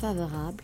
favorable. 0.00 0.62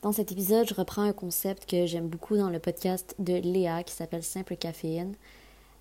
Dans 0.00 0.12
cet 0.12 0.32
épisode, 0.32 0.66
je 0.66 0.72
reprends 0.72 1.02
un 1.02 1.12
concept 1.12 1.68
que 1.68 1.84
j'aime 1.84 2.08
beaucoup 2.08 2.38
dans 2.38 2.48
le 2.48 2.58
podcast 2.58 3.14
de 3.18 3.34
Léa 3.34 3.82
qui 3.82 3.92
s'appelle 3.92 4.22
Simple 4.22 4.56
Caféine. 4.56 5.14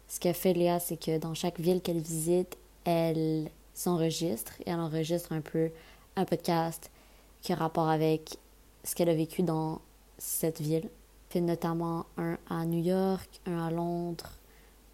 Ce 0.09 0.19
qu'a 0.19 0.33
fait 0.33 0.51
Léa, 0.51 0.81
c'est 0.81 0.97
que 0.97 1.17
dans 1.17 1.33
chaque 1.33 1.61
ville 1.61 1.79
qu'elle 1.81 2.01
visite, 2.01 2.57
elle 2.83 3.49
s'enregistre 3.73 4.51
et 4.65 4.71
elle 4.71 4.81
enregistre 4.81 5.31
un 5.31 5.39
peu 5.39 5.69
un 6.17 6.25
podcast 6.25 6.91
qui 7.41 7.53
a 7.53 7.55
rapport 7.55 7.87
avec 7.87 8.35
ce 8.83 8.95
qu'elle 8.95 9.09
a 9.09 9.15
vécu 9.15 9.43
dans 9.43 9.79
cette 10.17 10.59
ville. 10.59 10.89
Fait 11.29 11.39
notamment 11.39 12.05
un 12.17 12.37
à 12.49 12.65
New 12.65 12.83
York, 12.83 13.29
un 13.45 13.65
à 13.65 13.71
Londres, 13.71 14.31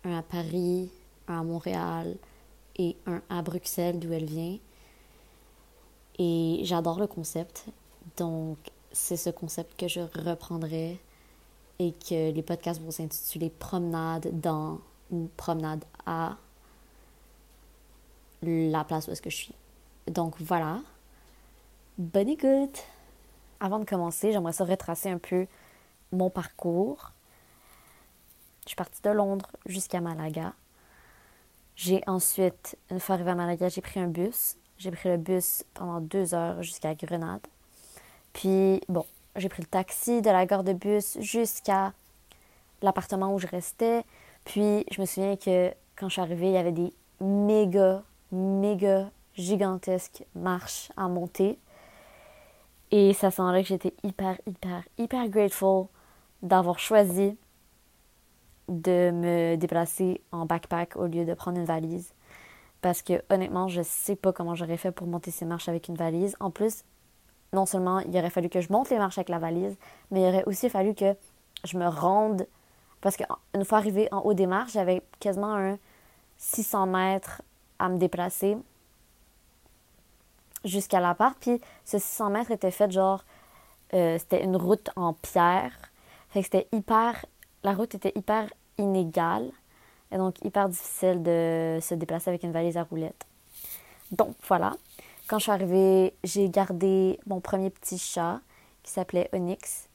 un 0.04 0.20
à 0.20 0.22
Paris, 0.22 0.92
un 1.28 1.40
à 1.40 1.44
Montréal 1.44 2.18
et 2.78 2.96
un 3.08 3.24
à 3.32 3.42
Bruxelles 3.42 3.98
d'où 3.98 4.14
elle 4.14 4.26
vient. 4.26 4.60
Et 6.20 6.60
j'adore 6.64 7.00
le 7.00 7.08
concept. 7.08 7.66
Donc, 8.18 8.58
c'est 8.92 9.18
ce 9.18 9.30
concept 9.30 9.80
que 9.80 9.88
je 9.88 10.00
reprendrai 10.00 11.00
et 11.80 11.92
que 11.92 12.32
les 12.32 12.44
podcasts 12.44 12.82
vont 12.82 12.92
s'intituler 12.92 13.50
Promenade 13.50 14.40
dans 14.40 14.80
ou 15.12 15.30
Promenade 15.36 15.84
à 16.06 16.38
la 18.42 18.84
place 18.84 19.08
où 19.08 19.12
est-ce 19.12 19.22
que 19.22 19.30
je 19.30 19.36
suis. 19.36 19.56
Donc 20.08 20.36
voilà. 20.40 20.80
Bonne 21.98 22.30
écoute! 22.30 22.84
Avant 23.60 23.80
de 23.80 23.86
commencer, 23.86 24.32
j'aimerais 24.32 24.54
ça 24.54 24.66
retracer 24.66 25.10
un 25.10 25.18
peu 25.18 25.48
mon 26.12 26.30
parcours. 26.30 27.12
Je 28.64 28.70
suis 28.70 28.76
partie 28.76 29.02
de 29.02 29.10
Londres 29.10 29.50
jusqu'à 29.66 30.02
Malaga. 30.02 30.54
J'ai 31.76 32.02
ensuite, 32.08 32.78
une 32.90 33.00
fois 33.00 33.16
arrivée 33.16 33.32
à 33.32 33.36
Malaga, 33.36 33.70
j'ai 33.70 33.82
pris 33.82 34.00
un 34.00 34.08
bus. 34.08 34.56
J'ai 34.78 34.92
pris 34.92 35.10
le 35.10 35.18
bus 35.18 35.64
pendant 35.74 36.02
deux 36.02 36.34
heures 36.34 36.62
jusqu'à 36.62 36.96
Grenade. 36.96 37.46
Puis, 38.36 38.82
bon, 38.90 39.06
j'ai 39.38 39.48
pris 39.48 39.62
le 39.62 39.68
taxi 39.68 40.22
de 40.22 40.30
la 40.30 40.46
gare 40.46 40.66
de 40.66 40.74
bus 40.74 41.18
jusqu'à 41.22 41.94
l'appartement 42.82 43.34
où 43.34 43.40
je 43.40 43.48
restais. 43.48 44.04
Puis, 44.44 44.86
je 44.92 45.00
me 45.00 45.06
souviens 45.06 45.38
que 45.38 45.72
quand 45.96 46.10
je 46.10 46.14
suis 46.14 46.22
arrivée, 46.22 46.48
il 46.48 46.52
y 46.54 46.58
avait 46.58 46.74
des 46.74 46.92
méga, 47.22 48.04
méga 48.34 49.10
gigantesques 49.36 50.26
marches 50.36 50.92
à 50.98 51.08
monter. 51.08 51.58
Et 52.92 53.14
ça 53.14 53.30
là 53.38 53.62
que 53.62 53.68
j'étais 53.70 53.94
hyper, 54.04 54.38
hyper, 54.46 54.84
hyper 54.98 55.30
grateful 55.30 55.86
d'avoir 56.42 56.78
choisi 56.78 57.38
de 58.68 59.12
me 59.12 59.56
déplacer 59.56 60.20
en 60.34 60.46
backpack 60.46 60.98
au 60.98 61.08
lieu 61.08 61.24
de 61.24 61.34
prendre 61.34 61.58
une 61.58 61.66
valise. 61.66 62.14
Parce 62.82 63.02
que 63.02 63.24
honnêtement, 63.30 63.70
je 63.70 63.82
sais 63.82 64.18
pas 64.18 64.34
comment 64.34 64.56
j'aurais 64.56 64.78
fait 64.78 64.92
pour 64.92 65.08
monter 65.08 65.32
ces 65.32 65.46
marches 65.46 65.70
avec 65.70 65.88
une 65.88 65.96
valise. 65.96 66.36
En 66.42 66.52
plus, 66.52 66.84
non 67.54 67.66
seulement 67.66 68.00
il 68.00 68.16
aurait 68.18 68.30
fallu 68.30 68.50
que 68.50 68.62
je 68.62 68.72
monte 68.72 68.90
les 68.90 68.98
marches 68.98 69.18
avec 69.18 69.30
la 69.30 69.40
valise, 69.40 69.76
mais 70.12 70.22
il 70.22 70.28
aurait 70.28 70.44
aussi 70.46 70.70
fallu 70.70 70.94
que 70.94 71.16
je 71.64 71.78
me 71.78 71.88
rende. 71.88 72.48
Parce 73.02 73.18
qu'une 73.18 73.66
fois 73.66 73.78
arrivée 73.78 74.08
en 74.12 74.22
haut 74.22 74.34
des 74.34 74.48
marches, 74.48 74.74
j'avais 74.74 75.02
quasiment 75.20 75.56
un 75.56 75.78
600 76.38 76.88
mètres 76.88 77.42
à 77.80 77.90
me 77.90 77.98
déplacer 77.98 78.58
jusqu'à 80.64 81.00
l'appart. 81.00 81.38
Puis 81.40 81.62
ce 81.84 81.98
600 81.98 82.30
mètres 82.30 82.52
était 82.52 82.72
fait 82.72 82.92
genre. 82.92 83.24
Euh, 83.94 84.18
c'était 84.18 84.44
une 84.44 84.56
route 84.56 84.90
en 84.96 85.14
pierre. 85.14 85.74
Fait 86.30 86.40
que 86.40 86.46
c'était 86.46 86.68
hyper. 86.72 87.26
La 87.64 87.74
route 87.74 87.96
était 87.96 88.12
hyper 88.16 88.50
inégale. 88.78 89.52
Et 90.12 90.18
donc 90.18 90.44
hyper 90.44 90.70
difficile 90.70 91.22
de 91.24 91.80
se 91.82 91.94
déplacer 91.96 92.30
avec 92.30 92.44
une 92.44 92.52
valise 92.52 92.78
à 92.78 92.84
roulettes. 92.84 93.26
Donc 94.12 94.36
voilà. 94.48 94.74
Quand 95.28 95.40
je 95.40 95.44
suis 95.44 95.52
arrivée, 95.52 96.14
j'ai 96.24 96.50
gardé 96.50 97.20
mon 97.26 97.40
premier 97.40 97.72
petit 97.72 97.98
chat 97.98 98.42
qui 98.84 98.92
s'appelait 98.92 99.28
Onyx 99.34 99.90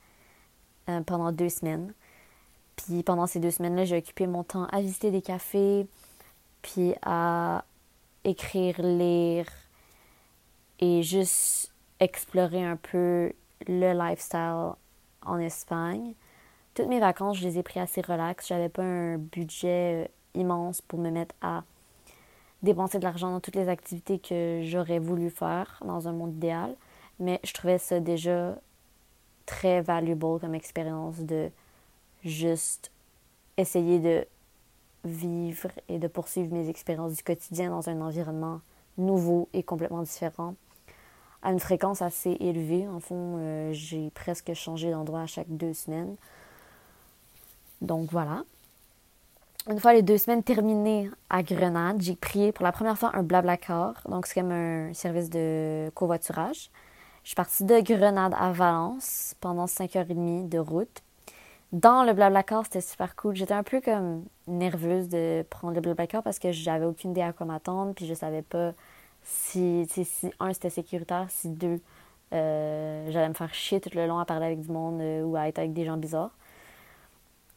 euh, 0.89 1.03
pendant 1.03 1.31
deux 1.31 1.49
semaines. 1.49 1.95
Puis 2.75 3.05
pendant 3.05 3.29
ces 3.29 3.39
deux 3.39 3.53
semaines-là, 3.53 3.85
j'ai 3.85 3.99
occupé 3.99 4.27
mon 4.27 4.43
temps 4.43 4.67
à 4.73 4.81
visiter 4.81 5.13
des 5.13 5.23
cafés, 5.23 5.87
puis 6.63 6.95
à 7.03 7.65
écrire, 8.25 8.83
lire, 8.83 9.47
et 10.81 11.05
juste 11.05 11.73
explorer 12.01 12.65
un 12.65 12.77
peu 12.77 13.33
le 13.69 13.93
lifestyle 13.93 14.73
en 15.25 15.39
Espagne. 15.39 16.15
Toutes 16.75 16.89
mes 16.89 16.99
vacances, 16.99 17.39
je 17.39 17.47
les 17.47 17.59
ai 17.59 17.63
pris 17.63 17.79
assez 17.79 18.01
relax. 18.01 18.49
J'avais 18.49 18.69
pas 18.69 18.83
un 18.83 19.19
budget 19.19 20.07
euh, 20.07 20.41
immense 20.41 20.81
pour 20.81 20.99
me 20.99 21.11
mettre 21.11 21.35
à 21.41 21.63
dépenser 22.63 22.99
de 22.99 23.05
l'argent 23.05 23.31
dans 23.31 23.41
toutes 23.41 23.57
les 23.57 23.69
activités 23.69 24.19
que 24.19 24.63
j'aurais 24.65 24.99
voulu 24.99 25.31
faire 25.31 25.81
dans 25.85 26.09
un 26.09 26.13
monde 26.13 26.35
idéal. 26.35 26.75
Mais 27.19 27.41
je 27.45 27.53
trouvais 27.53 27.79
ça 27.79 28.01
déjà 28.01 28.57
très 29.47 29.81
valuable 29.83 30.41
comme 30.41 30.55
expérience 30.55 31.21
de 31.21 31.51
juste 32.25 32.91
essayer 33.57 33.99
de 33.99 34.27
vivre 35.05 35.71
et 35.89 35.99
de 35.99 36.09
poursuivre 36.09 36.53
mes 36.53 36.69
expériences 36.69 37.17
du 37.17 37.23
quotidien 37.23 37.71
dans 37.71 37.89
un 37.89 38.01
environnement 38.01 38.61
nouveau 38.99 39.49
et 39.53 39.63
complètement 39.63 40.03
différent 40.03 40.55
à 41.43 41.53
une 41.53 41.61
fréquence 41.61 42.03
assez 42.03 42.37
élevée. 42.41 42.87
En 42.89 43.01
fond, 43.01 43.37
euh, 43.39 43.73
j'ai 43.73 44.11
presque 44.11 44.53
changé 44.55 44.91
d'endroit 44.91 45.23
à 45.23 45.27
chaque 45.27 45.49
deux 45.49 45.73
semaines. 45.73 46.17
Donc 47.81 48.11
voilà. 48.11 48.45
Une 49.71 49.79
fois 49.79 49.93
les 49.93 50.03
deux 50.03 50.19
semaines 50.19 50.43
terminées 50.43 51.13
à 51.29 51.45
Grenade, 51.45 52.03
j'ai 52.03 52.17
pris 52.17 52.51
pour 52.51 52.65
la 52.65 52.73
première 52.73 52.99
fois 52.99 53.13
un 53.15 53.23
Blablacar. 53.23 53.95
Donc 54.09 54.27
c'est 54.27 54.41
comme 54.41 54.51
un 54.51 54.93
service 54.95 55.31
de 55.31 55.91
covoiturage. 55.95 56.71
Je 57.23 57.29
suis 57.29 57.37
partie 57.37 57.63
de 57.63 57.79
Grenade 57.81 58.35
à 58.37 58.51
Valence 58.51 59.37
pendant 59.41 59.67
5h30 59.67 60.49
de 60.49 60.59
route. 60.59 61.03
Dans 61.71 62.03
le 62.03 62.13
Blablacar, 62.15 62.65
c'était 62.65 62.81
super 62.81 63.15
cool. 63.15 63.37
J'étais 63.37 63.55
un 63.55 63.63
peu 63.63 63.81
comme 63.81 64.25
nerveuse 64.49 65.09
de 65.09 65.45
prendre 65.49 65.75
le 65.75 65.81
Blablacar 65.81 66.25
parce 66.25 66.41
que 66.41 66.51
j'avais 66.51 66.87
aucune 66.87 67.13
idée 67.13 67.23
à 67.23 67.33
quoi 67.33 67.47
m'attendre, 67.47 67.95
puis 67.95 68.07
je 68.07 68.15
savais 68.15 68.43
pas 68.43 68.73
si, 69.23 69.87
si 69.89 70.33
un, 70.41 70.53
c'était 70.53 70.71
sécuritaire, 70.71 71.27
si 71.29 71.49
deux, 71.49 71.81
euh, 72.33 73.09
j'allais 73.11 73.29
me 73.29 73.35
faire 73.35 73.55
chier 73.55 73.81
tout 73.81 73.91
le 73.95 74.09
long 74.09 74.19
à 74.19 74.25
parler 74.25 74.47
avec 74.47 74.63
du 74.63 74.69
monde 74.73 75.01
euh, 75.01 75.23
ou 75.23 75.37
à 75.37 75.47
être 75.47 75.61
avec 75.61 75.73
des 75.73 75.85
gens 75.85 75.97
bizarres. 75.97 76.33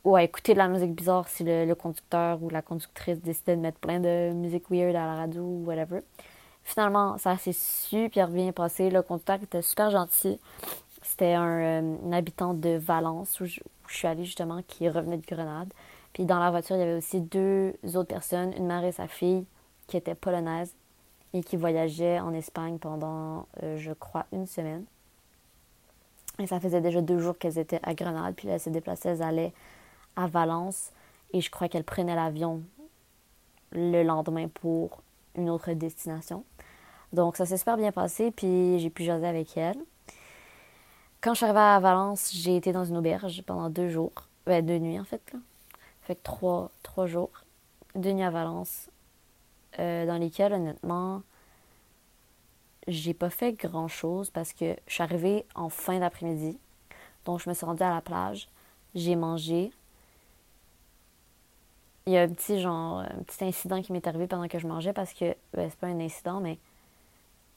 Ou 0.04 0.16
à 0.16 0.24
écouter 0.24 0.54
de 0.54 0.58
la 0.58 0.68
musique 0.68 0.94
bizarre 0.94 1.30
si 1.30 1.44
le, 1.46 1.74
conducteur 1.76 2.44
ou 2.44 2.50
la 2.50 2.62
conductrice 2.62 3.20
décidait 3.22 3.56
de 3.56 3.62
mettre 3.62 3.80
plein 3.80 4.00
de 4.00 4.34
musique 4.34 4.70
weird 4.70 4.96
à 4.96 5.06
la 5.06 5.16
radio 5.16 5.42
ou 5.42 5.64
whatever. 5.66 6.02
Finalement, 6.64 7.18
ça 7.18 7.38
s'est 7.38 7.54
super 7.54 8.28
bien 8.28 8.52
passé. 8.52 8.90
Le 8.90 9.02
conducteur 9.02 9.42
était 9.42 9.62
super 9.62 9.92
gentil. 9.92 10.40
C'était 11.02 11.34
un, 11.34 11.84
euh, 11.84 12.12
habitant 12.12 12.54
de 12.54 12.78
Valence 12.78 13.40
où 13.40 13.46
je, 13.46 13.60
suis 13.88 14.08
allée 14.08 14.26
justement 14.26 14.62
qui 14.68 14.90
revenait 14.90 15.18
de 15.18 15.26
Grenade. 15.26 15.72
Puis 16.14 16.26
dans 16.26 16.40
la 16.40 16.50
voiture, 16.52 16.76
il 16.76 16.80
y 16.80 16.84
avait 16.84 16.98
aussi 16.98 17.22
deux 17.22 17.74
autres 17.96 18.08
personnes, 18.08 18.54
une 18.58 18.66
mère 18.66 18.84
et 18.84 18.92
sa 18.92 19.08
fille 19.08 19.46
qui 19.88 19.98
étaient 19.98 20.16
polonaises 20.16 20.74
et 21.34 21.44
qui 21.44 21.58
voyageait 21.58 22.20
en 22.20 22.34
Espagne 22.34 22.78
pendant, 22.78 23.48
euh, 23.64 23.78
je 23.78 23.92
crois, 23.92 24.26
une 24.32 24.46
semaine. 24.46 24.86
Et 26.40 26.48
ça 26.48 26.60
faisait 26.60 26.82
déjà 26.82 27.02
deux 27.02 27.20
jours 27.20 27.38
qu'elles 27.38 27.60
étaient 27.60 27.80
à 27.84 27.94
Grenade, 27.94 28.34
puis 28.36 28.48
là, 28.48 28.56
elles 28.56 28.60
se 28.60 28.70
déplaçaient, 28.70 29.10
elles 29.10 29.22
allaient 29.22 29.54
à 30.16 30.28
Valence, 30.28 30.92
et 31.32 31.42
je 31.42 31.50
crois 31.50 31.68
qu'elles 31.68 31.84
prenaient 31.84 32.16
l'avion 32.16 32.62
le 33.72 34.04
lendemain 34.04 34.48
pour 34.48 35.02
une 35.36 35.50
autre 35.50 35.72
destination. 35.74 36.44
Donc 37.12 37.38
ça 37.38 37.46
s'est 37.46 37.58
super 37.58 37.78
bien 37.78 37.92
passé, 37.92 38.32
puis 38.32 38.80
j'ai 38.80 38.90
pu 38.90 39.04
jaser 39.04 39.28
avec 39.28 39.58
elles. 39.58 39.80
Quand 41.22 41.34
je 41.34 41.38
suis 41.38 41.46
arrivée 41.46 41.60
à 41.60 41.80
Valence, 41.80 42.32
j'ai 42.34 42.58
été 42.58 42.72
dans 42.72 42.84
une 42.84 42.98
auberge 42.98 43.44
pendant 43.44 43.70
deux 43.70 43.90
jours. 43.90 44.12
Ben, 44.46 44.66
deux 44.66 44.78
nuits 44.78 45.00
en 45.00 45.06
fait. 45.06 45.22
Là. 45.32 45.40
Fait 46.02 46.16
que 46.16 46.24
trois, 46.24 46.70
trois 46.84 47.08
jours. 47.08 47.32
Deux 47.96 48.12
nuits 48.12 48.24
à 48.24 48.30
Valence. 48.30 48.90
Euh, 49.80 50.06
dans 50.06 50.18
lesquels, 50.18 50.54
honnêtement, 50.54 51.22
j'ai 52.88 53.14
pas 53.14 53.30
fait 53.30 53.54
grand 53.54 53.88
chose 53.88 54.30
parce 54.30 54.54
que 54.54 54.76
je 54.86 54.94
suis 54.94 55.04
arrivée 55.04 55.46
en 55.56 55.70
fin 55.70 56.00
d'après-midi. 56.00 56.58
Donc, 57.26 57.40
je 57.40 57.50
me 57.50 57.54
suis 57.54 57.66
rendue 57.66 57.84
à 57.84 57.90
la 57.90 58.02
plage, 58.02 58.50
j'ai 58.94 59.16
mangé. 59.16 59.72
Il 62.06 62.14
y 62.14 62.18
a 62.18 62.22
un 62.22 62.28
petit 62.28 62.60
genre, 62.60 63.00
un 63.00 63.24
petit 63.26 63.46
incident 63.46 63.82
qui 63.82 63.94
m'est 63.94 64.06
arrivé 64.08 64.28
pendant 64.28 64.48
que 64.48 64.60
je 64.60 64.68
mangeais 64.68 64.94
parce 64.94 65.14
que, 65.14 65.36
ben, 65.54 65.70
c'est 65.70 65.80
pas 65.80 65.88
un 65.88 66.00
incident, 66.00 66.42
mais 66.42 66.60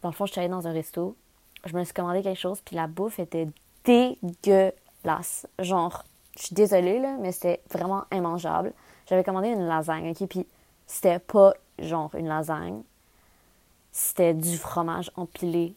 dans 0.02 0.10
le 0.10 0.14
fond, 0.14 0.26
je 0.26 0.32
suis 0.32 0.40
allée 0.40 0.48
dans 0.48 0.68
un 0.68 0.72
resto. 0.72 1.16
Je 1.64 1.76
me 1.76 1.82
suis 1.82 1.94
commandé 1.94 2.22
quelque 2.22 2.38
chose, 2.38 2.60
puis 2.60 2.76
la 2.76 2.86
bouffe 2.86 3.18
était 3.18 3.48
dégueulasse. 3.84 5.48
Genre, 5.58 6.04
je 6.38 6.44
suis 6.44 6.54
désolée, 6.54 7.00
là, 7.00 7.16
mais 7.18 7.32
c'était 7.32 7.60
vraiment 7.70 8.04
immangeable. 8.12 8.72
J'avais 9.08 9.24
commandé 9.24 9.48
une 9.48 9.66
lasagne, 9.66 10.10
ok, 10.10 10.28
puis 10.28 10.46
c'était 10.86 11.18
pas 11.18 11.54
genre 11.78 12.14
une 12.14 12.28
lasagne. 12.28 12.82
C'était 13.90 14.34
du 14.34 14.56
fromage 14.58 15.10
empilé 15.16 15.74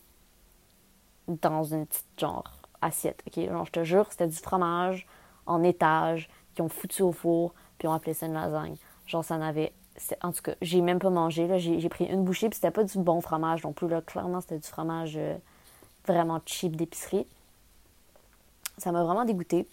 dans 1.28 1.64
une 1.64 1.86
petite 1.86 2.06
genre 2.18 2.44
assiette. 2.82 3.24
OK? 3.28 3.44
Genre, 3.44 3.66
je 3.66 3.72
te 3.72 3.84
jure, 3.84 4.08
c'était 4.10 4.28
du 4.28 4.38
fromage 4.38 5.08
en 5.46 5.64
étage 5.64 6.30
qui 6.54 6.62
ont 6.62 6.70
foutu 6.70 7.02
au 7.02 7.12
four 7.12 7.54
puis 7.80 7.88
ont 7.88 7.94
appelé 7.94 8.14
ça 8.14 8.28
une 8.28 8.34
lasagne. 8.34 8.76
Genre, 9.08 9.26
ça 9.26 9.38
n'avait. 9.38 9.74
En 10.22 10.32
tout 10.32 10.44
cas, 10.44 10.54
j'ai 10.62 10.82
même 10.82 11.00
pas 11.00 11.10
mangé. 11.10 11.48
J'ai 11.58 11.90
pris 11.90 12.06
une 12.06 12.24
bouchée 12.24 12.50
puis 12.50 12.56
c'était 12.56 12.72
pas 12.72 12.84
du 12.84 12.98
bon 13.00 13.22
fromage 13.22 13.64
non 13.64 13.74
plus. 13.74 13.88
Là. 13.88 14.02
Clairement, 14.02 14.40
c'était 14.42 14.60
du 14.60 14.68
fromage 14.68 15.16
euh, 15.18 15.36
vraiment 16.06 16.40
cheap 16.46 16.76
d'épicerie. 16.76 17.26
Ça 18.78 18.92
m'a 18.92 19.04
vraiment 19.04 19.26
dégoûté. 19.26 19.68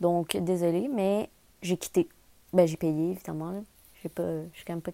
Donc, 0.00 0.36
désolée, 0.36 0.88
mais 0.88 1.28
j'ai 1.62 1.76
quitté. 1.76 2.08
Ben, 2.52 2.66
j'ai 2.66 2.76
payé, 2.76 3.10
évidemment. 3.10 3.64
J'ai 4.02 4.08
pas, 4.08 4.22
je 4.52 4.56
suis 4.56 4.64
quand 4.64 4.74
même 4.74 4.82
pas 4.82 4.92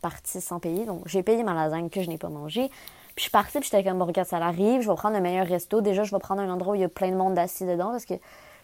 partie 0.00 0.40
sans 0.40 0.60
payer. 0.60 0.84
Donc, 0.84 1.02
j'ai 1.06 1.22
payé 1.22 1.42
ma 1.42 1.54
lasagne 1.54 1.88
que 1.88 2.02
je 2.02 2.08
n'ai 2.08 2.18
pas 2.18 2.28
mangée. 2.28 2.68
Puis, 2.68 3.16
je 3.16 3.22
suis 3.22 3.30
partie, 3.30 3.58
puis 3.58 3.68
j'étais 3.70 3.88
comme, 3.88 4.02
regarde, 4.02 4.28
ça 4.28 4.38
arrive, 4.38 4.82
je 4.82 4.88
vais 4.88 4.96
prendre 4.96 5.16
le 5.16 5.22
meilleur 5.22 5.46
resto. 5.46 5.80
Déjà, 5.80 6.04
je 6.04 6.14
vais 6.14 6.20
prendre 6.20 6.40
un 6.40 6.50
endroit 6.50 6.72
où 6.72 6.76
il 6.76 6.82
y 6.82 6.84
a 6.84 6.88
plein 6.88 7.10
de 7.10 7.16
monde 7.16 7.38
assis 7.38 7.64
dedans 7.64 7.90
parce 7.90 8.04
que 8.04 8.14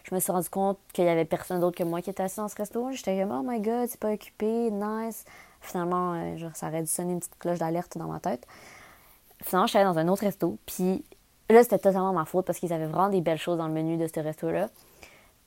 je 0.09 0.15
me 0.15 0.19
suis 0.19 0.31
rendu 0.31 0.49
compte 0.49 0.79
qu'il 0.93 1.03
y 1.03 1.09
avait 1.09 1.25
personne 1.25 1.59
d'autre 1.59 1.77
que 1.77 1.83
moi 1.83 2.01
qui 2.01 2.09
était 2.09 2.23
assis 2.23 2.37
dans 2.37 2.47
ce 2.47 2.55
resto. 2.55 2.91
J'étais 2.91 3.19
comme, 3.19 3.31
oh 3.31 3.43
my 3.45 3.59
god, 3.59 3.89
c'est 3.89 3.99
pas 3.99 4.13
occupé, 4.13 4.71
nice. 4.71 5.25
Finalement, 5.59 6.13
euh, 6.13 6.37
genre, 6.37 6.55
ça 6.55 6.67
aurait 6.67 6.81
dû 6.81 6.87
sonner 6.87 7.13
une 7.13 7.19
petite 7.19 7.37
cloche 7.39 7.59
d'alerte 7.59 7.97
dans 7.97 8.07
ma 8.07 8.19
tête. 8.19 8.47
Finalement, 9.43 9.67
je 9.67 9.71
suis 9.71 9.79
allée 9.79 9.87
dans 9.87 9.99
un 9.99 10.07
autre 10.07 10.23
resto, 10.23 10.57
puis 10.65 11.03
là, 11.49 11.61
c'était 11.61 11.77
totalement 11.77 12.13
ma 12.13 12.25
faute 12.25 12.45
parce 12.45 12.59
qu'ils 12.59 12.71
avaient 12.71 12.85
vraiment 12.85 13.09
des 13.09 13.21
belles 13.21 13.37
choses 13.37 13.57
dans 13.57 13.67
le 13.67 13.73
menu 13.73 13.97
de 13.97 14.07
ce 14.07 14.19
resto-là. 14.19 14.69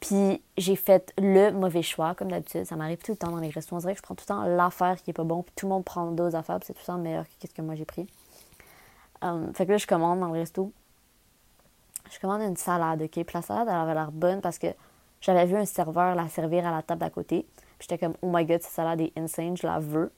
Puis 0.01 0.43
j'ai 0.57 0.77
fait 0.77 1.13
le 1.19 1.51
mauvais 1.53 1.83
choix, 1.83 2.15
comme 2.15 2.31
d'habitude. 2.31 2.65
Ça 2.65 2.77
m'arrive 2.77 2.99
tout 2.99 3.13
le 3.13 3.19
temps 3.19 3.31
dans 3.31 3.39
les 3.39 3.51
restos. 3.51 3.77
On 3.77 3.79
dirait 3.79 3.93
que 3.93 3.99
je 3.99 4.03
prends 4.03 4.15
tout 4.15 4.25
le 4.29 4.35
temps 4.35 4.45
l'affaire 4.45 5.01
qui 5.03 5.11
est 5.11 5.15
pas 5.15 5.25
bon, 5.25 5.43
puis 5.43 5.53
tout 5.57 5.67
le 5.67 5.71
monde 5.71 5.85
prend 5.85 6.11
d'autres 6.11 6.37
affaires, 6.37 6.59
c'est 6.63 6.75
tout 6.75 6.81
le 6.83 6.87
temps 6.87 6.99
meilleur 6.99 7.25
que 7.25 7.49
ce 7.49 7.55
que 7.55 7.63
moi 7.63 7.75
j'ai 7.75 7.85
pris. 7.85 8.07
Um, 9.23 9.53
fait 9.55 9.67
que 9.67 9.73
là, 9.73 9.79
je 9.79 9.87
commande 9.87 10.21
dans 10.21 10.29
le 10.29 10.39
resto. 10.39 10.73
Je 12.11 12.19
commande 12.19 12.43
une 12.43 12.57
salade, 12.57 13.03
OK? 13.03 13.11
Puis 13.11 13.27
la 13.33 13.43
salade, 13.43 13.69
elle 13.69 13.75
avait 13.75 13.95
l'air 13.95 14.13
bonne 14.13 14.41
parce 14.41 14.59
que 14.59 14.67
j'avais 15.21 15.47
vu 15.47 15.57
un 15.57 15.65
serveur 15.65 16.15
la 16.15 16.29
servir 16.29 16.67
à 16.67 16.71
la 16.71 16.83
table 16.83 17.01
d'à 17.01 17.11
côté. 17.11 17.47
Puis 17.79 17.89
j'étais 17.89 17.99
comme, 17.99 18.15
oh 18.23 18.29
my 18.31 18.45
god, 18.45 18.63
cette 18.63 18.73
salade 18.73 19.01
est 19.01 19.13
insane, 19.17 19.57
je 19.57 19.67
la 19.67 19.79
veux. 19.79 20.13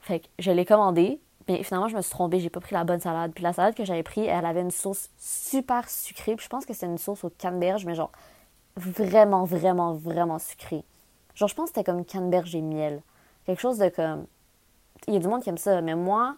Fait 0.00 0.20
que 0.20 0.26
je 0.38 0.50
l'ai 0.50 0.64
commandée. 0.64 1.20
Mais 1.48 1.62
finalement, 1.62 1.88
je 1.88 1.96
me 1.96 2.02
suis 2.02 2.10
trompée, 2.10 2.40
j'ai 2.40 2.50
pas 2.50 2.60
pris 2.60 2.74
la 2.74 2.84
bonne 2.84 3.00
salade. 3.00 3.32
Puis 3.32 3.42
la 3.42 3.52
salade 3.52 3.74
que 3.74 3.84
j'avais 3.84 4.02
prise, 4.02 4.26
elle 4.28 4.46
avait 4.46 4.62
une 4.62 4.70
sauce 4.70 5.10
super 5.18 5.88
sucrée. 5.88 6.34
Puis 6.36 6.44
je 6.44 6.48
pense 6.48 6.66
que 6.66 6.72
c'était 6.72 6.86
une 6.86 6.98
sauce 6.98 7.24
au 7.24 7.30
canneberge, 7.30 7.84
mais 7.84 7.94
genre 7.94 8.10
vraiment, 8.76 9.44
vraiment, 9.44 9.94
vraiment 9.94 10.38
sucrée. 10.38 10.84
Genre, 11.34 11.48
je 11.48 11.54
pense 11.54 11.70
que 11.70 11.76
c'était 11.76 11.90
comme 11.90 12.04
canneberge 12.04 12.54
et 12.54 12.62
miel. 12.62 13.02
Quelque 13.44 13.60
chose 13.60 13.78
de 13.78 13.88
comme. 13.88 14.26
Il 15.06 15.14
y 15.14 15.16
a 15.16 15.20
du 15.20 15.28
monde 15.28 15.42
qui 15.42 15.50
aime 15.50 15.58
ça, 15.58 15.80
mais 15.82 15.94
moi, 15.94 16.36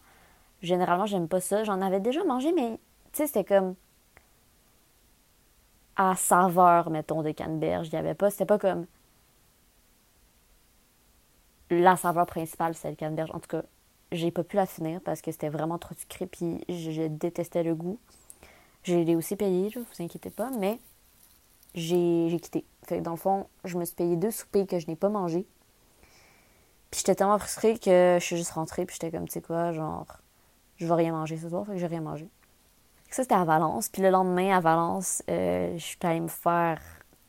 généralement, 0.62 1.06
j'aime 1.06 1.28
pas 1.28 1.40
ça. 1.40 1.64
J'en 1.64 1.80
avais 1.80 2.00
déjà 2.00 2.24
mangé, 2.24 2.52
mais 2.52 2.78
tu 3.12 3.18
sais, 3.18 3.26
c'était 3.26 3.44
comme. 3.44 3.74
À 5.98 6.14
saveur, 6.14 6.88
mettons, 6.90 7.22
de 7.22 7.32
canneberge. 7.32 7.88
Il 7.88 7.92
y 7.92 7.96
avait 7.96 8.14
pas. 8.14 8.30
C'était 8.30 8.46
pas 8.46 8.58
comme. 8.58 8.86
La 11.70 11.96
saveur 11.96 12.24
principale, 12.24 12.74
c'est 12.74 12.88
le 12.88 12.96
canneberge. 12.96 13.30
En 13.34 13.40
tout 13.40 13.48
cas, 13.48 13.62
j'ai 14.12 14.30
pas 14.30 14.44
pu 14.44 14.56
la 14.56 14.64
finir 14.64 15.00
parce 15.02 15.20
que 15.20 15.30
c'était 15.32 15.50
vraiment 15.50 15.76
trop 15.76 15.94
sucré, 15.94 16.26
puis 16.26 16.64
je, 16.68 17.06
détestais 17.08 17.62
le 17.62 17.74
goût. 17.74 17.98
Je 18.84 18.96
l'ai 18.96 19.16
aussi 19.16 19.36
payé, 19.36 19.68
je 19.68 19.80
vous 19.80 19.86
inquiétez 20.02 20.30
pas, 20.30 20.50
mais 20.58 20.78
j'ai 21.74 22.38
quitté. 22.40 22.64
Fait 22.86 22.98
que 22.98 23.02
dans 23.02 23.10
le 23.10 23.18
fond, 23.18 23.46
je 23.64 23.76
me 23.76 23.84
suis 23.84 23.94
payé 23.94 24.16
deux 24.16 24.30
soupers 24.30 24.66
que 24.66 24.78
je 24.78 24.86
n'ai 24.86 24.96
pas 24.96 25.10
mangé. 25.10 25.46
Puis 26.90 27.00
j'étais 27.00 27.16
tellement 27.16 27.38
frustrée 27.38 27.78
que 27.78 28.16
je 28.18 28.24
suis 28.24 28.36
juste 28.36 28.52
rentrée, 28.52 28.86
puis 28.86 28.96
j'étais 28.98 29.10
comme, 29.14 29.26
tu 29.26 29.32
sais 29.32 29.42
quoi, 29.42 29.72
genre, 29.72 30.06
je 30.76 30.86
vais 30.86 30.94
rien 30.94 31.12
manger 31.12 31.36
ce 31.36 31.50
soir, 31.50 31.66
fait 31.66 31.72
que 31.72 31.78
j'ai 31.78 31.86
rien 31.86 32.00
mangé. 32.00 32.28
Ça, 33.10 33.22
c'était 33.22 33.34
à 33.34 33.44
Valence. 33.44 33.88
Puis 33.88 34.02
le 34.02 34.10
lendemain, 34.10 34.56
à 34.56 34.60
Valence, 34.60 35.22
euh, 35.30 35.72
je 35.74 35.82
suis 35.82 35.98
allée 36.02 36.20
me 36.20 36.28
faire 36.28 36.80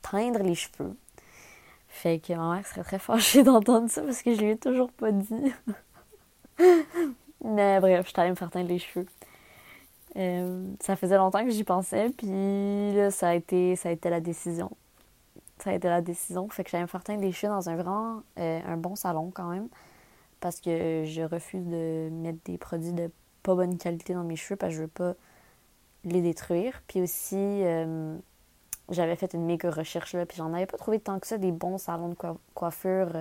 teindre 0.02 0.40
les 0.40 0.56
cheveux. 0.56 0.96
Fait 1.88 2.20
que 2.20 2.34
ma 2.34 2.56
mère 2.56 2.68
serait 2.68 2.84
très 2.84 3.00
fâchée 3.00 3.44
d'entendre 3.44 3.90
ça 3.90 4.02
parce 4.02 4.22
que 4.22 4.34
je 4.36 4.42
lui 4.42 4.52
ai 4.52 4.58
toujours 4.58 4.92
pas 4.92 5.12
dit. 5.12 5.54
Mais 7.44 7.80
bref, 7.80 8.06
je 8.06 8.12
suis 8.12 8.20
allée 8.20 8.30
me 8.30 8.36
faire 8.36 8.52
teindre 8.52 8.70
les 8.70 8.80
cheveux. 8.80 9.06
Euh, 10.16 10.68
ça 10.82 10.96
faisait 10.96 11.18
longtemps 11.18 11.44
que 11.44 11.52
j'y 11.52 11.64
pensais, 11.64 12.10
puis 12.10 12.94
là, 12.94 13.12
ça 13.12 13.30
a 13.30 13.34
été, 13.36 13.76
ça 13.76 13.90
a 13.90 13.92
été 13.92 14.10
la 14.10 14.20
décision. 14.20 14.72
Ça 15.60 15.72
a 15.72 15.74
été 15.74 15.88
la 15.88 16.02
décision. 16.02 16.50
Fait 16.50 16.64
que 16.64 16.70
j'allais 16.70 16.84
me 16.84 16.88
faire 16.88 17.04
teindre 17.04 17.22
les 17.22 17.32
cheveux 17.32 17.52
dans 17.52 17.70
un 17.70 17.76
grand, 17.76 18.22
euh, 18.40 18.60
un 18.66 18.78
bon 18.78 18.96
salon 18.96 19.32
quand 19.34 19.50
même, 19.50 19.68
parce 20.40 20.60
que 20.60 21.04
je 21.06 21.22
refuse 21.22 21.66
de 21.66 22.10
mettre 22.12 22.40
des 22.46 22.58
produits 22.58 22.94
de 22.94 23.12
pas 23.44 23.56
bonne 23.56 23.78
qualité 23.78 24.14
dans 24.14 24.24
mes 24.24 24.36
cheveux, 24.36 24.58
parce 24.58 24.72
que 24.72 24.78
je 24.78 24.82
veux 24.84 24.88
pas 24.88 25.14
les 26.04 26.22
détruire. 26.22 26.82
Puis 26.88 27.02
aussi, 27.02 27.36
euh, 27.38 28.16
j'avais 28.90 29.16
fait 29.16 29.34
une 29.34 29.46
méga 29.46 29.70
recherche 29.70 30.14
là, 30.14 30.26
puis 30.26 30.38
j'en 30.38 30.54
avais 30.54 30.66
pas 30.66 30.78
trouvé 30.78 31.00
tant 31.00 31.20
que 31.20 31.28
ça 31.28 31.38
des 31.38 31.52
bons 31.52 31.78
salons 31.78 32.10
de 32.10 32.16
coiffure 32.54 33.12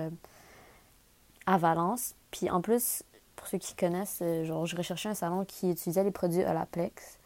à 1.45 1.57
Valence. 1.57 2.15
Puis 2.31 2.49
en 2.49 2.61
plus, 2.61 3.03
pour 3.35 3.47
ceux 3.47 3.57
qui 3.57 3.75
connaissent, 3.75 4.19
euh, 4.21 4.43
genre, 4.43 4.65
je 4.65 4.75
recherchais 4.75 5.09
un 5.09 5.15
salon 5.15 5.45
qui 5.45 5.71
utilisait 5.71 6.03
les 6.03 6.11
produits 6.11 6.43
Olaplex 6.43 7.17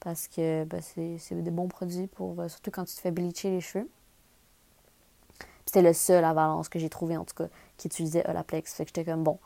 parce 0.00 0.26
que 0.26 0.64
ben, 0.64 0.80
c'est 0.80 1.42
des 1.42 1.50
bons 1.50 1.68
produits 1.68 2.06
pour 2.06 2.40
euh, 2.40 2.48
surtout 2.48 2.70
quand 2.70 2.84
tu 2.84 2.94
te 2.94 3.00
fais 3.00 3.10
bleacher 3.10 3.50
les 3.50 3.60
cheveux. 3.60 3.88
C'était 5.66 5.82
le 5.82 5.92
seul 5.92 6.24
à 6.24 6.32
Valence 6.32 6.68
que 6.68 6.78
j'ai 6.78 6.88
trouvé 6.88 7.16
en 7.16 7.24
tout 7.24 7.34
cas 7.34 7.48
qui 7.76 7.88
utilisait 7.88 8.28
Olaplex. 8.28 8.74
Fait 8.74 8.84
que 8.84 8.88
j'étais 8.88 9.04
comme 9.04 9.22
bon, 9.22 9.38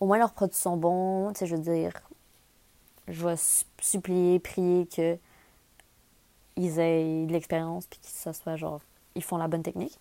au 0.00 0.06
moins 0.06 0.18
leurs 0.18 0.32
produits 0.32 0.56
sont 0.56 0.76
bons, 0.76 1.32
tu 1.34 1.40
sais, 1.40 1.46
je 1.46 1.54
veux 1.54 1.62
dire, 1.62 1.92
je 3.08 3.26
vais 3.26 3.36
supplier, 3.80 4.38
prier 4.38 4.86
que 4.86 5.18
ils 6.56 6.78
aient 6.78 7.26
de 7.26 7.32
l'expérience 7.32 7.86
puis 7.86 8.00
que 8.00 8.06
ça 8.06 8.32
soit 8.32 8.56
genre 8.56 8.80
ils 9.14 9.22
font 9.22 9.36
la 9.36 9.48
bonne 9.48 9.62
technique. 9.62 9.98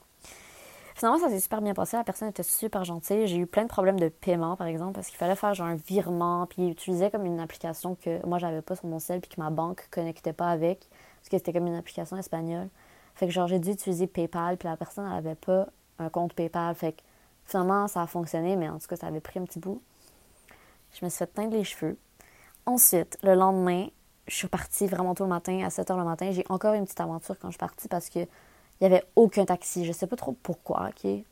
Finalement, 0.96 1.20
ça 1.20 1.30
s'est 1.30 1.40
super 1.40 1.62
bien 1.62 1.76
passé. 1.76 1.96
La 1.96 2.04
personne 2.04 2.28
était 2.28 2.42
super 2.42 2.84
gentille. 2.84 3.28
J'ai 3.28 3.38
eu 3.38 3.46
plein 3.46 3.64
de 3.64 3.68
problèmes 3.68 4.00
de 4.00 4.10
paiement, 4.10 4.56
par 4.56 4.66
exemple, 4.66 4.94
parce 4.94 5.10
qu'il 5.10 5.18
fallait 5.18 5.36
faire 5.36 5.54
genre 5.54 5.68
un 5.68 5.76
virement. 5.76 6.48
Puis 6.48 6.64
il 6.64 6.72
utilisait 6.72 7.12
comme 7.12 7.26
une 7.26 7.40
application 7.40 7.94
que 7.94 8.26
moi, 8.26 8.40
j'avais 8.40 8.64
pas 8.64 8.76
sur 8.76 8.88
mon 8.88 8.98
cell, 8.98 9.22
puis 9.22 9.30
que 9.30 9.40
ma 9.40 9.52
banque 9.52 9.88
connectait 9.92 10.34
pas 10.34 10.50
avec, 10.50 10.88
parce 11.20 11.30
que 11.30 11.38
c'était 11.38 11.54
comme 11.54 11.68
une 11.68 11.76
application 11.76 12.18
espagnole. 12.18 12.68
Fait 13.14 13.28
que 13.28 13.32
genre, 13.32 13.48
j'ai 13.48 13.60
dû 13.60 13.72
utiliser 13.72 14.08
PayPal, 14.08 14.58
puis 14.58 14.68
la 14.68 14.76
personne, 14.76 15.08
n'avait 15.08 15.36
pas 15.36 15.68
un 16.00 16.10
compte 16.10 16.34
PayPal. 16.34 16.74
Fait 16.74 16.94
que 16.94 17.02
finalement, 17.46 17.88
ça 17.88 18.02
a 18.02 18.08
fonctionné, 18.08 18.56
mais 18.56 18.68
en 18.68 18.80
tout 18.80 18.88
cas, 18.88 18.96
ça 18.96 19.06
avait 19.06 19.22
pris 19.22 19.38
un 19.38 19.46
petit 19.46 19.60
bout. 19.60 19.80
Je 20.94 21.06
me 21.06 21.10
suis 21.10 21.20
fait 21.20 21.28
teindre 21.28 21.56
les 21.56 21.64
cheveux. 21.64 21.96
Ensuite, 22.68 23.18
le 23.24 23.34
lendemain, 23.34 23.88
je 24.28 24.36
suis 24.36 24.50
partie 24.50 24.88
vraiment 24.88 25.16
tôt 25.16 25.24
le 25.24 25.30
matin, 25.30 25.64
à 25.66 25.70
7 25.70 25.90
h 25.90 25.98
le 25.98 26.04
matin. 26.04 26.32
J'ai 26.32 26.44
encore 26.50 26.74
une 26.74 26.84
petite 26.84 27.00
aventure 27.00 27.40
quand 27.40 27.48
je 27.48 27.54
suis 27.54 27.60
partie 27.60 27.88
parce 27.88 28.10
que 28.10 28.20
il 28.20 28.28
n'y 28.82 28.88
avait 28.88 29.06
aucun 29.16 29.46
taxi. 29.46 29.86
Je 29.86 29.94
sais 29.94 30.06
pas 30.06 30.18
trop 30.18 30.34
pourquoi, 30.34 30.90
OK? 30.90 31.06
Mais 31.06 31.24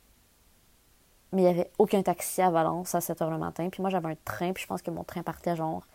il 1.32 1.44
n'y 1.44 1.46
avait 1.46 1.70
aucun 1.78 2.02
taxi 2.02 2.40
à 2.40 2.50
Valence 2.50 2.94
à 2.94 3.02
7 3.02 3.20
h 3.20 3.30
le 3.30 3.36
matin. 3.36 3.68
Puis 3.70 3.82
moi, 3.82 3.90
j'avais 3.90 4.08
un 4.08 4.16
train, 4.24 4.54
puis 4.54 4.62
je 4.62 4.66
pense 4.66 4.80
que 4.80 4.90
mon 4.90 5.04
train 5.04 5.22
partait 5.22 5.54
genre 5.54 5.86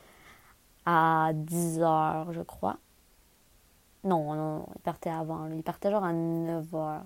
à 0.85 1.31
10 1.33 1.79
h, 1.79 2.31
je 2.33 2.41
crois. 2.41 2.77
Non, 4.03 4.35
non, 4.35 4.67
il 4.75 4.81
partait 4.81 5.09
avant. 5.09 5.47
Il 5.47 5.63
partait 5.63 5.89
genre 5.89 6.03
à 6.03 6.13
9 6.13 6.65
h. 6.71 6.99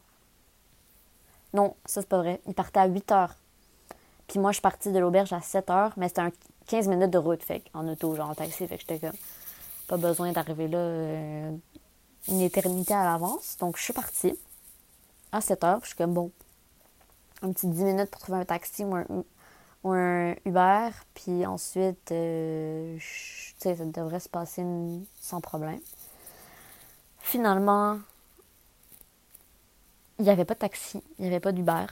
Non, 1.54 1.76
ça, 1.86 2.02
c'est 2.02 2.10
pas 2.10 2.18
vrai. 2.18 2.42
Il 2.48 2.54
partait 2.54 2.82
à 2.82 2.88
8 2.88 3.10
h. 3.12 3.30
Puis 4.28 4.40
moi, 4.40 4.52
je 4.52 4.56
suis 4.56 4.62
partie 4.62 4.92
de 4.92 5.00
l'auberge 5.00 5.32
à 5.32 5.40
7 5.40 5.68
h, 5.70 5.92
mais 5.96 6.10
c'était 6.10 6.22
un 6.22 6.32
15 6.68 6.88
minutes 6.88 7.12
de 7.12 7.18
route, 7.18 7.44
fait 7.44 7.64
en 7.74 7.88
auto, 7.88 8.16
genre 8.16 8.30
en 8.30 8.36
taxi. 8.36 8.68
Fait 8.68 8.78
que 8.78 8.82
j'étais 8.82 9.00
comme, 9.00 9.18
pas 9.88 9.98
besoin 9.98 10.32
d'arriver 10.32 10.68
là 10.68 10.78
euh, 10.78 11.52
une 12.28 12.42
éternité 12.42 12.94
à 12.94 13.04
l'avance. 13.04 13.58
Donc, 13.60 13.78
je 13.78 13.84
suis 13.84 13.94
partie 13.94 14.38
à 15.32 15.42
7 15.42 15.64
heures. 15.64 15.80
Je 15.82 15.88
suis 15.88 15.96
comme, 15.96 16.14
bon, 16.14 16.32
un 17.42 17.52
petit 17.52 17.68
10 17.68 17.84
minutes 17.84 18.10
pour 18.10 18.22
trouver 18.22 18.40
un 18.40 18.46
taxi 18.46 18.84
ou 18.84 18.96
un, 18.96 20.36
Uber. 20.46 20.90
Puis 21.14 21.46
ensuite, 21.46 22.12
euh, 22.12 22.98
sais, 23.60 23.76
ça 23.76 23.86
devrait 23.86 24.20
se 24.20 24.30
passer 24.30 24.64
sans 25.20 25.42
problème. 25.42 25.80
Finalement, 27.20 28.00
il 30.20 30.26
n'y 30.26 30.32
avait 30.32 30.46
pas 30.46 30.54
de 30.54 30.60
taxi, 30.60 31.02
il 31.18 31.24
n'y 31.24 31.28
avait 31.28 31.40
pas 31.40 31.52
d'Uber. 31.52 31.86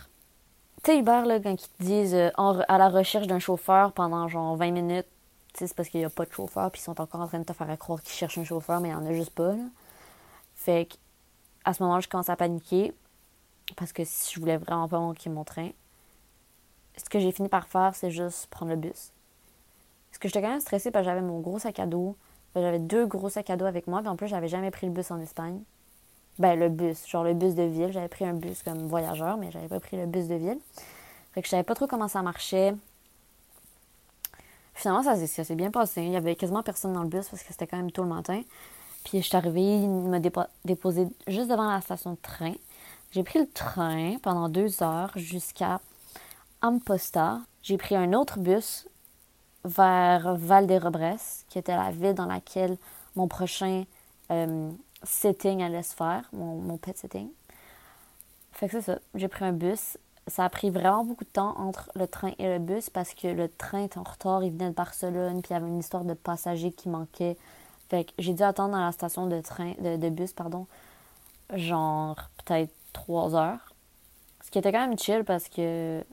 Tu 0.83 0.91
sais, 0.91 1.01
là, 1.01 1.39
quand 1.39 1.51
ils 1.51 1.57
te 1.57 1.83
disent 1.83 2.13
euh, 2.13 2.29
à 2.35 2.77
la 2.77 2.89
recherche 2.89 3.27
d'un 3.27 3.39
chauffeur 3.39 3.93
pendant 3.93 4.27
genre 4.27 4.57
20 4.57 4.71
minutes, 4.71 5.07
c'est 5.53 5.73
parce 5.73 5.87
qu'il 5.87 6.01
n'y 6.01 6.05
a 6.05 6.09
pas 6.09 6.25
de 6.25 6.31
chauffeur, 6.31 6.69
puis 6.71 6.81
ils 6.81 6.83
sont 6.83 6.99
encore 6.99 7.21
en 7.21 7.27
train 7.27 7.39
de 7.39 7.45
te 7.45 7.53
faire 7.53 7.77
croire 7.77 8.01
qu'ils 8.01 8.13
cherchent 8.13 8.37
un 8.37 8.43
chauffeur, 8.43 8.81
mais 8.81 8.89
il 8.89 8.91
n'y 8.91 8.97
en 8.97 9.05
a 9.05 9.13
juste 9.13 9.33
pas. 9.33 9.53
Là. 9.53 9.63
Fait 10.55 10.89
à 11.63 11.73
ce 11.73 11.81
moment-là, 11.83 12.01
je 12.01 12.09
commence 12.09 12.29
à 12.29 12.35
paniquer 12.35 12.93
parce 13.77 13.93
que 13.93 14.03
si 14.03 14.33
je 14.33 14.39
voulais 14.41 14.57
vraiment 14.57 14.89
pas 14.89 14.99
manquer 14.99 15.29
mon 15.29 15.45
train, 15.45 15.69
ce 16.97 17.09
que 17.09 17.19
j'ai 17.19 17.31
fini 17.31 17.47
par 17.47 17.67
faire, 17.67 17.95
c'est 17.95 18.11
juste 18.11 18.47
prendre 18.47 18.71
le 18.71 18.77
bus. 18.77 19.11
Parce 20.09 20.19
que 20.19 20.27
j'étais 20.27 20.41
quand 20.41 20.49
même 20.49 20.59
stressée 20.59 20.91
parce 20.91 21.05
que 21.05 21.09
j'avais 21.09 21.21
mon 21.21 21.39
gros 21.39 21.59
sac 21.59 21.79
à 21.79 21.85
dos. 21.85 22.17
J'avais 22.55 22.79
deux 22.79 23.07
gros 23.07 23.29
sacs 23.29 23.49
à 23.49 23.55
dos 23.55 23.65
avec 23.65 23.87
moi. 23.87 24.01
Puis 24.01 24.09
en 24.09 24.15
plus, 24.15 24.27
j'avais 24.27 24.49
jamais 24.49 24.69
pris 24.69 24.85
le 24.85 24.93
bus 24.93 25.09
en 25.11 25.19
Espagne. 25.19 25.61
Ben, 26.39 26.59
le 26.59 26.69
bus, 26.69 27.07
genre 27.07 27.23
le 27.23 27.33
bus 27.33 27.55
de 27.55 27.63
ville. 27.63 27.91
J'avais 27.91 28.07
pris 28.07 28.25
un 28.25 28.33
bus 28.33 28.63
comme 28.63 28.87
voyageur, 28.87 29.37
mais 29.37 29.51
j'avais 29.51 29.67
pas 29.67 29.79
pris 29.79 29.97
le 29.97 30.05
bus 30.05 30.27
de 30.27 30.35
ville. 30.35 30.59
Fait 31.33 31.41
que 31.41 31.47
je 31.47 31.51
savais 31.51 31.63
pas 31.63 31.75
trop 31.75 31.87
comment 31.87 32.07
ça 32.07 32.21
marchait. 32.21 32.73
Finalement, 34.73 35.03
ça, 35.03 35.15
s'est 35.27 35.55
bien 35.55 35.71
passé. 35.71 36.01
Il 36.01 36.11
y 36.11 36.15
avait 36.15 36.35
quasiment 36.35 36.63
personne 36.63 36.93
dans 36.93 37.03
le 37.03 37.09
bus 37.09 37.27
parce 37.29 37.43
que 37.43 37.49
c'était 37.49 37.67
quand 37.67 37.77
même 37.77 37.91
tôt 37.91 38.03
le 38.03 38.09
matin. 38.09 38.41
Puis 39.03 39.21
je 39.21 39.27
suis 39.27 39.35
arrivée, 39.35 39.61
il 39.61 39.89
m'a 39.89 40.19
déposé 40.19 41.07
juste 41.27 41.49
devant 41.49 41.69
la 41.69 41.81
station 41.81 42.11
de 42.11 42.17
train. 42.21 42.53
J'ai 43.11 43.23
pris 43.23 43.39
le 43.39 43.47
train 43.47 44.17
pendant 44.23 44.49
deux 44.49 44.81
heures 44.81 45.11
jusqu'à 45.15 45.79
Amposta. 46.61 47.41
J'ai 47.61 47.77
pris 47.77 47.95
un 47.95 48.13
autre 48.13 48.39
bus 48.39 48.87
vers 49.65 50.35
Val 50.35 50.67
des 50.67 50.79
qui 51.49 51.59
était 51.59 51.75
la 51.75 51.91
ville 51.91 52.15
dans 52.15 52.25
laquelle 52.25 52.77
mon 53.15 53.27
prochain 53.27 53.83
euh, 54.31 54.71
sitting 55.03 55.61
allait 55.61 55.83
se 55.83 55.95
faire, 55.95 56.29
mon, 56.33 56.55
mon 56.59 56.77
pet 56.77 56.97
sitting. 56.97 57.29
Fait 58.51 58.67
que 58.67 58.73
c'est 58.73 58.93
ça. 58.93 58.99
J'ai 59.15 59.27
pris 59.27 59.45
un 59.45 59.51
bus. 59.51 59.97
Ça 60.27 60.45
a 60.45 60.49
pris 60.49 60.69
vraiment 60.69 61.03
beaucoup 61.03 61.25
de 61.25 61.29
temps 61.29 61.57
entre 61.57 61.91
le 61.95 62.07
train 62.07 62.31
et 62.39 62.47
le 62.47 62.59
bus 62.59 62.89
parce 62.89 63.13
que 63.13 63.27
le 63.27 63.49
train 63.49 63.83
était 63.83 63.97
en 63.97 64.03
retard, 64.03 64.43
il 64.43 64.51
venait 64.51 64.69
de 64.69 64.73
Barcelone, 64.73 65.41
puis 65.41 65.51
il 65.51 65.53
y 65.53 65.57
avait 65.57 65.67
une 65.67 65.79
histoire 65.79 66.05
de 66.05 66.13
passagers 66.13 66.71
qui 66.71 66.87
manquait. 66.87 67.35
Fait 67.89 68.05
que 68.05 68.11
j'ai 68.17 68.33
dû 68.33 68.41
attendre 68.43 68.71
dans 68.71 68.85
la 68.85 68.93
station 68.93 69.27
de 69.27 69.41
train 69.41 69.73
de, 69.79 69.97
de 69.97 70.09
bus, 70.09 70.31
pardon, 70.31 70.65
genre 71.53 72.15
peut-être 72.45 72.71
trois 72.93 73.35
heures. 73.35 73.73
Ce 74.45 74.49
qui 74.49 74.59
était 74.59 74.71
quand 74.71 74.87
même 74.87 74.97
chill 74.97 75.25
parce 75.25 75.49
que 75.49 76.03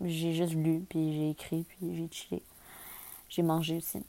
j'ai 0.00 0.32
juste 0.32 0.54
lu, 0.54 0.84
puis 0.88 1.12
j'ai 1.12 1.30
écrit, 1.30 1.64
puis 1.68 1.96
j'ai 1.96 2.08
chillé. 2.10 2.42
J'ai 3.28 3.42
mangé 3.42 3.76
aussi. 3.76 4.02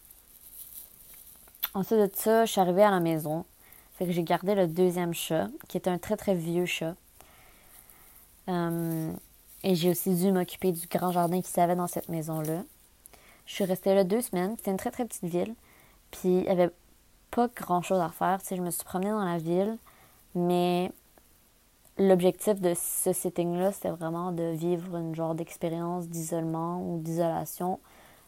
Ensuite 1.73 1.99
de 1.99 2.09
ça, 2.15 2.45
je 2.45 2.51
suis 2.51 2.61
arrivée 2.61 2.83
à 2.83 2.91
la 2.91 2.99
maison. 2.99 3.45
Fait 3.97 4.05
que 4.05 4.11
j'ai 4.11 4.23
gardé 4.23 4.53
le 4.53 4.67
deuxième 4.67 5.13
chat, 5.13 5.47
qui 5.67 5.77
était 5.77 5.89
un 5.89 5.97
très 5.97 6.17
très 6.17 6.35
vieux 6.35 6.65
chat. 6.65 6.95
Euh, 8.47 9.11
et 9.63 9.75
j'ai 9.75 9.89
aussi 9.89 10.13
dû 10.15 10.31
m'occuper 10.31 10.71
du 10.71 10.87
grand 10.87 11.11
jardin 11.11 11.41
qui 11.41 11.49
s'avait 11.49 11.75
dans 11.75 11.87
cette 11.87 12.07
maison-là. 12.09 12.63
Je 13.47 13.53
suis 13.53 13.63
restée 13.63 13.95
là 13.95 14.03
deux 14.03 14.21
semaines. 14.21 14.55
C'était 14.57 14.71
une 14.71 14.77
très 14.77 14.91
très 14.91 15.05
petite 15.05 15.23
ville. 15.23 15.55
Puis 16.11 16.29
il 16.29 16.41
n'y 16.43 16.49
avait 16.49 16.69
pas 17.31 17.47
grand 17.47 17.81
chose 17.81 17.99
à 17.99 18.09
faire. 18.09 18.39
Je 18.49 18.61
me 18.61 18.69
suis 18.69 18.83
promenée 18.83 19.09
dans 19.09 19.25
la 19.25 19.39
ville, 19.39 19.77
mais 20.35 20.91
l'objectif 21.97 22.61
de 22.61 22.73
ce 22.75 23.13
sitting-là, 23.13 23.71
c'était 23.71 23.89
vraiment 23.89 24.31
de 24.31 24.51
vivre 24.51 24.95
une 24.97 25.15
genre 25.15 25.33
d'expérience 25.33 26.07
d'isolement 26.07 26.81
ou 26.81 26.99
d'isolation, 26.99 27.79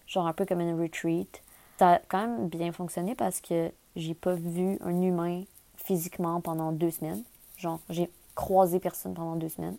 genre 0.08 0.26
un 0.26 0.34
peu 0.34 0.46
comme 0.46 0.62
une 0.62 0.82
retreat. 0.82 1.44
Ça 1.78 1.94
a 1.94 2.00
quand 2.00 2.22
même 2.22 2.48
bien 2.50 2.72
fonctionné 2.72 3.14
parce 3.16 3.40
que 3.40 3.72
j'ai 3.96 4.16
pas 4.16 4.34
vu 4.34 4.78
un 4.82 5.02
humain 5.02 5.44
physiquement 5.90 6.40
pendant 6.40 6.72
deux 6.72 6.92
semaines. 6.92 7.24
Genre, 7.58 7.80
j'ai 7.90 8.12
croisé 8.36 8.80
personne 8.80 9.16
pendant 9.16 9.36
deux 9.36 9.50
semaines. 9.50 9.78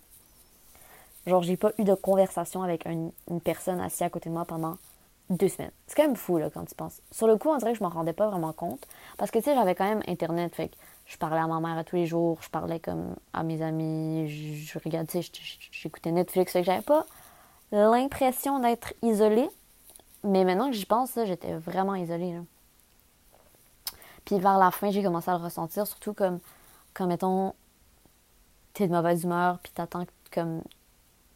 Genre, 1.25 1.41
j'ai 1.41 1.57
pas 1.57 1.71
eu 1.79 1.85
de 1.85 1.95
conversation 1.95 2.65
avec 2.65 2.85
une, 2.85 3.13
personne 3.45 3.81
assise 3.81 4.03
à 4.03 4.11
côté 4.11 4.29
de 4.29 4.35
moi 4.35 4.45
pendant 4.45 4.77
deux 5.29 5.47
semaines. 5.49 5.71
C'est 5.87 5.95
quand 5.95 6.03
même 6.03 6.17
fou, 6.17 6.39
là, 6.39 6.51
quand 6.51 6.65
tu 6.65 6.75
penses. 6.75 7.01
Sur 7.13 7.29
le 7.29 7.37
coup, 7.37 7.49
on 7.49 7.59
dirait 7.59 7.75
que 7.75 7.79
je 7.79 7.85
m'en 7.85 7.91
rendais 7.91 8.13
pas 8.13 8.29
vraiment 8.29 8.53
compte. 8.53 8.85
Parce 9.19 9.31
que, 9.31 9.39
tu 9.39 9.45
sais, 9.45 9.55
j'avais 9.55 9.77
quand 9.77 9.85
même 9.85 10.03
Internet. 10.09 10.53
Fait 10.53 10.71
que 10.71 10.75
je 11.07 11.17
parlais 11.17 11.41
à 11.41 11.47
ma 11.47 11.61
mère 11.61 11.79
à 11.79 11.85
tous 11.85 11.95
les 11.95 12.07
jours. 12.07 12.39
Je 12.43 12.51
parlais 12.51 12.81
comme 12.81 13.15
à 13.33 13.45
mes 13.45 13.63
amis. 13.63 14.29
Je, 14.29 14.79
regardais, 14.85 15.21
j'écoutais 15.71 16.11
Netflix. 16.11 16.53
Fait 16.53 16.63
que 16.63 16.67
j'avais 16.67 16.83
pas 16.83 17.07
l'impression 17.71 18.59
d'être 18.59 18.95
isolée. 19.03 19.49
Mais 20.25 20.43
maintenant 20.45 20.71
que 20.71 20.77
j'y 20.77 20.87
pense, 20.87 21.13
j'étais 21.25 21.55
vraiment 21.55 21.95
isolée. 21.95 22.35
Puis 24.31 24.39
vers 24.39 24.59
la 24.59 24.71
fin, 24.71 24.93
j'ai 24.93 25.03
commencé 25.03 25.29
à 25.29 25.37
le 25.37 25.43
ressentir, 25.43 25.89
surtout 25.89 26.15
comme, 26.15 26.39
quand, 26.95 27.09
mettons, 27.09 27.53
t'es 28.75 28.87
de 28.87 28.93
mauvaise 28.93 29.25
humeur, 29.25 29.59
puis 29.59 29.73
t'attends 29.73 30.07
comme 30.31 30.63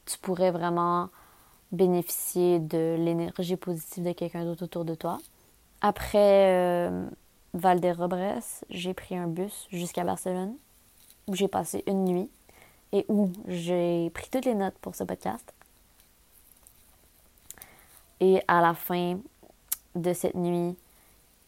tu 0.06 0.16
pourrais 0.18 0.52
vraiment 0.52 1.08
bénéficier 1.72 2.60
de 2.60 2.94
l'énergie 2.96 3.56
positive 3.56 4.04
de 4.04 4.12
quelqu'un 4.12 4.44
d'autre 4.44 4.66
autour 4.66 4.84
de 4.84 4.94
toi. 4.94 5.18
Après 5.80 6.52
euh, 6.52 7.08
Valderobres, 7.52 8.40
j'ai 8.70 8.94
pris 8.94 9.16
un 9.16 9.26
bus 9.26 9.66
jusqu'à 9.72 10.04
Barcelone 10.04 10.54
où 11.26 11.34
j'ai 11.34 11.48
passé 11.48 11.82
une 11.88 12.04
nuit 12.04 12.30
et 12.92 13.04
où 13.08 13.32
j'ai 13.48 14.08
pris 14.10 14.28
toutes 14.30 14.44
les 14.44 14.54
notes 14.54 14.78
pour 14.80 14.94
ce 14.94 15.02
podcast. 15.02 15.52
Et 18.20 18.40
à 18.46 18.60
la 18.60 18.72
fin 18.72 19.18
de 19.96 20.12
cette 20.12 20.36
nuit, 20.36 20.76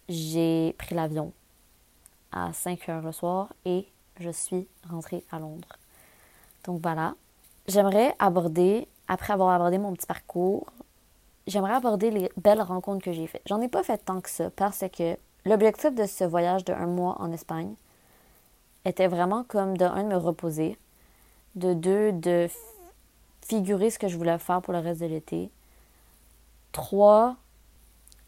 j'ai 0.08 0.74
pris 0.78 0.94
l'avion 0.94 1.32
à 2.32 2.52
5 2.52 2.88
heures 2.88 3.02
le 3.02 3.12
soir 3.12 3.52
et 3.64 3.86
je 4.20 4.30
suis 4.30 4.66
rentrée 4.88 5.24
à 5.30 5.38
Londres. 5.38 5.78
Donc 6.64 6.80
voilà, 6.82 7.14
j'aimerais 7.68 8.14
aborder, 8.18 8.88
après 9.08 9.32
avoir 9.32 9.50
abordé 9.50 9.78
mon 9.78 9.92
petit 9.92 10.06
parcours, 10.06 10.66
j'aimerais 11.46 11.74
aborder 11.74 12.10
les 12.10 12.30
belles 12.36 12.62
rencontres 12.62 13.04
que 13.04 13.12
j'ai 13.12 13.26
faites. 13.26 13.42
J'en 13.46 13.60
ai 13.60 13.68
pas 13.68 13.82
fait 13.82 13.98
tant 13.98 14.20
que 14.20 14.30
ça 14.30 14.50
parce 14.50 14.84
que 14.92 15.16
l'objectif 15.44 15.94
de 15.94 16.06
ce 16.06 16.24
voyage 16.24 16.64
de 16.64 16.72
un 16.72 16.86
mois 16.86 17.16
en 17.20 17.32
Espagne 17.32 17.74
était 18.84 19.08
vraiment 19.08 19.44
comme 19.44 19.76
de 19.76 19.84
un 19.84 20.04
de 20.04 20.08
me 20.08 20.16
reposer, 20.16 20.78
de 21.54 21.74
deux 21.74 22.12
de 22.12 22.48
figurer 23.42 23.90
ce 23.90 23.98
que 23.98 24.08
je 24.08 24.16
voulais 24.16 24.38
faire 24.38 24.60
pour 24.60 24.72
le 24.72 24.80
reste 24.80 25.00
de 25.00 25.06
l'été, 25.06 25.50
trois 26.72 27.36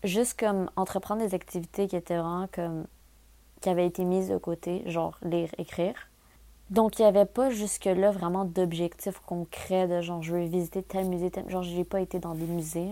juste 0.05 0.39
comme 0.39 0.71
entreprendre 0.77 1.23
des 1.23 1.35
activités 1.35 1.89
qui 1.89 1.97
étaient 1.97 2.17
vraiment 2.17 2.49
comme 2.53 2.87
qui 3.61 3.69
avaient 3.69 3.87
été 3.87 4.05
mises 4.05 4.29
de 4.29 4.37
côté, 4.37 4.83
genre 4.87 5.19
lire, 5.23 5.51
écrire. 5.59 5.95
Donc 6.71 6.99
il 6.99 7.03
n'y 7.03 7.09
avait 7.09 7.25
pas 7.25 7.51
jusque-là 7.51 8.11
vraiment 8.11 8.45
d'objectifs 8.45 9.21
concrets 9.21 9.89
de 9.89 10.01
genre 10.01 10.23
je 10.23 10.35
veux 10.35 10.45
visiter 10.45 10.83
tel 10.83 11.07
musée, 11.07 11.31
tel... 11.31 11.49
genre 11.51 11.63
j'ai 11.63 11.85
pas 11.85 12.01
été 12.01 12.19
dans 12.21 12.35
des 12.35 12.47
musées. 12.47 12.91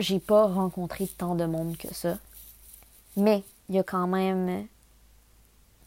J'ai 0.00 0.20
pas 0.20 0.46
rencontré 0.46 1.06
tant 1.06 1.34
de 1.34 1.44
monde 1.44 1.76
que 1.76 1.92
ça. 1.92 2.18
Mais 3.16 3.42
il 3.68 3.74
y 3.74 3.78
a 3.78 3.82
quand 3.82 4.06
même 4.06 4.66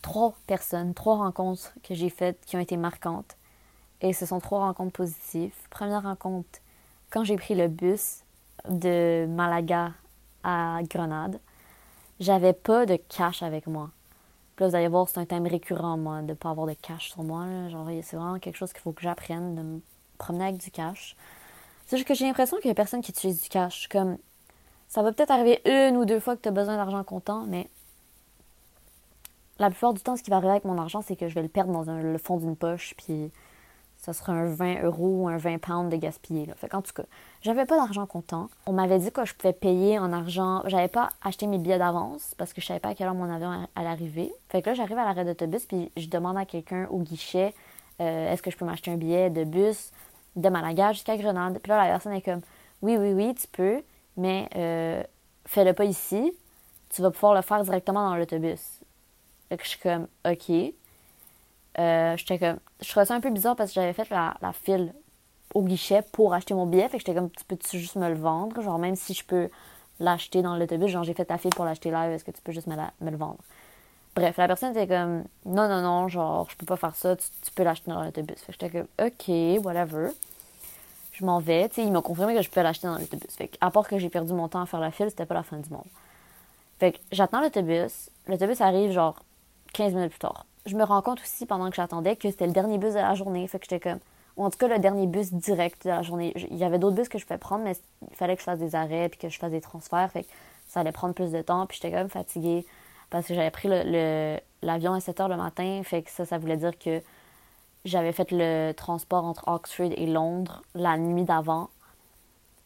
trois 0.01 0.35
personnes, 0.47 0.93
trois 0.93 1.17
rencontres 1.17 1.73
que 1.83 1.93
j'ai 1.93 2.09
faites 2.09 2.43
qui 2.45 2.57
ont 2.57 2.59
été 2.59 2.75
marquantes. 2.75 3.37
Et 4.01 4.13
ce 4.13 4.25
sont 4.25 4.39
trois 4.39 4.61
rencontres 4.61 4.93
positives. 4.93 5.53
Première 5.69 6.03
rencontre, 6.03 6.59
quand 7.09 7.23
j'ai 7.23 7.35
pris 7.35 7.55
le 7.55 7.67
bus 7.67 8.21
de 8.67 9.25
Malaga 9.27 9.91
à 10.43 10.79
Grenade, 10.83 11.39
j'avais 12.19 12.53
pas 12.53 12.85
de 12.85 12.95
cash 12.95 13.43
avec 13.43 13.67
moi. 13.67 13.89
Là, 14.59 14.67
vous 14.67 14.75
allez 14.75 14.87
voir, 14.87 15.09
c'est 15.09 15.17
un 15.17 15.25
thème 15.25 15.47
récurrent, 15.47 15.97
moi, 15.97 16.21
de 16.21 16.33
pas 16.35 16.51
avoir 16.51 16.67
de 16.67 16.73
cash 16.73 17.09
sur 17.09 17.23
moi. 17.23 17.47
Genre, 17.69 17.87
c'est 18.03 18.15
vraiment 18.15 18.37
quelque 18.37 18.57
chose 18.57 18.71
qu'il 18.73 18.81
faut 18.81 18.91
que 18.91 19.01
j'apprenne, 19.01 19.55
de 19.55 19.61
me 19.63 19.81
promener 20.19 20.45
avec 20.45 20.57
du 20.57 20.69
cash. 20.69 21.15
C'est 21.87 21.97
juste 21.97 22.07
que 22.07 22.13
j'ai 22.13 22.25
l'impression 22.25 22.57
qu'il 22.57 22.67
y 22.67 22.71
a 22.71 22.75
personne 22.75 23.01
qui 23.01 23.11
utilise 23.11 23.41
du 23.41 23.49
cash. 23.49 23.87
Comme, 23.87 24.17
ça 24.87 25.01
va 25.01 25.11
peut-être 25.11 25.31
arriver 25.31 25.61
une 25.65 25.97
ou 25.97 26.05
deux 26.05 26.19
fois 26.19 26.35
que 26.35 26.41
tu 26.41 26.49
as 26.49 26.51
besoin 26.51 26.75
d'argent 26.75 27.03
comptant, 27.03 27.45
mais 27.47 27.67
la 29.57 29.71
plupart 29.71 29.93
du 29.93 30.01
temps, 30.01 30.15
ce 30.15 30.21
qui 30.21 30.29
va 30.29 30.37
arriver 30.37 30.51
avec 30.51 30.65
mon 30.65 30.77
argent, 30.77 31.01
c'est 31.01 31.15
que 31.15 31.27
je 31.27 31.33
vais 31.33 31.41
le 31.41 31.49
perdre 31.49 31.83
dans 31.83 31.97
le 31.97 32.17
fond 32.19 32.37
d'une 32.37 32.55
poche, 32.55 32.93
ça 34.01 34.13
serait 34.13 34.31
un 34.31 34.47
20 34.47 34.83
euros 34.83 35.23
ou 35.23 35.27
un 35.27 35.37
20 35.37 35.59
pounds 35.59 35.91
de 35.91 35.95
gaspillé. 35.95 36.47
Là. 36.47 36.55
Fait 36.55 36.67
qu'en 36.67 36.81
tout 36.81 36.91
cas, 36.91 37.03
j'avais 37.41 37.65
pas 37.65 37.77
d'argent 37.77 38.05
comptant. 38.07 38.49
On 38.65 38.73
m'avait 38.73 38.97
dit 38.97 39.11
que 39.11 39.25
je 39.25 39.33
pouvais 39.35 39.53
payer 39.53 39.99
en 39.99 40.11
argent. 40.11 40.63
J'avais 40.65 40.87
pas 40.87 41.09
acheté 41.23 41.45
mes 41.45 41.59
billets 41.59 41.77
d'avance 41.77 42.33
parce 42.37 42.51
que 42.51 42.61
je 42.61 42.65
savais 42.65 42.79
pas 42.79 42.89
à 42.89 42.95
quelle 42.95 43.07
heure 43.07 43.13
mon 43.13 43.31
avion 43.31 43.67
allait 43.75 43.87
arriver. 43.87 44.33
Fait 44.49 44.61
que 44.61 44.69
là, 44.69 44.73
j'arrive 44.73 44.97
à 44.97 45.05
l'arrêt 45.05 45.23
d'autobus 45.23 45.65
puis 45.65 45.91
je 45.95 46.07
demande 46.07 46.37
à 46.37 46.45
quelqu'un 46.45 46.87
au 46.89 46.99
guichet 46.99 47.53
euh, 48.01 48.33
est-ce 48.33 48.41
que 48.41 48.49
je 48.49 48.57
peux 48.57 48.65
m'acheter 48.65 48.91
un 48.91 48.97
billet 48.97 49.29
de 49.29 49.43
bus 49.43 49.91
de 50.35 50.49
Malaga 50.49 50.91
jusqu'à 50.93 51.17
Grenade? 51.17 51.59
Puis 51.61 51.69
là, 51.69 51.83
la 51.83 51.91
personne 51.91 52.13
est 52.13 52.21
comme 52.21 52.41
oui, 52.81 52.97
oui, 52.97 53.13
oui, 53.13 53.35
tu 53.35 53.47
peux, 53.47 53.83
mais 54.17 54.49
euh, 54.55 55.03
fais-le 55.45 55.73
pas 55.73 55.85
ici. 55.85 56.33
Tu 56.89 57.01
vas 57.03 57.11
pouvoir 57.11 57.35
le 57.35 57.41
faire 57.41 57.63
directement 57.63 58.09
dans 58.09 58.15
l'autobus. 58.15 58.79
Fait 59.49 59.57
que 59.57 59.63
je 59.63 59.69
suis 59.69 59.79
comme 59.79 60.07
OK. 60.25 60.73
Euh, 61.79 62.17
j'étais 62.17 62.37
comme, 62.37 62.57
je 62.81 62.89
trouvais 62.89 63.05
ça 63.05 63.15
un 63.15 63.21
peu 63.21 63.29
bizarre 63.29 63.55
parce 63.55 63.71
que 63.71 63.75
j'avais 63.75 63.93
fait 63.93 64.09
la, 64.09 64.35
file 64.53 64.93
au 65.53 65.63
guichet 65.63 66.01
pour 66.11 66.33
acheter 66.33 66.53
mon 66.53 66.65
billet. 66.65 66.87
Fait 66.89 66.97
que 66.97 67.05
j'étais 67.05 67.15
comme, 67.15 67.29
tu 67.29 67.43
peux-tu 67.45 67.79
juste 67.79 67.95
me 67.95 68.09
le 68.09 68.15
vendre? 68.15 68.61
Genre, 68.61 68.77
même 68.79 68.95
si 68.95 69.13
je 69.13 69.23
peux 69.23 69.49
l'acheter 69.99 70.41
dans 70.41 70.57
l'autobus, 70.57 70.89
genre, 70.89 71.03
j'ai 71.03 71.13
fait 71.13 71.25
ta 71.25 71.37
file 71.37 71.53
pour 71.55 71.65
l'acheter 71.65 71.91
là, 71.91 72.09
est-ce 72.09 72.23
que 72.23 72.31
tu 72.31 72.41
peux 72.41 72.51
juste 72.51 72.67
me, 72.67 72.75
le 72.75 73.17
vendre? 73.17 73.37
Bref, 74.15 74.35
la 74.37 74.47
personne 74.47 74.71
était 74.71 74.87
comme, 74.87 75.23
non, 75.45 75.69
non, 75.69 75.81
non, 75.81 76.07
genre, 76.09 76.49
je 76.49 76.57
peux 76.57 76.65
pas 76.65 76.75
faire 76.75 76.95
ça, 76.95 77.15
tu, 77.15 77.51
peux 77.55 77.63
l'acheter 77.63 77.91
dans 77.91 78.03
l'autobus. 78.03 78.37
Fait 78.39 78.51
que 78.51 78.59
j'étais 78.59 78.69
comme, 78.69 78.87
ok, 79.05 79.63
whatever. 79.63 80.09
Je 81.13 81.25
m'en 81.25 81.39
vais, 81.39 81.69
tu 81.69 81.75
sais, 81.75 81.83
il 81.83 81.91
m'a 81.91 82.01
confirmé 82.01 82.33
que 82.33 82.41
je 82.41 82.49
peux 82.49 82.61
l'acheter 82.61 82.87
dans 82.87 82.97
l'autobus. 82.97 83.35
Fait 83.35 83.47
que, 83.47 83.57
à 83.61 83.71
part 83.71 83.87
que 83.87 83.97
j'ai 83.97 84.09
perdu 84.09 84.33
mon 84.33 84.47
temps 84.47 84.61
à 84.61 84.65
faire 84.65 84.79
la 84.79 84.91
file, 84.91 85.09
c'était 85.09 85.25
pas 85.25 85.35
la 85.35 85.43
fin 85.43 85.57
du 85.57 85.69
monde. 85.69 85.85
Fait 86.79 86.93
que 86.93 86.97
j'attends 87.11 87.41
l'autobus. 87.41 88.09
L'autobus 88.27 88.59
arrive, 88.59 88.91
genre, 88.91 89.15
15 89.73 89.93
minutes 89.93 90.11
plus 90.11 90.19
tard 90.19 90.45
je 90.65 90.75
me 90.75 90.83
rends 90.83 91.01
compte 91.01 91.21
aussi 91.21 91.45
pendant 91.45 91.69
que 91.69 91.75
j'attendais 91.75 92.15
que 92.15 92.29
c'était 92.29 92.47
le 92.47 92.53
dernier 92.53 92.77
bus 92.77 92.93
de 92.93 92.99
la 92.99 93.15
journée. 93.15 93.47
Fait 93.47 93.59
que 93.59 93.65
j'étais 93.69 93.79
comme. 93.79 93.99
Ou 94.37 94.45
en 94.45 94.49
tout 94.49 94.57
cas, 94.57 94.67
le 94.67 94.79
dernier 94.79 95.07
bus 95.07 95.33
direct 95.33 95.83
de 95.83 95.89
la 95.89 96.01
journée. 96.03 96.33
Il 96.35 96.57
y 96.57 96.63
avait 96.63 96.79
d'autres 96.79 96.95
bus 96.95 97.09
que 97.09 97.17
je 97.17 97.25
pouvais 97.25 97.37
prendre, 97.37 97.63
mais 97.63 97.75
il 98.09 98.15
fallait 98.15 98.35
que 98.35 98.41
je 98.41 98.45
fasse 98.45 98.59
des 98.59 98.75
arrêts 98.75 99.09
puis 99.09 99.19
que 99.19 99.29
je 99.29 99.37
fasse 99.37 99.51
des 99.51 99.61
transferts. 99.61 100.09
Fait 100.11 100.23
que 100.23 100.29
ça 100.67 100.81
allait 100.81 100.91
prendre 100.91 101.13
plus 101.13 101.31
de 101.31 101.41
temps. 101.41 101.65
Puis 101.65 101.79
j'étais 101.81 101.95
même 101.95 102.09
fatiguée 102.09 102.65
parce 103.09 103.27
que 103.27 103.33
j'avais 103.33 103.51
pris 103.51 103.67
l'avion 104.61 104.93
à 104.93 104.99
7 104.99 105.19
h 105.19 105.29
le 105.29 105.37
matin. 105.37 105.81
Fait 105.83 106.01
que 106.01 106.11
ça, 106.11 106.25
ça 106.25 106.37
voulait 106.37 106.57
dire 106.57 106.77
que 106.77 107.01
j'avais 107.83 108.11
fait 108.13 108.31
le 108.31 108.71
transport 108.73 109.25
entre 109.25 109.47
Oxford 109.47 109.91
et 109.95 110.05
Londres 110.05 110.61
la 110.75 110.97
nuit 110.97 111.23
d'avant. 111.23 111.69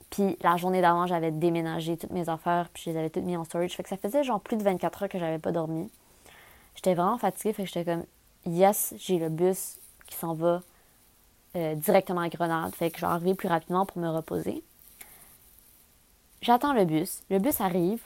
Puis 0.09 0.37
la 0.41 0.57
journée 0.57 0.81
d'avant, 0.81 1.07
j'avais 1.07 1.31
déménagé 1.31 1.97
toutes 1.97 2.11
mes 2.11 2.29
affaires, 2.29 2.69
puis 2.73 2.83
je 2.85 2.89
les 2.91 2.97
avais 2.97 3.09
toutes 3.09 3.23
mis 3.23 3.35
en 3.37 3.43
storage. 3.43 3.75
Fait 3.75 3.83
que 3.83 3.89
ça 3.89 3.97
faisait 3.97 4.23
genre 4.23 4.39
plus 4.39 4.57
de 4.57 4.63
24 4.63 5.03
heures 5.03 5.09
que 5.09 5.19
j'avais 5.19 5.39
pas 5.39 5.51
dormi. 5.51 5.89
J'étais 6.75 6.93
vraiment 6.93 7.17
fatiguée, 7.17 7.53
fait 7.53 7.63
que 7.63 7.69
j'étais 7.69 7.85
comme, 7.85 8.05
yes, 8.45 8.93
j'ai 8.97 9.17
le 9.17 9.29
bus 9.29 9.77
qui 10.07 10.15
s'en 10.15 10.33
va 10.33 10.61
euh, 11.55 11.75
directement 11.75 12.21
à 12.21 12.29
Grenade, 12.29 12.75
fait 12.75 12.91
que 12.91 12.97
je 12.97 13.05
vais 13.05 13.11
arriver 13.11 13.33
plus 13.33 13.47
rapidement 13.47 13.85
pour 13.85 14.01
me 14.01 14.09
reposer. 14.09 14.63
J'attends 16.41 16.73
le 16.73 16.85
bus, 16.85 17.23
le 17.29 17.39
bus 17.39 17.59
arrive, 17.61 18.01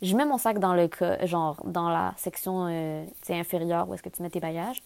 Je 0.00 0.16
mets 0.16 0.24
mon 0.24 0.38
sac 0.38 0.58
dans 0.58 0.74
le 0.74 0.88
cas, 0.88 1.24
genre 1.26 1.60
dans 1.64 1.88
la 1.88 2.14
section 2.16 2.66
euh, 2.68 3.04
inférieure 3.28 3.88
où 3.88 3.94
est-ce 3.94 4.02
que 4.02 4.08
tu 4.08 4.22
mets 4.22 4.30
tes 4.30 4.40
bagages. 4.40 4.82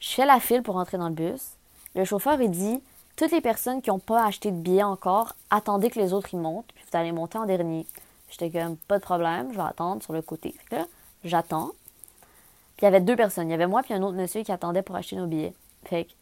Je 0.00 0.08
fais 0.08 0.26
la 0.26 0.40
file 0.40 0.62
pour 0.62 0.76
entrer 0.76 0.98
dans 0.98 1.08
le 1.08 1.14
bus. 1.14 1.52
Le 1.94 2.04
chauffeur, 2.04 2.40
il 2.40 2.50
dit 2.50 2.82
Toutes 3.16 3.30
les 3.30 3.40
personnes 3.40 3.82
qui 3.82 3.90
n'ont 3.90 4.00
pas 4.00 4.24
acheté 4.24 4.50
de 4.50 4.56
billets 4.56 4.82
encore, 4.82 5.34
attendez 5.50 5.90
que 5.90 6.00
les 6.00 6.12
autres 6.12 6.34
y 6.34 6.36
montent, 6.36 6.72
puis 6.74 6.84
vous 6.90 6.96
allez 6.96 7.12
monter 7.12 7.38
en 7.38 7.46
dernier. 7.46 7.86
J'étais 8.32 8.50
comme 8.50 8.76
Pas 8.76 8.98
de 8.98 9.04
problème, 9.04 9.52
je 9.52 9.56
vais 9.56 9.62
attendre 9.62 10.02
sur 10.02 10.14
le 10.14 10.22
côté. 10.22 10.54
Que 10.70 10.76
j'attends. 11.22 11.72
Puis 12.76 12.82
il 12.82 12.84
y 12.84 12.88
avait 12.88 13.00
deux 13.00 13.14
personnes. 13.14 13.48
Il 13.48 13.50
y 13.50 13.54
avait 13.54 13.66
moi 13.66 13.82
puis 13.82 13.92
un 13.92 14.02
autre 14.02 14.16
monsieur 14.16 14.42
qui 14.42 14.50
attendait 14.50 14.82
pour 14.82 14.96
acheter 14.96 15.16
nos 15.16 15.26
billets. 15.26 15.54
Fait 15.84 16.04
que 16.04 16.12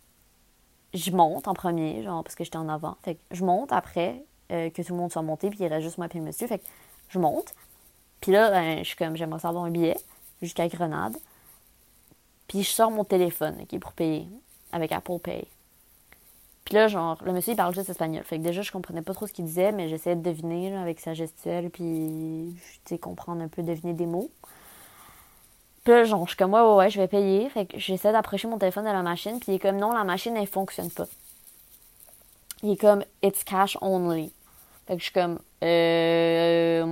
je 0.93 1.13
monte 1.13 1.47
en 1.47 1.55
premier, 1.55 2.03
genre 2.03 2.25
parce 2.25 2.35
que 2.35 2.43
j'étais 2.43 2.57
en 2.57 2.69
avant. 2.69 2.97
Fait 3.03 3.15
que 3.15 3.21
je 3.31 3.45
monte 3.45 3.73
après 3.73 4.25
euh, 4.51 4.71
que 4.71 4.83
tout 4.83 4.93
le 4.93 4.99
monde 4.99 5.13
soit 5.13 5.23
monté, 5.23 5.51
puis 5.51 5.61
il 5.61 5.67
reste 5.69 5.85
juste 5.85 5.99
moi 5.99 6.09
puis 6.09 6.19
le 6.19 6.25
monsieur. 6.25 6.49
Fait 6.49 6.59
que 6.59 6.65
je 7.09 7.19
monte. 7.21 7.55
Puis 8.21 8.33
là, 8.33 8.51
ben, 8.51 8.79
je 8.79 8.85
suis 8.85 8.97
comme 8.97 9.17
j'aimerais 9.17 9.41
savoir 9.41 9.65
un 9.65 9.71
billet 9.71 9.97
jusqu'à 10.43 10.67
Grenade. 10.67 11.17
Puis 12.49 12.65
je 12.65 12.71
sors 12.71 12.91
mon 12.91 13.05
téléphone, 13.05 13.65
qui 13.69 13.77
est 13.77 13.79
pour 13.79 13.93
payer, 13.93 14.27
avec 14.73 14.91
Apple 14.91 15.21
Pay. 15.21 15.47
Puis 16.71 16.77
là, 16.77 16.87
genre, 16.87 17.19
le 17.25 17.33
monsieur, 17.33 17.55
il 17.55 17.57
parle 17.57 17.75
juste 17.75 17.91
espagnol. 17.91 18.23
Fait 18.23 18.39
que 18.39 18.45
déjà, 18.45 18.63
je 18.63 18.71
comprenais 18.71 19.03
pas 19.03 19.13
trop 19.13 19.27
ce 19.27 19.33
qu'il 19.33 19.45
disait, 19.45 19.73
mais 19.73 19.89
j'essayais 19.89 20.15
de 20.15 20.23
deviner 20.23 20.73
avec 20.77 21.01
sa 21.01 21.15
gestuelle, 21.15 21.69
puis, 21.69 22.55
tu 22.85 22.95
sais, 22.95 22.97
comprendre 22.97 23.43
un 23.43 23.49
peu, 23.49 23.65
deviner 23.65 23.93
des 23.93 24.07
mots. 24.07 24.31
Puis 25.83 25.93
là, 25.93 26.05
genre, 26.05 26.25
je 26.27 26.31
suis 26.31 26.37
comme, 26.37 26.55
ouais, 26.55 26.61
ouais, 26.61 26.75
ouais, 26.77 26.89
je 26.89 27.01
vais 27.01 27.09
payer. 27.09 27.49
Fait 27.49 27.67
que 27.67 27.77
j'essaie 27.77 28.13
d'approcher 28.13 28.47
mon 28.47 28.57
téléphone 28.57 28.85
de 28.85 28.91
la 28.91 29.03
machine, 29.03 29.41
puis 29.41 29.51
il 29.51 29.55
est 29.57 29.59
comme, 29.59 29.79
non, 29.79 29.91
la 29.93 30.05
machine, 30.05 30.37
elle 30.37 30.47
fonctionne 30.47 30.93
pas. 30.93 31.07
Il 32.63 32.71
est 32.71 32.81
comme, 32.81 33.03
it's 33.21 33.43
cash 33.43 33.77
only. 33.81 34.33
Fait 34.87 34.95
que 34.95 35.01
je 35.01 35.05
suis 35.07 35.13
comme, 35.13 35.41
euh, 35.65 36.85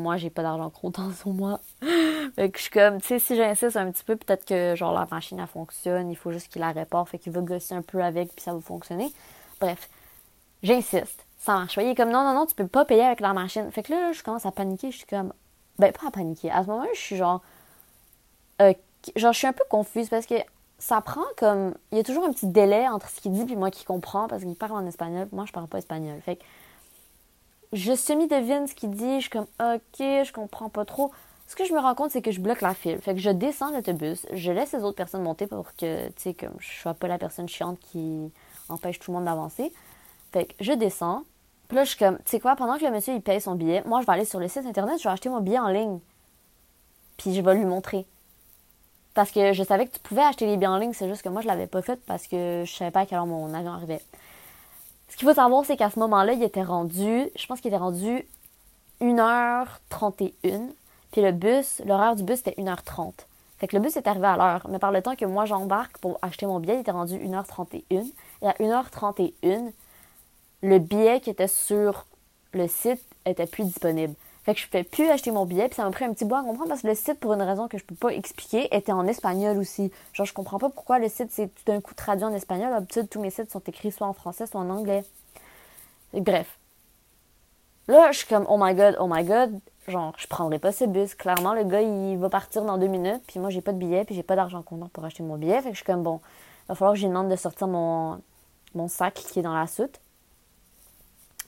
moi, 0.00 0.16
j'ai 0.16 0.30
pas 0.30 0.42
d'argent 0.42 0.70
comptant 0.70 1.12
sur 1.18 1.30
moi. 1.30 1.60
fait 2.34 2.50
que 2.50 2.58
je 2.58 2.62
suis 2.62 2.70
comme, 2.70 3.00
tu 3.00 3.08
sais, 3.08 3.18
si 3.18 3.36
j'insiste 3.36 3.76
un 3.76 3.90
petit 3.90 4.04
peu, 4.04 4.16
peut-être 4.16 4.44
que, 4.44 4.74
genre, 4.76 4.92
la 4.92 5.06
machine, 5.10 5.38
elle 5.38 5.46
fonctionne, 5.46 6.10
il 6.10 6.16
faut 6.16 6.32
juste 6.32 6.48
qu'il 6.48 6.60
la 6.60 6.72
répare, 6.72 7.08
fait 7.08 7.18
qu'il 7.18 7.32
va 7.32 7.40
gosser 7.40 7.74
un 7.74 7.82
peu 7.82 8.02
avec, 8.02 8.32
puis 8.34 8.42
ça 8.42 8.52
va 8.52 8.60
fonctionner. 8.60 9.12
Bref, 9.60 9.88
j'insiste. 10.62 11.26
Ça 11.38 11.54
marche. 11.54 11.78
Il 11.80 11.94
comme, 11.94 12.10
non, 12.10 12.22
non, 12.22 12.34
non, 12.34 12.46
tu 12.46 12.54
peux 12.54 12.66
pas 12.66 12.84
payer 12.84 13.04
avec 13.04 13.20
la 13.20 13.32
machine. 13.32 13.70
Fait 13.70 13.82
que 13.82 13.92
là, 13.92 14.12
je 14.12 14.22
commence 14.22 14.44
à 14.44 14.52
paniquer, 14.52 14.90
je 14.90 14.98
suis 14.98 15.06
comme, 15.06 15.32
ben, 15.78 15.92
pas 15.92 16.08
à 16.08 16.10
paniquer. 16.10 16.50
À 16.50 16.62
ce 16.62 16.68
moment-là, 16.68 16.90
je 16.94 17.00
suis 17.00 17.16
genre, 17.16 17.40
euh, 18.60 18.74
genre, 19.16 19.32
je 19.32 19.38
suis 19.38 19.46
un 19.46 19.52
peu 19.52 19.64
confuse 19.70 20.08
parce 20.10 20.26
que 20.26 20.34
ça 20.78 21.00
prend 21.00 21.24
comme. 21.36 21.74
Il 21.92 21.98
y 21.98 22.00
a 22.00 22.04
toujours 22.04 22.24
un 22.24 22.32
petit 22.32 22.46
délai 22.46 22.88
entre 22.88 23.08
ce 23.08 23.20
qu'il 23.20 23.32
dit 23.32 23.50
et 23.52 23.56
moi 23.56 23.70
qui 23.70 23.84
comprends 23.84 24.28
parce 24.28 24.42
qu'il 24.42 24.54
parle 24.54 24.72
en 24.72 24.86
espagnol. 24.86 25.28
Moi, 25.32 25.44
je 25.46 25.52
parle 25.52 25.66
pas 25.68 25.78
espagnol. 25.78 26.20
Fait 26.22 26.36
que 26.36 26.42
je 27.72 27.94
semi-devine 27.94 28.66
ce 28.66 28.74
qu'il 28.74 28.90
dit, 28.90 29.16
je 29.16 29.20
suis 29.20 29.30
comme 29.30 29.46
OK, 29.60 29.98
je 29.98 30.32
comprends 30.32 30.68
pas 30.68 30.84
trop. 30.84 31.12
Ce 31.46 31.56
que 31.56 31.64
je 31.64 31.72
me 31.72 31.80
rends 31.80 31.94
compte, 31.94 32.12
c'est 32.12 32.22
que 32.22 32.30
je 32.30 32.40
bloque 32.40 32.60
la 32.60 32.74
file. 32.74 33.00
Fait 33.00 33.14
que 33.14 33.20
je 33.20 33.30
descends 33.30 33.72
l'autobus, 33.72 34.26
je 34.32 34.52
laisse 34.52 34.72
les 34.72 34.84
autres 34.84 34.96
personnes 34.96 35.22
monter 35.22 35.46
pour 35.46 35.74
que, 35.74 36.08
tu 36.08 36.12
sais, 36.16 36.34
comme 36.34 36.54
je 36.58 36.80
sois 36.80 36.94
pas 36.94 37.08
la 37.08 37.18
personne 37.18 37.48
chiante 37.48 37.78
qui 37.80 38.30
empêche 38.68 38.98
tout 38.98 39.10
le 39.10 39.16
monde 39.16 39.26
d'avancer. 39.26 39.72
Fait 40.32 40.44
que 40.44 40.54
je 40.60 40.72
descends. 40.72 41.24
Puis 41.68 41.76
là, 41.76 41.84
je 41.84 41.90
suis 41.90 41.98
comme, 41.98 42.18
tu 42.18 42.22
sais 42.26 42.40
quoi, 42.40 42.56
pendant 42.56 42.78
que 42.78 42.84
le 42.84 42.90
monsieur 42.90 43.14
il 43.14 43.20
paye 43.20 43.40
son 43.40 43.54
billet, 43.54 43.82
moi 43.86 44.00
je 44.00 44.06
vais 44.06 44.12
aller 44.12 44.24
sur 44.24 44.40
le 44.40 44.48
site 44.48 44.66
internet, 44.66 44.98
je 44.98 45.04
vais 45.04 45.10
acheter 45.10 45.28
mon 45.28 45.40
billet 45.40 45.58
en 45.58 45.68
ligne. 45.68 45.98
Puis 47.16 47.34
je 47.34 47.40
vais 47.40 47.54
lui 47.54 47.64
montrer. 47.64 48.06
Parce 49.14 49.30
que 49.30 49.52
je 49.52 49.62
savais 49.62 49.86
que 49.86 49.94
tu 49.94 50.00
pouvais 50.00 50.22
acheter 50.22 50.46
les 50.46 50.56
billets 50.56 50.68
en 50.68 50.78
ligne, 50.78 50.92
c'est 50.92 51.08
juste 51.08 51.22
que 51.22 51.28
moi 51.28 51.42
je 51.42 51.46
l'avais 51.46 51.66
pas 51.66 51.82
fait 51.82 52.00
parce 52.06 52.26
que 52.26 52.62
je 52.64 52.72
savais 52.72 52.90
pas 52.90 53.00
à 53.00 53.06
quelle 53.06 53.18
heure 53.18 53.26
mon 53.26 53.52
avion 53.54 53.72
arrivait. 53.72 54.02
Ce 55.10 55.16
qu'il 55.16 55.28
faut 55.28 55.34
savoir, 55.34 55.64
c'est 55.64 55.76
qu'à 55.76 55.90
ce 55.90 55.98
moment-là, 55.98 56.32
il 56.32 56.42
était 56.42 56.62
rendu, 56.62 57.28
je 57.36 57.46
pense 57.46 57.60
qu'il 57.60 57.68
était 57.68 57.76
rendu 57.76 58.24
1h31. 59.00 60.32
Puis 61.12 61.20
le 61.20 61.32
bus, 61.32 61.82
l'horaire 61.84 62.14
du 62.16 62.22
bus 62.22 62.40
était 62.40 62.54
1h30. 62.60 63.12
Fait 63.58 63.66
que 63.66 63.76
le 63.76 63.82
bus 63.82 63.96
est 63.96 64.06
arrivé 64.06 64.26
à 64.26 64.36
l'heure. 64.36 64.66
Mais 64.70 64.78
par 64.78 64.92
le 64.92 65.02
temps 65.02 65.16
que 65.16 65.24
moi 65.24 65.44
j'embarque 65.44 65.98
pour 65.98 66.18
acheter 66.22 66.46
mon 66.46 66.60
billet, 66.60 66.76
il 66.76 66.80
était 66.80 66.92
rendu 66.92 67.16
1h31. 67.16 67.82
Et 68.42 68.46
à 68.46 68.52
1h31, 68.52 69.72
le 70.62 70.78
billet 70.78 71.20
qui 71.20 71.30
était 71.30 71.48
sur 71.48 72.06
le 72.52 72.68
site 72.68 73.04
était 73.26 73.46
plus 73.46 73.64
disponible. 73.64 74.14
Fait 74.44 74.54
que 74.54 74.60
je 74.60 74.66
pouvais 74.66 74.84
plus 74.84 75.08
acheter 75.10 75.30
mon 75.30 75.44
billet, 75.44 75.68
puis 75.68 75.76
ça 75.76 75.84
m'a 75.84 75.90
pris 75.90 76.04
un 76.04 76.12
petit 76.12 76.24
bout 76.24 76.34
à 76.34 76.42
comprendre 76.42 76.68
parce 76.68 76.82
que 76.82 76.86
le 76.86 76.94
site, 76.94 77.20
pour 77.20 77.34
une 77.34 77.42
raison 77.42 77.68
que 77.68 77.76
je 77.76 77.84
peux 77.84 77.94
pas 77.94 78.08
expliquer, 78.08 78.74
était 78.74 78.92
en 78.92 79.06
espagnol 79.06 79.58
aussi. 79.58 79.92
Genre, 80.14 80.26
je 80.26 80.32
comprends 80.32 80.58
pas 80.58 80.70
pourquoi 80.70 80.98
le 80.98 81.08
site 81.08 81.30
c'est 81.30 81.48
tout 81.48 81.64
d'un 81.66 81.80
coup 81.80 81.94
traduit 81.94 82.24
en 82.24 82.32
espagnol. 82.32 82.70
D'habitude, 82.70 83.08
tous 83.10 83.20
mes 83.20 83.30
sites 83.30 83.50
sont 83.50 83.60
écrits 83.60 83.92
soit 83.92 84.06
en 84.06 84.14
français, 84.14 84.46
soit 84.46 84.60
en 84.60 84.70
anglais. 84.70 85.04
bref. 86.14 86.58
Là, 87.88 88.12
je 88.12 88.18
suis 88.18 88.26
comme, 88.26 88.46
oh 88.48 88.56
my 88.58 88.74
god, 88.74 88.96
oh 89.00 89.08
my 89.10 89.24
god. 89.24 89.58
Genre, 89.88 90.14
je 90.16 90.26
prendrai 90.26 90.58
pas 90.58 90.72
ce 90.72 90.84
bus. 90.84 91.14
Clairement, 91.14 91.54
le 91.54 91.64
gars, 91.64 91.82
il 91.82 92.16
va 92.18 92.30
partir 92.30 92.64
dans 92.64 92.78
deux 92.78 92.86
minutes, 92.86 93.22
puis 93.26 93.40
moi, 93.40 93.50
j'ai 93.50 93.60
pas 93.60 93.72
de 93.72 93.78
billet, 93.78 94.04
puis 94.04 94.14
j'ai 94.14 94.22
pas 94.22 94.36
d'argent 94.36 94.62
comptant 94.62 94.88
pour 94.92 95.04
acheter 95.04 95.22
mon 95.22 95.36
billet. 95.36 95.60
Fait 95.60 95.70
que 95.70 95.74
je 95.74 95.82
suis 95.82 95.84
comme, 95.84 96.02
bon, 96.02 96.20
il 96.64 96.68
va 96.68 96.74
falloir 96.76 96.94
que 96.94 97.00
je 97.00 97.06
demande 97.06 97.28
de 97.28 97.36
sortir 97.36 97.66
mon, 97.66 98.20
mon 98.74 98.88
sac 98.88 99.14
qui 99.14 99.40
est 99.40 99.42
dans 99.42 99.54
la 99.54 99.66
soute 99.66 100.00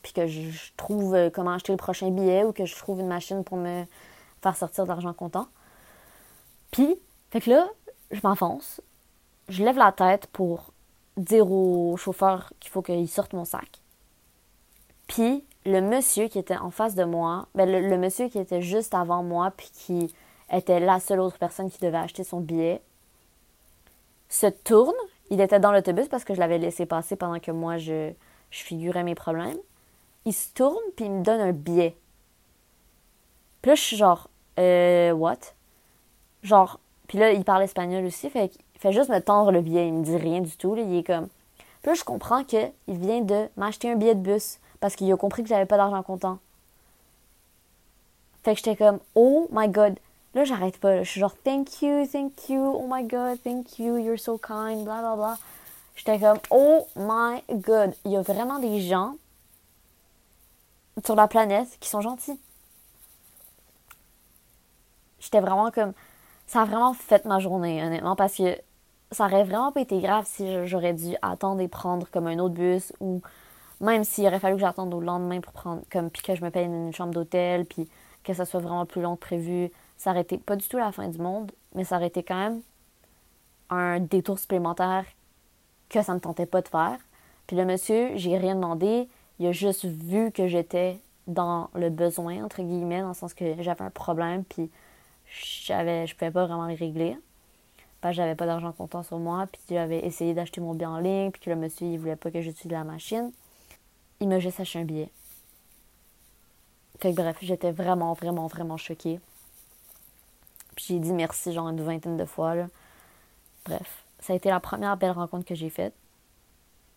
puis 0.03 0.13
que 0.13 0.27
je, 0.27 0.51
trouve 0.77 1.15
euh, 1.15 1.31
comment 1.31 1.53
acheter 1.53 1.73
le 1.73 1.79
prochain 1.79 2.11
billet 2.11 2.45
ou 2.45 2.53
que 2.53 2.67
je 2.67 2.77
trouve 2.77 3.01
une 3.01 3.09
machine 3.09 3.45
pour 3.45 3.57
me 3.57 3.85
faire 4.43 4.57
sortir 4.57 4.85
de 4.85 4.89
l'argent 4.89 5.13
comptant. 5.13 5.47
Puis, 6.73 6.97
fait 7.31 7.41
que 7.41 7.51
là, 7.51 7.69
je 8.11 8.21
m'enfonce, 8.23 8.81
je 9.49 9.65
lève 9.65 9.77
la 9.77 9.93
tête 9.93 10.27
pour 10.27 10.73
dire 11.17 11.51
au 11.51 11.97
chauffeur 11.97 12.53
qu'il 12.59 12.71
faut 12.71 12.83
qu'il 12.83 13.09
sorte 13.09 13.33
mon 13.33 13.45
sac. 13.45 13.81
Puis, 15.07 15.45
le 15.65 15.81
monsieur 15.81 16.29
qui 16.29 16.39
était 16.39 16.57
en 16.57 16.71
face 16.71 16.95
de 16.95 17.05
moi, 17.05 17.47
ben 17.55 17.71
le, 17.71 17.97
monsieur 17.97 18.29
qui 18.29 18.39
était 18.39 18.63
juste 18.63 18.95
avant 18.95 19.23
moi, 19.23 19.53
puis 19.57 19.71
qui 19.73 20.15
était 20.51 20.81
la 20.81 20.99
seule 20.99 21.21
autre 21.21 21.39
personne 21.39 21.71
qui 21.71 21.79
devait 21.79 21.99
acheter 21.99 22.25
son 22.25 22.41
billet, 22.41 22.83
se 24.29 24.47
tourne. 24.47 24.95
Il 25.31 25.41
était 25.41 25.61
dans 25.61 25.71
l'autobus 25.71 26.09
parce 26.09 26.25
que 26.25 26.35
je 26.35 26.41
l'avais 26.41 26.59
laissé 26.59 26.87
passer 26.87 27.15
pendant 27.15 27.39
que 27.39 27.51
moi, 27.51 27.79
je, 27.79 28.13
je 28.51 28.63
figurais 28.63 29.05
mes 29.05 29.15
problèmes 29.15 29.59
il 30.25 30.33
se 30.33 30.53
tourne 30.53 30.83
puis 30.97 31.07
il 31.07 31.11
me 31.11 31.23
donne 31.23 31.41
un 31.41 31.53
billet. 31.53 31.97
Puis 33.61 33.71
là, 33.71 33.75
je 33.75 33.81
suis 33.81 33.97
genre, 33.97 34.29
euh, 34.59 35.13
what? 35.13 35.39
Genre, 36.43 36.79
puis 37.07 37.19
là, 37.19 37.33
il 37.33 37.45
parle 37.45 37.63
espagnol 37.63 38.05
aussi, 38.05 38.29
fait 38.31 38.49
qu'il 38.49 38.81
fait 38.81 38.93
juste 38.93 39.11
me 39.11 39.21
tendre 39.21 39.53
le 39.53 39.61
billet, 39.61 39.87
il 39.87 39.95
me 39.95 40.05
dit 40.05 40.17
rien 40.17 40.41
du 40.41 40.57
tout, 40.57 40.75
là, 40.75 40.83
il 40.83 40.97
est 40.97 41.05
comme... 41.05 41.29
Puis 41.83 41.91
là, 41.91 41.95
je 41.95 42.05
comprends 42.05 42.45
qu'il 42.45 42.73
vient 42.89 43.21
de 43.21 43.49
m'acheter 43.57 43.91
un 43.91 43.97
billet 43.97 44.15
de 44.15 44.21
bus 44.21 44.59
parce 44.81 44.97
qu'il 44.97 45.13
a 45.13 45.17
compris 45.17 45.43
que 45.43 45.49
j'avais 45.49 45.67
pas 45.67 45.77
d'argent 45.77 46.03
comptant. 46.03 46.39
Fait 48.43 48.53
que 48.53 48.59
j'étais 48.59 48.77
comme, 48.77 48.99
oh 49.15 49.49
my 49.53 49.69
god. 49.69 49.99
Là, 50.35 50.45
j'arrête 50.45 50.79
pas. 50.79 51.03
Je 51.03 51.11
suis 51.11 51.21
genre, 51.21 51.35
thank 51.45 51.83
you, 51.83 52.07
thank 52.07 52.49
you, 52.49 52.61
oh 52.61 52.87
my 52.89 53.05
god, 53.05 53.39
thank 53.43 53.79
you, 53.79 53.99
you're 53.99 54.19
so 54.19 54.39
kind, 54.39 54.85
bla 54.85 55.01
bla 55.01 55.17
bla. 55.17 55.39
J'étais 55.95 56.19
comme, 56.19 56.39
oh 56.51 56.87
my 56.97 57.43
god. 57.51 57.95
Il 58.05 58.13
y 58.13 58.17
a 58.17 58.23
vraiment 58.23 58.59
des 58.59 58.81
gens 58.81 59.15
sur 61.05 61.15
la 61.15 61.29
planète 61.29 61.79
qui 61.81 61.89
sont 61.89 62.01
gentils. 62.01 62.39
J'étais 65.21 65.41
vraiment 65.41 65.71
comme. 65.71 65.93
Ça 66.47 66.63
a 66.63 66.65
vraiment 66.65 66.93
fait 66.93 67.25
ma 67.25 67.39
journée, 67.39 67.83
honnêtement, 67.83 68.17
parce 68.17 68.35
que 68.35 68.59
ça 69.13 69.27
aurait 69.27 69.45
vraiment 69.45 69.73
pas 69.73 69.81
été 69.81 70.01
grave 70.01 70.27
si 70.27 70.67
j'aurais 70.67 70.95
dû 70.95 71.15
attendre 71.23 71.61
et 71.61 71.69
prendre 71.69 72.09
comme 72.11 72.27
un 72.27 72.39
autre 72.39 72.55
bus 72.55 72.93
ou 73.01 73.23
même 73.81 74.05
s'il 74.05 74.27
aurait 74.27 74.39
fallu 74.39 74.57
que 74.57 74.61
j'attende 74.61 74.93
au 74.95 75.01
lendemain 75.01 75.41
pour 75.41 75.53
prendre 75.53 75.83
comme 75.91 76.11
puis 76.11 76.23
que 76.23 76.35
je 76.35 76.43
me 76.45 76.51
paye 76.51 76.67
une 76.67 76.93
chambre 76.93 77.13
d'hôtel 77.13 77.67
puis 77.67 77.89
que 78.25 78.33
ça 78.33 78.45
soit 78.45 78.61
vraiment 78.61 78.87
plus 78.87 79.03
long 79.03 79.17
que 79.17 79.21
prévu, 79.21 79.71
ça 79.97 80.11
aurait 80.11 80.23
été 80.23 80.39
pas 80.39 80.57
du 80.57 80.67
tout 80.67 80.79
la 80.79 80.93
fin 80.93 81.09
du 81.09 81.19
monde, 81.19 81.53
mais 81.75 81.85
ça 81.85 81.97
aurait 81.97 82.07
été 82.07 82.23
quand 82.23 82.37
même 82.37 82.63
un 83.71 84.01
détour 84.01 84.39
supplémentaire 84.39 85.05
que 85.89 86.03
ça 86.03 86.15
me 86.15 86.21
tentait 86.21 86.47
pas 86.47 86.63
de 86.63 86.69
faire. 86.69 86.99
Puis 87.47 87.57
le 87.57 87.65
monsieur, 87.65 88.11
j'ai 88.17 88.37
rien 88.37 88.55
demandé, 88.55 89.09
il 89.43 89.49
a 89.49 89.53
juste 89.53 89.85
vu 89.85 90.31
que 90.31 90.47
j'étais 90.47 91.01
dans 91.27 91.69
le 91.75 91.91
besoin, 91.91 92.45
entre 92.45 92.63
guillemets, 92.63 93.01
dans 93.01 93.09
le 93.09 93.15
sens 93.15 93.35
que 93.35 93.61
j'avais 93.61 93.83
un 93.83 93.91
problème, 93.91 94.45
puis 94.45 94.71
j'avais, 95.67 96.07
je 96.07 96.15
pouvais 96.15 96.31
pas 96.31 96.47
vraiment 96.47 96.69
le 96.69 96.75
régler. 96.75 97.17
Parce 98.01 98.13
que 98.13 98.17
j'avais 98.19 98.37
pas 98.37 98.47
d'argent 98.47 98.71
comptant 98.71 99.03
sur 99.03 99.19
moi, 99.19 99.49
puis 99.51 99.61
j'avais 99.69 100.07
essayé 100.07 100.33
d'acheter 100.33 100.61
mon 100.61 100.75
billet 100.75 100.87
en 100.87 100.99
ligne, 100.99 101.33
puis 101.33 101.41
que 101.41 101.51
le 101.51 101.57
monsieur, 101.57 101.89
il 101.89 101.99
voulait 101.99 102.15
pas 102.15 102.31
que 102.31 102.41
j'utilise 102.41 102.71
la 102.71 102.85
machine. 102.85 103.33
Il 104.21 104.29
m'a 104.29 104.39
juste 104.39 104.61
acheté 104.61 104.79
un 104.79 104.85
billet. 104.85 105.11
Bref, 107.03 107.39
j'étais 107.43 107.73
vraiment, 107.73 108.13
vraiment, 108.13 108.47
vraiment 108.47 108.77
choquée. 108.77 109.19
Puis 110.77 110.87
j'ai 110.89 110.99
dit 111.01 111.13
merci 111.13 111.53
genre 111.53 111.69
une 111.69 111.83
vingtaine 111.83 112.17
de 112.17 112.25
fois. 112.25 112.55
Bref, 113.65 114.05
ça 114.21 114.35
a 114.35 114.37
été 114.37 114.51
la 114.51 114.61
première 114.61 114.97
belle 114.97 115.11
rencontre 115.11 115.45
que 115.45 115.57
j'ai 115.57 115.69
faite. 115.69 115.95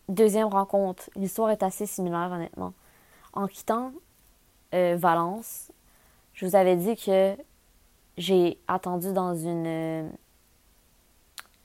Deuxième 0.08 0.46
rencontre, 0.46 1.10
l'histoire 1.16 1.50
est 1.50 1.64
assez 1.64 1.84
similaire, 1.84 2.30
honnêtement. 2.30 2.72
En 3.32 3.48
quittant 3.48 3.92
euh, 4.72 4.96
Valence, 4.96 5.72
je 6.32 6.46
vous 6.46 6.54
avais 6.54 6.76
dit 6.76 6.96
que 6.96 7.36
j'ai 8.16 8.58
attendu 8.68 9.12
dans 9.12 9.34
une, 9.34 9.66
euh, 9.66 10.08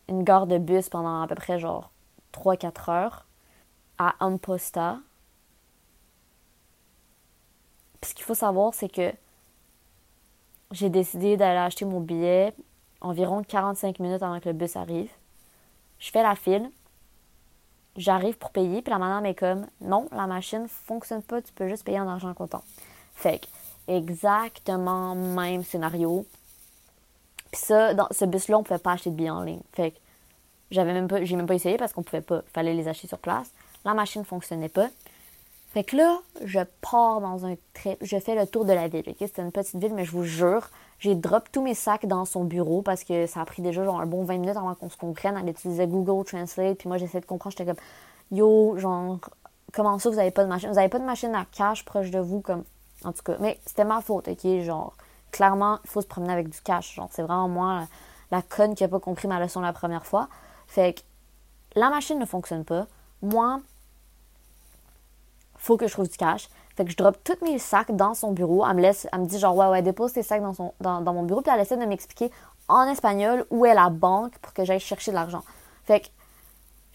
gare 0.09 0.47
de 0.47 0.57
bus 0.57 0.89
pendant 0.89 1.21
à 1.21 1.27
peu 1.27 1.35
près 1.35 1.59
genre 1.59 1.91
3-4 2.33 2.89
heures 2.89 3.25
à 3.99 4.15
Amposta. 4.19 4.97
Ce 8.03 8.15
qu'il 8.15 8.25
faut 8.25 8.33
savoir, 8.33 8.73
c'est 8.73 8.89
que 8.89 9.13
j'ai 10.71 10.89
décidé 10.89 11.37
d'aller 11.37 11.59
acheter 11.59 11.85
mon 11.85 11.99
billet 11.99 12.55
environ 13.01 13.43
45 13.43 13.99
minutes 13.99 14.23
avant 14.23 14.39
que 14.39 14.49
le 14.49 14.53
bus 14.53 14.75
arrive. 14.75 15.11
Je 15.99 16.09
fais 16.09 16.23
la 16.23 16.35
file. 16.35 16.71
J'arrive 17.97 18.37
pour 18.37 18.51
payer, 18.51 18.81
puis 18.81 18.91
la 18.91 18.99
madame 18.99 19.25
est 19.25 19.35
comme 19.35 19.67
Non, 19.81 20.07
la 20.11 20.27
machine 20.27 20.67
fonctionne 20.67 21.21
pas, 21.21 21.41
tu 21.41 21.51
peux 21.53 21.67
juste 21.67 21.83
payer 21.83 21.99
en 21.99 22.07
argent 22.07 22.33
comptant. 22.33 22.63
Fait 23.15 23.39
que, 23.39 23.47
exactement 23.87 25.15
même 25.15 25.63
scénario. 25.63 26.25
Puis 27.51 27.61
ça, 27.61 27.93
dans 27.93 28.07
ce 28.11 28.25
bus-là, 28.25 28.57
on 28.57 28.63
pouvait 28.63 28.79
pas 28.79 28.93
acheter 28.93 29.09
de 29.09 29.15
billets 29.15 29.29
en 29.29 29.43
ligne. 29.43 29.61
Fait 29.73 29.91
que 29.91 29.97
j'avais 30.71 30.93
même 30.93 31.09
pas, 31.09 31.23
j'ai 31.23 31.35
même 31.35 31.47
pas 31.47 31.55
essayé 31.55 31.77
parce 31.77 31.91
qu'on 31.91 32.03
pouvait 32.03 32.21
pas. 32.21 32.41
Fallait 32.53 32.73
les 32.73 32.87
acheter 32.87 33.07
sur 33.07 33.19
place. 33.19 33.51
La 33.83 33.93
machine 33.93 34.23
fonctionnait 34.23 34.69
pas. 34.69 34.87
Fait 35.73 35.85
que 35.85 35.95
là, 35.95 36.19
je 36.43 36.59
pars 36.81 37.21
dans 37.21 37.45
un 37.45 37.55
trip. 37.73 37.97
Je 38.01 38.19
fais 38.19 38.35
le 38.35 38.45
tour 38.45 38.65
de 38.65 38.73
la 38.73 38.89
ville. 38.89 39.05
C'était 39.17 39.41
une 39.41 39.53
petite 39.53 39.77
ville, 39.77 39.93
mais 39.93 40.03
je 40.03 40.11
vous 40.11 40.25
jure, 40.25 40.69
j'ai 40.99 41.15
drop 41.15 41.49
tous 41.49 41.61
mes 41.61 41.75
sacs 41.75 42.05
dans 42.05 42.25
son 42.25 42.43
bureau 42.43 42.81
parce 42.81 43.05
que 43.05 43.25
ça 43.25 43.39
a 43.39 43.45
pris 43.45 43.61
déjà 43.61 43.85
genre 43.85 44.01
un 44.01 44.05
bon 44.05 44.25
20 44.25 44.37
minutes 44.39 44.57
avant 44.57 44.75
qu'on 44.75 44.89
se 44.89 44.97
comprenne. 44.97 45.37
Elle 45.37 45.47
utilisait 45.47 45.87
Google 45.87 46.25
Translate. 46.25 46.77
Puis 46.77 46.89
moi, 46.89 46.97
j'essayais 46.97 47.21
de 47.21 47.25
comprendre. 47.25 47.55
J'étais 47.57 47.71
comme, 47.71 47.81
yo, 48.37 48.77
genre, 48.77 49.19
comment 49.71 49.97
ça, 49.97 50.09
vous 50.09 50.19
avez 50.19 50.31
pas 50.31 50.43
de 50.43 50.49
machine? 50.49 50.69
Vous 50.69 50.77
avez 50.77 50.89
pas 50.89 50.99
de 50.99 51.05
machine 51.05 51.33
à 51.35 51.45
cash 51.45 51.85
proche 51.85 52.11
de 52.11 52.19
vous? 52.19 52.41
Comme, 52.41 52.65
en 53.05 53.13
tout 53.13 53.23
cas. 53.23 53.37
Mais 53.39 53.57
c'était 53.65 53.85
ma 53.85 54.01
faute, 54.01 54.27
OK? 54.27 54.45
Genre, 54.61 54.93
clairement, 55.31 55.79
il 55.85 55.89
faut 55.89 56.01
se 56.01 56.07
promener 56.07 56.33
avec 56.33 56.49
du 56.49 56.59
cash. 56.59 56.95
Genre, 56.95 57.07
c'est 57.11 57.21
vraiment 57.21 57.47
moi, 57.47 57.87
la, 58.29 58.41
conne 58.41 58.75
qui 58.75 58.83
a 58.83 58.89
pas 58.89 58.99
compris 58.99 59.29
ma 59.29 59.39
leçon 59.39 59.61
la 59.61 59.71
première 59.71 60.05
fois. 60.05 60.27
Fait 60.67 60.95
que 60.95 61.01
la 61.79 61.89
machine 61.89 62.19
ne 62.19 62.25
fonctionne 62.25 62.65
pas. 62.65 62.87
Moi, 63.21 63.61
faut 65.61 65.77
que 65.77 65.87
je 65.87 65.93
trouve 65.93 66.09
du 66.09 66.17
cash. 66.17 66.49
Fait 66.75 66.83
que 66.83 66.91
je 66.91 66.97
drop 66.97 67.17
tous 67.23 67.37
mes 67.43 67.59
sacs 67.59 67.95
dans 67.95 68.13
son 68.13 68.31
bureau. 68.31 68.65
Elle 68.65 68.75
me 68.75 68.81
laisse, 68.81 69.07
elle 69.13 69.19
me 69.21 69.25
dit 69.25 69.39
genre 69.39 69.55
ouais 69.55 69.67
ouais 69.67 69.81
dépose 69.81 70.13
tes 70.13 70.23
sacs 70.23 70.41
dans 70.41 70.53
son 70.53 70.73
dans, 70.81 71.01
mon 71.01 71.23
bureau 71.23 71.41
puis 71.41 71.51
elle 71.53 71.61
essaie 71.61 71.77
de 71.77 71.85
m'expliquer 71.85 72.31
en 72.67 72.87
espagnol 72.87 73.45
où 73.51 73.65
est 73.65 73.73
la 73.73 73.89
banque 73.89 74.37
pour 74.39 74.53
que 74.53 74.65
j'aille 74.65 74.79
chercher 74.79 75.11
de 75.11 75.15
l'argent. 75.15 75.43
Fait 75.85 76.01
que 76.01 76.07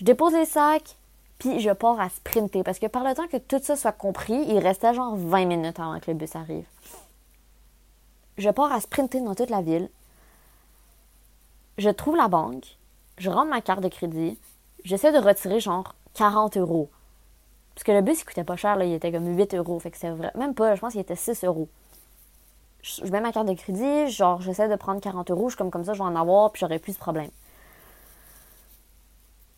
je 0.01 0.05
dépose 0.05 0.33
les 0.33 0.47
sacs 0.47 0.97
puis 1.39 1.61
je 1.61 1.71
pars 1.71 2.01
à 2.01 2.09
sprinter 2.09 2.65
parce 2.65 2.79
que 2.79 2.87
par 2.87 3.05
le 3.05 3.15
temps 3.15 3.29
que 3.29 3.37
tout 3.37 3.61
ça 3.63 3.77
soit 3.77 3.93
compris, 3.93 4.43
il 4.49 4.59
restait 4.59 4.95
genre 4.95 5.15
20 5.15 5.45
minutes 5.45 5.79
avant 5.79 6.01
que 6.01 6.11
le 6.11 6.17
bus 6.17 6.35
arrive. 6.35 6.67
Je 8.39 8.51
pars 8.51 8.73
à 8.73 8.81
sprinter 8.81 9.21
dans 9.21 9.35
toute 9.35 9.51
la 9.51 9.63
ville. 9.63 9.89
Je 11.79 11.91
trouve 11.91 12.17
la 12.17 12.29
banque, 12.29 12.79
je 13.19 13.31
rentre 13.31 13.51
ma 13.51 13.61
carte 13.61 13.83
de 13.83 13.89
crédit, 13.89 14.39
j'essaie 14.85 15.13
de 15.13 15.19
retirer 15.19 15.61
genre 15.61 15.95
40 16.15 16.57
euros. 16.57 16.91
Parce 17.77 17.85
que 17.85 17.93
le 17.93 18.01
bus, 18.01 18.23
il 18.23 18.25
coûtait 18.25 18.43
pas 18.43 18.57
cher, 18.57 18.77
là, 18.77 18.87
il 18.87 18.95
était 18.95 19.13
comme 19.13 19.37
8 19.37 19.55
euros. 19.55 19.79
Fait 19.79 19.91
que 19.91 19.99
c'est 19.99 20.09
vrai. 20.09 20.33
Même 20.35 20.55
pas, 20.55 20.75
je 20.75 20.81
pense 20.81 20.93
qu'il 20.93 21.01
était 21.01 21.15
6 21.15 21.45
euros. 21.45 21.69
Je, 22.81 23.05
mets 23.13 23.21
ma 23.21 23.33
carte 23.33 23.47
de 23.47 23.53
crédit, 23.53 24.09
genre, 24.09 24.41
j'essaie 24.41 24.67
de 24.67 24.77
prendre 24.77 24.99
40 24.99 25.31
euros, 25.31 25.51
je 25.51 25.57
comme, 25.59 25.71
comme 25.71 25.85
ça, 25.85 25.93
je 25.93 25.99
vais 25.99 26.05
en 26.05 26.17
avoir, 26.17 26.53
puis 26.53 26.61
j'aurai 26.61 26.79
plus 26.79 26.95
de 26.95 26.99
problème. 26.99 27.29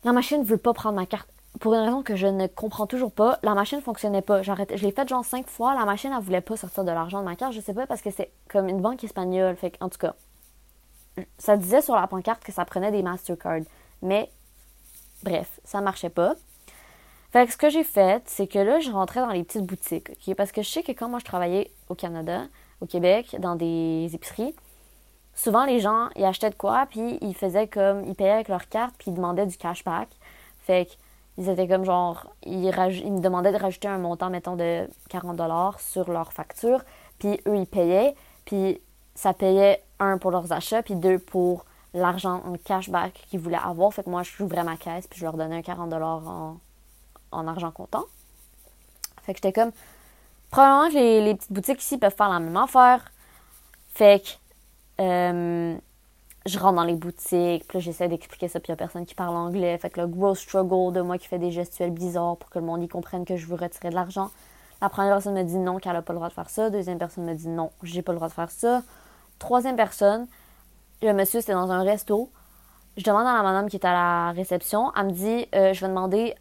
La 0.03 0.11
machine 0.11 0.39
ne 0.39 0.43
veut 0.43 0.57
pas 0.57 0.73
prendre 0.73 0.95
ma 0.95 1.05
carte. 1.05 1.29
Pour 1.61 1.73
une 1.73 1.81
raison 1.81 2.03
que 2.03 2.17
je 2.17 2.27
ne 2.27 2.47
comprends 2.47 2.87
toujours 2.87 3.11
pas, 3.13 3.39
la 3.41 3.53
machine 3.53 3.77
ne 3.77 3.83
fonctionnait 3.83 4.21
pas. 4.21 4.41
Je 4.41 4.51
l'ai 4.51 4.91
faite 4.91 5.07
genre 5.07 5.23
5 5.23 5.47
fois, 5.47 5.73
la 5.73 5.85
machine, 5.85 6.11
elle 6.13 6.21
voulait 6.21 6.41
pas 6.41 6.57
sortir 6.57 6.83
de 6.83 6.91
l'argent 6.91 7.21
de 7.21 7.25
ma 7.25 7.37
carte. 7.37 7.53
Je 7.53 7.61
sais 7.61 7.73
pas, 7.73 7.87
parce 7.87 8.01
que 8.01 8.11
c'est 8.11 8.31
comme 8.49 8.67
une 8.67 8.81
banque 8.81 9.01
espagnole. 9.01 9.55
Fait 9.55 9.77
en 9.79 9.87
tout 9.87 9.97
cas, 9.97 10.13
ça 11.37 11.55
disait 11.55 11.81
sur 11.81 11.95
la 11.95 12.07
pancarte 12.07 12.43
que 12.43 12.51
ça 12.51 12.65
prenait 12.65 12.91
des 12.91 13.01
Mastercard. 13.01 13.61
Mais, 14.01 14.29
bref, 15.23 15.61
ça 15.63 15.79
marchait 15.79 16.09
pas. 16.09 16.35
Fait 17.31 17.45
que 17.45 17.51
ce 17.51 17.57
que 17.57 17.69
j'ai 17.69 17.83
fait, 17.83 18.23
c'est 18.25 18.47
que 18.47 18.57
là, 18.57 18.79
je 18.79 18.89
rentrais 18.89 19.19
dans 19.19 19.29
les 19.29 19.43
petites 19.43 19.65
boutiques, 19.65 20.09
Parce 20.35 20.51
que 20.51 20.63
je 20.63 20.69
sais 20.69 20.83
que 20.83 20.91
quand 20.91 21.09
moi 21.09 21.19
je 21.19 21.25
travaillais 21.25 21.71
au 21.87 21.95
Canada, 21.95 22.43
au 22.81 22.87
Québec, 22.87 23.35
dans 23.39 23.55
des 23.55 24.09
épiceries, 24.13 24.55
souvent 25.35 25.65
les 25.65 25.79
gens, 25.79 26.09
ils 26.15 26.25
achetaient 26.25 26.49
de 26.49 26.55
quoi, 26.55 26.87
puis 26.89 27.19
ils 27.21 27.35
faisaient 27.35 27.67
comme, 27.67 28.03
ils 28.05 28.15
payaient 28.15 28.31
avec 28.31 28.47
leur 28.47 28.67
carte, 28.67 28.95
puis 28.97 29.11
ils 29.11 29.13
demandaient 29.13 29.45
du 29.45 29.57
cashback. 29.57 30.09
Fait 30.59 30.87
qu'ils 31.35 31.49
étaient 31.49 31.67
comme 31.67 31.85
genre, 31.85 32.25
ils, 32.43 32.65
ils 32.65 33.13
me 33.13 33.21
demandaient 33.21 33.51
de 33.51 33.57
rajouter 33.57 33.87
un 33.87 33.99
montant, 33.99 34.31
mettons, 34.31 34.55
de 34.55 34.89
40 35.09 35.35
dollars 35.35 35.79
sur 35.79 36.09
leur 36.11 36.33
facture, 36.33 36.83
puis 37.19 37.39
eux, 37.47 37.57
ils 37.57 37.67
payaient, 37.67 38.15
puis 38.45 38.81
ça 39.13 39.33
payait 39.33 39.83
un 39.99 40.17
pour 40.17 40.31
leurs 40.31 40.51
achats, 40.51 40.81
puis 40.81 40.95
deux 40.95 41.19
pour 41.19 41.65
l'argent 41.93 42.41
en 42.45 42.55
cashback 42.63 43.13
qu'ils 43.29 43.39
voulaient 43.39 43.57
avoir. 43.63 43.93
Fait 43.93 44.03
que 44.03 44.09
moi, 44.09 44.23
j'ouvrais 44.23 44.63
ma 44.63 44.77
caisse, 44.77 45.05
puis 45.07 45.19
je 45.19 45.25
leur 45.25 45.37
donnais 45.37 45.57
un 45.57 45.61
40 45.61 45.89
dollars 45.89 46.27
en 46.27 46.57
en 47.31 47.47
argent 47.47 47.71
comptant. 47.71 48.05
Fait 49.23 49.33
que 49.33 49.37
j'étais 49.37 49.53
comme, 49.53 49.71
probablement 50.51 50.89
que 50.89 51.23
les, 51.23 51.35
petites 51.35 51.51
boutiques 51.51 51.81
ici 51.81 51.97
peuvent 51.97 52.15
faire 52.15 52.29
la 52.29 52.39
même 52.39 52.57
affaire. 52.57 53.11
Fait 53.93 54.23
que 54.23 54.29
euh, 55.01 55.77
je 56.45 56.59
rentre 56.59 56.75
dans 56.75 56.83
les 56.83 56.95
boutiques, 56.95 57.67
puis 57.67 57.79
j'essaie 57.79 58.07
d'expliquer 58.07 58.47
ça, 58.47 58.59
puis 58.59 58.71
il 58.73 58.75
personne 58.75 59.05
qui 59.05 59.15
parle 59.15 59.35
anglais. 59.35 59.77
Fait 59.77 59.89
que 59.89 60.01
le 60.01 60.07
gros 60.07 60.35
struggle 60.35 60.93
de 60.93 61.01
moi 61.01 61.17
qui 61.17 61.27
fait 61.27 61.39
des 61.39 61.51
gestuels 61.51 61.91
bizarres 61.91 62.37
pour 62.37 62.49
que 62.49 62.59
le 62.59 62.65
monde 62.65 62.83
y 62.83 62.87
comprenne 62.87 63.25
que 63.25 63.37
je 63.37 63.45
veux 63.45 63.55
retirer 63.55 63.89
de 63.89 63.95
l'argent. 63.95 64.31
La 64.81 64.89
première 64.89 65.13
personne 65.13 65.33
me 65.33 65.43
dit 65.43 65.57
non, 65.57 65.77
qu'elle 65.77 65.93
n'a 65.93 66.01
pas 66.01 66.13
le 66.13 66.17
droit 66.17 66.29
de 66.29 66.33
faire 66.33 66.49
ça. 66.49 66.69
Deuxième 66.69 66.97
personne 66.97 67.25
me 67.25 67.33
dit 67.33 67.49
non, 67.49 67.71
j'ai 67.83 68.01
pas 68.01 68.13
le 68.13 68.17
droit 68.17 68.29
de 68.29 68.33
faire 68.33 68.51
ça. 68.51 68.81
Troisième 69.37 69.75
personne, 69.75 70.27
le 71.01 71.13
monsieur, 71.13 71.41
c'était 71.41 71.53
dans 71.53 71.71
un 71.71 71.83
resto 71.83 72.31
je 72.97 73.03
demande 73.03 73.27
à 73.27 73.33
la 73.33 73.43
madame 73.43 73.69
qui 73.69 73.77
est 73.77 73.85
à 73.85 73.93
la 73.93 74.31
réception, 74.31 74.91
elle 74.95 75.05
me 75.05 75.11
dit 75.11 75.47
euh, 75.55 75.73
je 75.73 75.81
vais 75.81 75.87
demander 75.87 76.35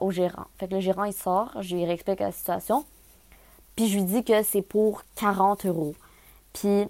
au 0.00 0.10
gérant. 0.10 0.46
Fait 0.58 0.66
que 0.66 0.74
le 0.74 0.80
gérant 0.80 1.04
il 1.04 1.12
sort, 1.12 1.50
je 1.60 1.76
lui 1.76 1.84
explique 1.84 2.20
la 2.20 2.32
situation. 2.32 2.84
Puis 3.76 3.88
je 3.88 3.96
lui 3.96 4.04
dis 4.04 4.24
que 4.24 4.42
c'est 4.42 4.62
pour 4.62 5.02
40 5.16 5.66
euros. 5.66 5.94
Puis 6.52 6.86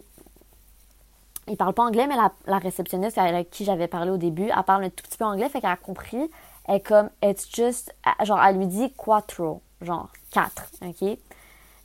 il 1.48 1.56
parle 1.56 1.74
pas 1.74 1.82
anglais, 1.82 2.06
mais 2.06 2.16
la, 2.46 2.58
réceptionniste 2.58 3.18
avec 3.18 3.50
qui 3.50 3.64
j'avais 3.64 3.88
parlé 3.88 4.10
au 4.10 4.16
début, 4.16 4.48
elle 4.56 4.62
parle 4.64 4.84
un 4.84 4.90
tout 4.90 5.02
petit 5.02 5.18
peu 5.18 5.24
anglais, 5.24 5.48
fait 5.48 5.60
qu'elle 5.60 5.70
a 5.70 5.76
compris. 5.76 6.30
Elle 6.66 6.76
est 6.76 6.80
comme 6.80 7.10
it's 7.22 7.48
just 7.52 7.94
genre 8.22 8.42
elle 8.42 8.56
lui 8.56 8.66
dit 8.66 8.92
quattro, 8.92 9.60
genre 9.80 10.08
4, 10.32 10.70
OK? 10.86 11.18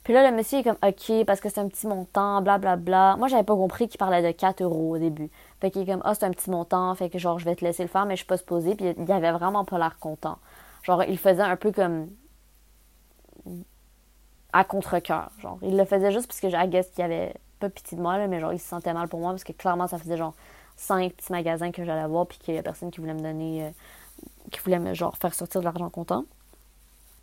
Puis 0.08 0.14
là, 0.14 0.32
le 0.32 0.38
monsieur 0.38 0.60
est 0.60 0.64
comme, 0.64 0.78
OK, 0.88 1.26
parce 1.26 1.42
que 1.42 1.50
c'est 1.50 1.60
un 1.60 1.68
petit 1.68 1.86
montant, 1.86 2.42
blablabla. 2.42 2.76
Bla, 2.76 2.76
bla. 2.78 3.16
Moi, 3.18 3.28
j'avais 3.28 3.44
pas 3.44 3.56
compris 3.56 3.90
qu'il 3.90 3.98
parlait 3.98 4.24
de 4.24 4.32
4 4.32 4.62
euros 4.62 4.96
au 4.96 4.98
début. 4.98 5.30
Fait 5.60 5.72
qu'il 5.72 5.82
est 5.84 5.86
comme, 5.86 6.02
ah, 6.06 6.14
c'est 6.14 6.26
un 6.26 6.32
petit 6.32 6.50
montant, 6.50 6.94
fait 6.96 7.10
que 7.10 7.18
genre, 7.18 7.40
je 7.40 7.46
vais 7.46 7.56
te 7.56 7.66
laisser 7.66 7.84
le 7.84 7.90
faire, 7.90 8.06
mais 8.06 8.16
je 8.16 8.20
suis 8.20 8.28
pas 8.28 8.38
supposée. 8.38 8.76
Puis 8.76 8.94
il 8.98 9.12
avait 9.12 9.32
vraiment 9.32 9.66
pas 9.66 9.78
l'air 9.78 9.98
content. 10.00 10.38
Genre, 10.84 11.04
il 11.04 11.18
faisait 11.18 11.42
un 11.42 11.56
peu 11.56 11.72
comme. 11.72 12.10
à 14.54 14.64
contre-coeur. 14.64 15.32
Genre, 15.40 15.58
il 15.64 15.76
le 15.76 15.86
faisait 15.86 16.12
juste 16.12 16.28
parce 16.28 16.40
que 16.40 16.50
j'ai 16.50 16.68
guess 16.68 16.90
qu'il 16.92 17.04
avait 17.04 17.34
pas 17.60 17.70
pitié 17.70 17.98
de 17.98 18.02
moi, 18.04 18.18
là, 18.18 18.28
mais 18.28 18.40
genre, 18.40 18.54
il 18.54 18.60
se 18.60 18.68
sentait 18.68 18.94
mal 18.94 19.08
pour 19.08 19.20
moi 19.20 19.32
parce 19.32 19.44
que 19.44 19.54
clairement, 19.54 19.88
ça 19.88 19.98
faisait 19.98 20.18
genre 20.18 20.36
5 20.78 21.14
petits 21.14 21.32
magasins 21.32 21.72
que 21.72 21.84
j'allais 21.84 22.08
voir, 22.08 22.28
puis 22.28 22.38
qu'il 22.38 22.54
y 22.54 22.58
a 22.58 22.64
personne 22.64 22.92
qui 22.92 23.00
voulait 23.00 23.16
me 23.16 23.22
donner. 23.22 23.66
Euh, 23.66 23.70
qui 24.52 24.60
voulait 24.62 24.80
me 24.80 24.94
genre 24.94 25.18
faire 25.18 25.34
sortir 25.34 25.62
de 25.62 25.66
l'argent 25.66 25.90
comptant. 25.90 26.26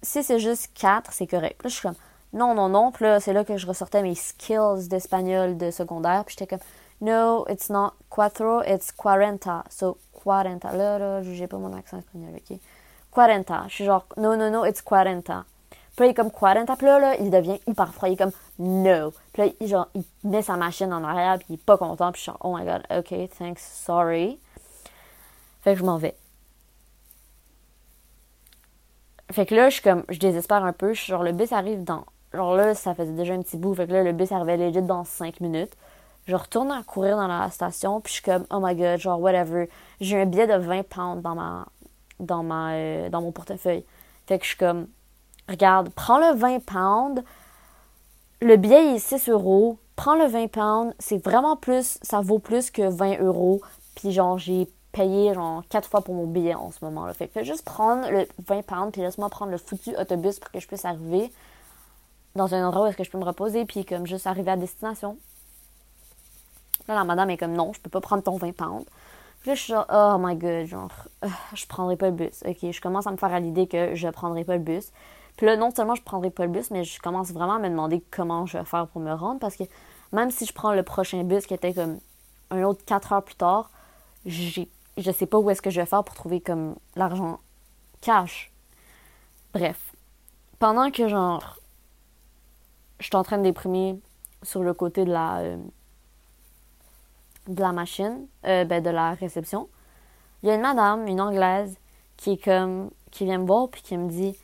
Si 0.02 0.22
c'est 0.22 0.38
juste 0.38 0.70
4, 0.74 1.12
c'est 1.12 1.26
correct. 1.26 1.62
Là, 1.62 1.68
je 1.68 1.74
suis 1.74 1.82
comme 1.82 1.96
non, 2.34 2.54
non, 2.54 2.68
non. 2.68 2.90
Puis 2.90 3.04
là, 3.04 3.20
c'est 3.20 3.32
là 3.32 3.44
que 3.44 3.56
je 3.56 3.66
ressortais 3.66 4.02
mes 4.02 4.16
skills 4.16 4.88
d'espagnol 4.88 5.56
de 5.56 5.70
secondaire. 5.70 6.24
Puis 6.24 6.36
j'étais 6.38 6.48
comme, 6.48 6.66
no, 7.00 7.44
it's 7.48 7.70
not 7.70 7.94
cuatro, 8.08 8.62
it's 8.62 8.92
quarenta. 8.92 9.64
So, 9.70 9.98
quarenta. 10.12 10.72
Là, 10.72 10.98
là, 10.98 11.22
jugez 11.22 11.46
pas 11.46 11.58
mon 11.58 11.72
accent 11.72 11.98
espagnol, 11.98 12.34
ok? 12.36 12.58
Quarenta. 13.10 13.64
Je 13.68 13.74
suis 13.74 13.84
genre, 13.84 14.06
no, 14.16 14.36
no, 14.36 14.50
no, 14.50 14.64
it's 14.64 14.82
quarenta. 14.82 15.44
Puis 15.96 16.00
là, 16.00 16.06
il 16.06 16.10
est 16.10 16.14
comme 16.14 16.30
quarenta. 16.30 16.76
Puis 16.76 16.86
là, 16.86 16.98
là, 16.98 17.16
il 17.18 17.30
devient 17.30 17.60
hyper 17.66 17.92
froid. 17.94 18.08
Il 18.08 18.14
est 18.14 18.16
comme, 18.16 18.32
no. 18.58 19.12
Puis 19.32 19.42
là, 19.42 19.52
il, 19.60 19.66
genre, 19.68 19.88
il 19.94 20.04
met 20.24 20.42
sa 20.42 20.56
machine 20.56 20.92
en 20.92 21.04
arrière. 21.04 21.38
Puis 21.38 21.46
il 21.50 21.54
est 21.54 21.64
pas 21.64 21.76
content. 21.76 22.10
Puis 22.12 22.20
je 22.20 22.22
suis 22.22 22.32
genre, 22.32 22.40
oh 22.42 22.56
my 22.56 22.64
god, 22.64 22.82
ok, 22.90 23.28
thanks, 23.38 23.60
sorry. 23.60 24.38
Fait 25.62 25.74
que 25.74 25.78
je 25.78 25.84
m'en 25.84 25.98
vais. 25.98 26.16
Fait 29.30 29.46
que 29.46 29.54
là, 29.54 29.68
je 29.68 29.74
suis 29.74 29.82
comme, 29.82 30.04
je 30.08 30.18
désespère 30.18 30.64
un 30.64 30.72
peu. 30.72 30.92
Je 30.92 31.00
suis 31.00 31.10
genre, 31.10 31.22
le 31.22 31.32
bus 31.32 31.52
arrive 31.52 31.84
dans 31.84 32.04
Genre 32.34 32.56
là, 32.56 32.74
ça 32.74 32.94
faisait 32.94 33.12
déjà 33.12 33.32
un 33.32 33.42
petit 33.42 33.56
bout. 33.56 33.74
Fait 33.74 33.86
que 33.86 33.92
là, 33.92 34.02
le 34.02 34.12
bus 34.12 34.32
arrivait 34.32 34.56
legit 34.56 34.82
dans 34.82 35.04
5 35.04 35.40
minutes. 35.40 35.76
Je 36.26 36.36
retourne 36.36 36.70
à 36.70 36.82
courir 36.82 37.16
dans 37.16 37.26
la 37.26 37.50
station, 37.50 38.00
puis 38.00 38.10
je 38.10 38.14
suis 38.14 38.24
comme, 38.24 38.46
oh 38.50 38.58
my 38.60 38.74
god, 38.74 38.98
genre, 38.98 39.20
whatever. 39.20 39.68
J'ai 40.00 40.20
un 40.20 40.26
billet 40.26 40.46
de 40.46 40.54
20 40.54 40.88
pounds 40.88 41.22
dans 41.22 41.34
ma, 41.34 41.66
dans 42.18 42.42
ma, 42.42 42.72
euh, 42.72 43.08
dans 43.10 43.20
mon 43.20 43.32
portefeuille. 43.32 43.84
Fait 44.26 44.38
que 44.38 44.44
je 44.44 44.50
suis 44.50 44.58
comme, 44.58 44.86
regarde, 45.48 45.90
prends 45.90 46.18
le 46.18 46.34
20 46.36 46.64
pounds. 46.64 47.22
Le 48.40 48.56
billet 48.56 48.94
est 48.94 48.98
6 48.98 49.28
euros. 49.28 49.78
Prends 49.96 50.16
le 50.16 50.26
20 50.26 50.48
pounds. 50.48 50.94
C'est 50.98 51.22
vraiment 51.22 51.56
plus, 51.56 51.98
ça 52.02 52.20
vaut 52.20 52.38
plus 52.38 52.70
que 52.70 52.88
20 52.88 53.20
euros. 53.20 53.60
Puis 53.94 54.12
genre, 54.12 54.38
j'ai 54.38 54.66
payé 54.92 55.34
genre 55.34 55.62
4 55.68 55.88
fois 55.88 56.00
pour 56.00 56.14
mon 56.14 56.26
billet 56.26 56.54
en 56.54 56.70
ce 56.70 56.82
moment-là. 56.86 57.12
Fait 57.12 57.28
que 57.28 57.42
juste 57.42 57.64
prendre 57.64 58.08
le 58.10 58.26
20 58.46 58.62
pounds, 58.62 58.92
puis 58.92 59.02
laisse-moi 59.02 59.28
prendre 59.28 59.52
le 59.52 59.58
foutu 59.58 59.94
autobus 59.96 60.40
pour 60.40 60.50
que 60.50 60.60
je 60.60 60.66
puisse 60.66 60.84
arriver 60.84 61.30
dans 62.34 62.54
un 62.54 62.66
endroit 62.66 62.84
où 62.84 62.86
est-ce 62.86 62.96
que 62.96 63.04
je 63.04 63.10
peux 63.10 63.18
me 63.18 63.24
reposer, 63.24 63.64
puis 63.64 63.84
comme 63.84 64.06
juste 64.06 64.26
arriver 64.26 64.50
à 64.50 64.56
destination. 64.56 65.18
Là, 66.88 66.94
la 66.94 67.04
madame 67.04 67.30
est 67.30 67.36
comme 67.36 67.52
non, 67.52 67.72
je 67.72 67.80
peux 67.80 67.90
pas 67.90 68.00
prendre 68.00 68.22
ton 68.22 68.36
20 68.36 68.52
pounds. 68.52 68.84
Puis 69.40 69.50
là, 69.50 69.54
je 69.54 69.60
suis 69.60 69.72
genre, 69.72 69.86
oh 69.92 70.16
my 70.18 70.36
god, 70.36 70.66
genre, 70.66 70.90
euh, 71.24 71.28
je 71.54 71.66
prendrai 71.66 71.96
pas 71.96 72.06
le 72.06 72.12
bus. 72.12 72.42
Ok, 72.46 72.70
je 72.70 72.80
commence 72.80 73.06
à 73.06 73.10
me 73.10 73.16
faire 73.16 73.32
à 73.32 73.40
l'idée 73.40 73.66
que 73.66 73.94
je 73.94 74.08
prendrai 74.08 74.44
pas 74.44 74.56
le 74.56 74.62
bus. 74.62 74.90
Puis 75.36 75.46
là, 75.46 75.56
non 75.56 75.70
seulement 75.74 75.94
je 75.94 76.02
prendrai 76.02 76.30
pas 76.30 76.46
le 76.46 76.52
bus, 76.52 76.70
mais 76.70 76.84
je 76.84 77.00
commence 77.00 77.32
vraiment 77.32 77.54
à 77.54 77.58
me 77.58 77.68
demander 77.68 78.02
comment 78.10 78.46
je 78.46 78.58
vais 78.58 78.64
faire 78.64 78.86
pour 78.86 79.00
me 79.00 79.12
rendre 79.12 79.40
parce 79.40 79.56
que 79.56 79.64
même 80.12 80.30
si 80.30 80.46
je 80.46 80.52
prends 80.52 80.72
le 80.72 80.82
prochain 80.82 81.22
bus 81.24 81.46
qui 81.46 81.54
était 81.54 81.74
comme 81.74 81.98
un 82.50 82.62
autre 82.62 82.84
4 82.84 83.12
heures 83.12 83.24
plus 83.24 83.34
tard, 83.34 83.70
j'ai, 84.26 84.68
je 84.96 85.10
sais 85.10 85.26
pas 85.26 85.38
où 85.38 85.50
est-ce 85.50 85.60
que 85.60 85.70
je 85.70 85.80
vais 85.80 85.86
faire 85.86 86.04
pour 86.04 86.14
trouver 86.14 86.40
comme 86.40 86.76
l'argent 86.94 87.40
cash. 88.00 88.52
Bref. 89.52 89.92
Pendant 90.60 90.90
que 90.90 91.08
genre 91.08 91.58
je 93.00 93.06
suis 93.06 93.16
en 93.16 93.24
train 93.24 93.38
de 93.38 93.42
déprimer 93.42 93.98
sur 94.42 94.62
le 94.62 94.72
côté 94.72 95.04
de 95.04 95.12
la 95.12 95.38
euh, 95.38 95.56
de 97.48 97.60
la 97.60 97.72
machine, 97.72 98.26
euh, 98.46 98.64
ben 98.64 98.82
de 98.82 98.90
la 98.90 99.14
réception, 99.14 99.68
il 100.42 100.48
y 100.48 100.52
a 100.52 100.54
une 100.54 100.62
madame, 100.62 101.06
une 101.06 101.20
anglaise, 101.20 101.76
qui 102.16 102.32
est 102.32 102.44
comme 102.44 102.90
qui 103.10 103.24
vient 103.24 103.38
me 103.38 103.46
voir 103.46 103.68
puis 103.68 103.82
qui 103.82 103.96
me 103.96 104.08
dit 104.08 104.36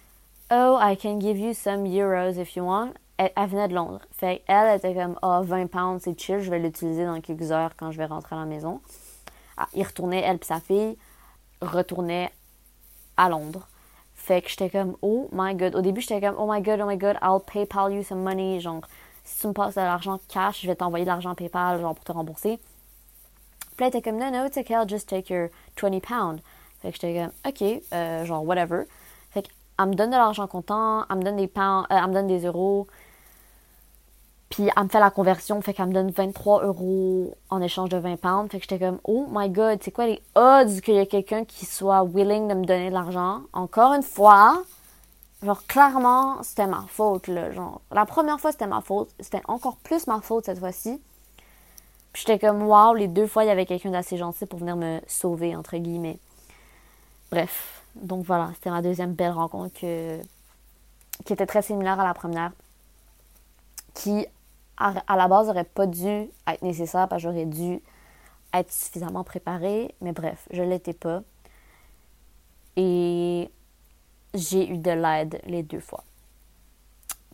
Oh, 0.52 0.78
I 0.80 0.96
can 0.96 1.20
give 1.20 1.38
you 1.38 1.54
some 1.54 1.86
euros 1.86 2.38
if 2.38 2.56
you 2.56 2.64
want. 2.64 2.92
Elle, 3.18 3.48
venait 3.48 3.68
de 3.68 3.74
Londres. 3.74 4.00
Fait 4.12 4.42
elle 4.46 4.76
était 4.76 4.94
comme 4.94 5.18
oh, 5.22 5.42
20 5.42 5.66
pounds, 5.66 6.02
c'est 6.02 6.18
chill, 6.18 6.40
je 6.40 6.50
vais 6.50 6.58
l'utiliser 6.58 7.04
dans 7.04 7.20
quelques 7.20 7.52
heures 7.52 7.76
quand 7.76 7.90
je 7.90 7.98
vais 7.98 8.06
rentrer 8.06 8.34
à 8.34 8.38
la 8.38 8.46
maison. 8.46 8.80
Ah, 9.58 9.68
il 9.74 9.84
retournait, 9.84 10.22
elle 10.22 10.36
et 10.36 10.44
sa 10.44 10.58
fille, 10.58 10.96
retournaient 11.60 12.32
à 13.16 13.28
Londres. 13.28 13.68
Fait 14.14 14.40
que 14.40 14.48
j'étais 14.48 14.70
comme, 14.70 14.96
oh 15.02 15.28
my 15.32 15.54
god. 15.54 15.76
Au 15.76 15.82
début, 15.82 16.00
j'étais 16.00 16.20
comme, 16.20 16.36
oh 16.38 16.50
my 16.50 16.62
god, 16.62 16.80
oh 16.82 16.86
my 16.86 16.96
god, 16.96 17.16
I'll 17.22 17.40
PayPal 17.40 17.92
you 17.92 18.02
some 18.02 18.22
money. 18.22 18.58
Genre, 18.60 18.82
si 19.22 19.40
tu 19.40 19.48
me 19.48 19.52
passes 19.52 19.74
de 19.74 19.80
l'argent 19.80 20.18
cash, 20.28 20.62
je 20.62 20.66
vais 20.66 20.76
t'envoyer 20.76 21.04
de 21.04 21.10
l'argent 21.10 21.34
PayPal, 21.34 21.80
genre, 21.80 21.94
pour 21.94 22.04
te 22.04 22.12
rembourser. 22.12 22.58
Puis 23.80 23.86
là, 23.86 23.90
elle 23.94 23.98
était 23.98 24.10
comme, 24.10 24.20
no, 24.20 24.28
no, 24.28 24.44
it's 24.44 24.58
okay, 24.58 24.74
I'll 24.74 24.86
just 24.86 25.08
take 25.08 25.32
your 25.32 25.48
20 25.80 26.02
pounds. 26.02 26.42
Fait 26.82 26.92
que 26.92 26.98
j'étais 27.00 27.18
comme, 27.18 27.32
ok, 27.46 27.82
euh, 27.94 28.26
genre, 28.26 28.44
whatever. 28.44 28.84
Fait 29.30 29.40
qu'elle 29.40 29.86
me 29.88 29.94
donne 29.94 30.10
de 30.10 30.16
l'argent 30.16 30.46
comptant, 30.46 31.06
elle 31.08 31.16
me 31.16 31.22
donne 31.22 31.36
des 31.36 31.48
pounds, 31.48 31.86
euh, 31.90 32.06
me 32.06 32.12
donne 32.12 32.26
des 32.26 32.44
euros. 32.44 32.88
Puis 34.50 34.68
elle 34.76 34.82
me 34.84 34.88
fait 34.90 35.00
la 35.00 35.10
conversion, 35.10 35.62
fait 35.62 35.72
qu'elle 35.72 35.86
me 35.86 35.94
donne 35.94 36.10
23 36.10 36.62
euros 36.66 37.34
en 37.48 37.62
échange 37.62 37.88
de 37.88 37.96
20 37.96 38.20
pounds. 38.20 38.50
Fait 38.50 38.58
que 38.58 38.64
j'étais 38.64 38.84
comme, 38.84 38.98
oh 39.04 39.26
my 39.30 39.48
god, 39.48 39.78
c'est 39.82 39.92
quoi 39.92 40.04
les 40.04 40.20
odds 40.34 40.82
qu'il 40.82 40.96
y 40.96 40.98
ait 40.98 41.06
quelqu'un 41.06 41.46
qui 41.46 41.64
soit 41.64 42.04
willing 42.04 42.48
de 42.48 42.54
me 42.54 42.66
donner 42.66 42.90
de 42.90 42.94
l'argent? 42.94 43.44
Encore 43.54 43.94
une 43.94 44.02
fois, 44.02 44.62
genre 45.42 45.66
clairement, 45.66 46.42
c'était 46.42 46.66
ma 46.66 46.84
faute, 46.86 47.28
là. 47.28 47.50
Genre, 47.52 47.80
la 47.90 48.04
première 48.04 48.38
fois, 48.40 48.52
c'était 48.52 48.66
ma 48.66 48.82
faute. 48.82 49.08
C'était 49.20 49.40
encore 49.48 49.76
plus 49.76 50.06
ma 50.06 50.20
faute 50.20 50.44
cette 50.44 50.58
fois-ci. 50.58 51.00
Puis 52.12 52.24
j'étais 52.26 52.38
comme, 52.38 52.62
wow, 52.62 52.94
les 52.94 53.08
deux 53.08 53.26
fois, 53.26 53.44
il 53.44 53.48
y 53.48 53.50
avait 53.50 53.66
quelqu'un 53.66 53.90
d'assez 53.90 54.16
gentil 54.16 54.46
pour 54.46 54.58
venir 54.58 54.76
me 54.76 55.00
sauver, 55.06 55.54
entre 55.54 55.76
guillemets. 55.76 56.18
Bref. 57.30 57.82
Donc 57.94 58.24
voilà, 58.24 58.50
c'était 58.54 58.70
ma 58.70 58.82
deuxième 58.82 59.14
belle 59.14 59.32
rencontre 59.32 59.74
qui 59.74 61.32
était 61.32 61.46
très 61.46 61.62
similaire 61.62 61.98
à 61.98 62.04
la 62.04 62.14
première. 62.14 62.52
Qui 63.94 64.26
à, 64.76 65.16
la 65.16 65.28
base 65.28 65.46
n'aurait 65.48 65.64
pas 65.64 65.86
dû 65.86 66.06
être 66.46 66.62
nécessaire 66.62 67.06
parce 67.08 67.22
que 67.22 67.28
j'aurais 67.28 67.46
dû 67.46 67.80
être 68.54 68.72
suffisamment 68.72 69.24
préparée. 69.24 69.94
Mais 70.00 70.12
bref, 70.12 70.48
je 70.52 70.62
ne 70.62 70.68
l'étais 70.70 70.94
pas. 70.94 71.22
Et 72.76 73.50
j'ai 74.34 74.68
eu 74.68 74.78
de 74.78 74.90
l'aide 74.90 75.40
les 75.44 75.62
deux 75.62 75.80
fois. 75.80 76.04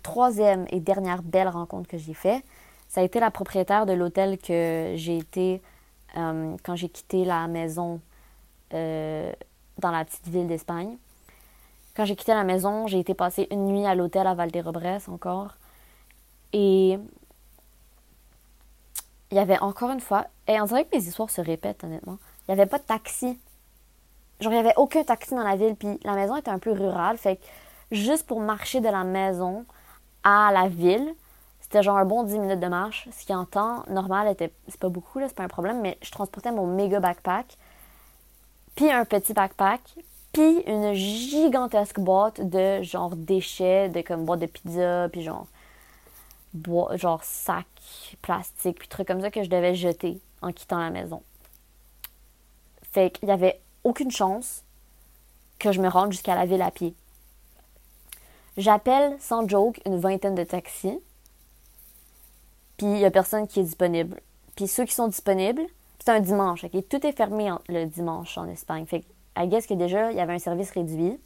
Troisième 0.02 0.66
et 0.70 0.80
dernière 0.80 1.22
belle 1.22 1.48
rencontre 1.48 1.88
que 1.88 1.98
j'ai 1.98 2.14
faite, 2.14 2.44
ça 2.88 3.00
a 3.00 3.04
été 3.04 3.20
la 3.20 3.30
propriétaire 3.30 3.86
de 3.86 3.92
l'hôtel 3.92 4.38
que 4.38 4.92
j'ai 4.96 5.18
été 5.18 5.62
euh, 6.16 6.56
quand 6.62 6.76
j'ai 6.76 6.88
quitté 6.88 7.24
la 7.24 7.46
maison 7.46 8.00
euh, 8.74 9.32
dans 9.78 9.90
la 9.90 10.04
petite 10.04 10.26
ville 10.28 10.46
d'Espagne. 10.46 10.96
Quand 11.94 12.04
j'ai 12.04 12.16
quitté 12.16 12.32
la 12.32 12.44
maison, 12.44 12.86
j'ai 12.86 12.98
été 12.98 13.14
passer 13.14 13.48
une 13.50 13.66
nuit 13.66 13.86
à 13.86 13.94
l'hôtel 13.94 14.26
à 14.26 14.34
Valdérobres 14.34 15.08
encore. 15.08 15.56
Et 16.52 16.98
il 19.30 19.36
y 19.36 19.38
avait 19.38 19.58
encore 19.58 19.90
une 19.90 20.00
fois, 20.00 20.26
et 20.46 20.60
on 20.60 20.64
dirait 20.64 20.84
que 20.84 20.96
mes 20.96 21.02
histoires 21.02 21.30
se 21.30 21.40
répètent 21.40 21.82
honnêtement, 21.84 22.18
il 22.48 22.54
n'y 22.54 22.60
avait 22.60 22.68
pas 22.68 22.78
de 22.78 22.84
taxi. 22.84 23.38
Genre, 24.40 24.52
il 24.52 24.56
n'y 24.56 24.60
avait 24.60 24.76
aucun 24.76 25.02
taxi 25.02 25.34
dans 25.34 25.42
la 25.42 25.56
ville, 25.56 25.74
puis 25.74 25.98
la 26.04 26.14
maison 26.14 26.36
était 26.36 26.50
un 26.50 26.58
peu 26.58 26.70
rurale, 26.70 27.16
fait 27.16 27.36
que 27.36 27.44
juste 27.90 28.26
pour 28.26 28.40
marcher 28.40 28.80
de 28.80 28.88
la 28.88 29.04
maison 29.04 29.64
à 30.22 30.50
la 30.52 30.68
ville, 30.68 31.14
c'était 31.66 31.82
genre 31.82 31.96
un 31.96 32.04
bon 32.04 32.22
10 32.22 32.38
minutes 32.38 32.60
de 32.60 32.68
marche, 32.68 33.08
ce 33.10 33.26
qui 33.26 33.34
en 33.34 33.44
temps 33.44 33.82
normal 33.88 34.28
était, 34.28 34.52
c'est 34.68 34.78
pas 34.78 34.88
beaucoup, 34.88 35.18
là, 35.18 35.26
c'est 35.26 35.34
pas 35.34 35.42
un 35.42 35.48
problème, 35.48 35.80
mais 35.80 35.98
je 36.00 36.12
transportais 36.12 36.52
mon 36.52 36.64
méga 36.64 37.00
backpack, 37.00 37.58
puis 38.76 38.88
un 38.88 39.04
petit 39.04 39.32
backpack, 39.32 39.80
puis 40.32 40.60
une 40.68 40.92
gigantesque 40.92 41.98
boîte 41.98 42.40
de 42.40 42.82
genre 42.82 43.16
déchets, 43.16 43.88
de 43.88 44.00
comme 44.02 44.24
boîte 44.24 44.38
de 44.40 44.46
pizza, 44.46 45.08
puis 45.08 45.22
genre 45.22 45.48
bois, 46.54 46.96
genre 46.96 47.24
sac 47.24 47.66
plastique, 48.22 48.78
puis 48.78 48.86
trucs 48.86 49.08
comme 49.08 49.20
ça 49.20 49.32
que 49.32 49.42
je 49.42 49.50
devais 49.50 49.74
jeter 49.74 50.20
en 50.42 50.52
quittant 50.52 50.78
la 50.78 50.90
maison. 50.90 51.20
Fait 52.92 53.10
qu'il 53.10 53.28
y 53.28 53.32
avait 53.32 53.60
aucune 53.82 54.12
chance 54.12 54.62
que 55.58 55.72
je 55.72 55.80
me 55.80 55.88
rende 55.88 56.12
jusqu'à 56.12 56.36
la 56.36 56.46
ville 56.46 56.62
à 56.62 56.70
pied. 56.70 56.94
J'appelle 58.56 59.16
sans 59.18 59.48
joke 59.48 59.80
une 59.84 59.98
vingtaine 59.98 60.36
de 60.36 60.44
taxis, 60.44 61.00
puis 62.76 62.86
il 62.86 62.94
n'y 62.94 63.04
a 63.04 63.10
personne 63.10 63.46
qui 63.46 63.60
est 63.60 63.64
disponible. 63.64 64.20
Puis 64.54 64.68
ceux 64.68 64.84
qui 64.84 64.94
sont 64.94 65.08
disponibles, 65.08 65.62
c'est 65.98 66.10
un 66.10 66.20
dimanche? 66.20 66.64
Tout 66.88 67.06
est 67.06 67.12
fermé 67.12 67.50
le 67.68 67.84
dimanche 67.84 68.38
en 68.38 68.46
Espagne. 68.48 68.86
Fait 68.86 69.00
que, 69.00 69.06
I 69.38 69.48
guess 69.48 69.66
que 69.66 69.74
déjà, 69.74 70.12
il 70.12 70.16
y 70.16 70.20
avait 70.20 70.34
un 70.34 70.38
service 70.38 70.70
réduit. 70.70 71.18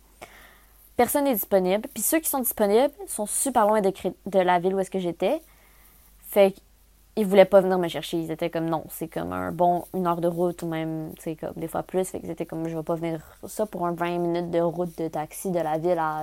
Personne 0.96 1.24
n'est 1.24 1.34
disponible. 1.34 1.88
Puis 1.92 2.02
ceux 2.02 2.18
qui 2.18 2.28
sont 2.28 2.40
disponibles 2.40 2.92
sont 3.06 3.26
super 3.26 3.66
loin 3.66 3.80
de, 3.80 4.38
la 4.38 4.58
ville 4.58 4.74
où 4.74 4.78
est-ce 4.78 4.90
que 4.90 4.98
j'étais. 4.98 5.40
Fait 6.20 6.54
qu'ils 7.14 7.26
voulaient 7.26 7.44
pas 7.44 7.60
venir 7.60 7.78
me 7.78 7.88
chercher. 7.88 8.18
Ils 8.18 8.30
étaient 8.30 8.50
comme 8.50 8.68
non, 8.68 8.84
c'est 8.88 9.08
comme 9.08 9.32
un 9.32 9.52
bon 9.52 9.84
une 9.94 10.06
heure 10.06 10.20
de 10.20 10.28
route 10.28 10.62
ou 10.62 10.66
même, 10.66 11.12
tu 11.16 11.22
sais, 11.22 11.36
comme 11.36 11.54
des 11.56 11.68
fois 11.68 11.82
plus. 11.82 12.04
Fait 12.08 12.20
qu'ils 12.20 12.30
étaient 12.30 12.46
comme 12.46 12.68
je 12.68 12.76
vais 12.76 12.82
pas 12.82 12.94
venir 12.94 13.20
ça 13.46 13.66
pour 13.66 13.86
un 13.86 13.92
20 13.92 14.18
minutes 14.18 14.50
de 14.50 14.60
route 14.60 14.96
de 14.98 15.08
taxi 15.08 15.50
de 15.50 15.60
la 15.60 15.78
ville 15.78 15.98
à, 15.98 16.22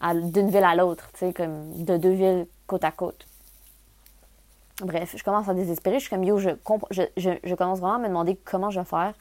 à 0.00 0.14
d'une 0.14 0.50
ville 0.50 0.64
à 0.64 0.74
l'autre, 0.74 1.10
tu 1.12 1.20
sais, 1.20 1.32
comme 1.32 1.84
de 1.84 1.96
deux 1.96 2.12
villes 2.12 2.46
côte 2.66 2.84
à 2.84 2.90
côte. 2.90 3.26
Bref, 4.82 5.14
je 5.16 5.22
commence 5.24 5.48
à 5.48 5.54
désespérer. 5.54 5.96
Je 5.96 6.00
suis 6.00 6.10
comme 6.10 6.24
yo, 6.24 6.38
je, 6.38 6.50
je, 6.90 7.30
je, 7.42 7.54
commence 7.54 7.80
vraiment 7.80 7.96
à 7.96 7.98
me 7.98 8.08
demander 8.08 8.36
comment 8.36 8.70
je 8.70 8.80
vais 8.80 8.86
faire 8.86 9.14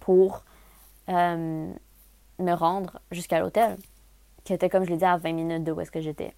pour 0.00 0.42
euh, 1.08 1.72
me 2.38 2.52
rendre 2.52 3.00
jusqu'à 3.10 3.38
l'hôtel, 3.38 3.76
qui 4.44 4.52
était, 4.52 4.68
comme 4.68 4.84
je 4.84 4.90
l'ai 4.90 4.96
dit, 4.96 5.04
à 5.04 5.16
20 5.16 5.32
minutes 5.32 5.64
de 5.64 5.72
où 5.72 5.80
est-ce 5.80 5.90
que 5.90 6.00
j'étais. 6.00 6.34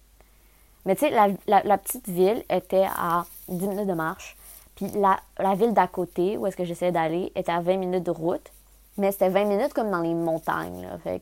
Mais 0.85 0.95
tu 0.95 1.07
sais, 1.07 1.09
la, 1.47 1.77
petite 1.77 2.07
ville 2.07 2.43
était 2.49 2.87
à 2.95 3.25
10 3.49 3.67
minutes 3.67 3.87
de 3.87 3.93
marche. 3.93 4.37
Puis 4.75 4.87
la, 4.91 5.55
ville 5.55 5.73
d'à 5.73 5.87
côté, 5.87 6.37
où 6.37 6.47
est-ce 6.47 6.55
que 6.55 6.63
j'essayais 6.63 6.91
d'aller, 6.91 7.31
était 7.35 7.51
à 7.51 7.59
20 7.59 7.77
minutes 7.77 8.03
de 8.03 8.11
route. 8.11 8.51
Mais 8.97 9.11
c'était 9.11 9.29
20 9.29 9.45
minutes 9.45 9.73
comme 9.73 9.91
dans 9.91 10.01
les 10.01 10.13
montagnes. 10.13 10.83
Là. 10.83 10.97
Fait 10.99 11.21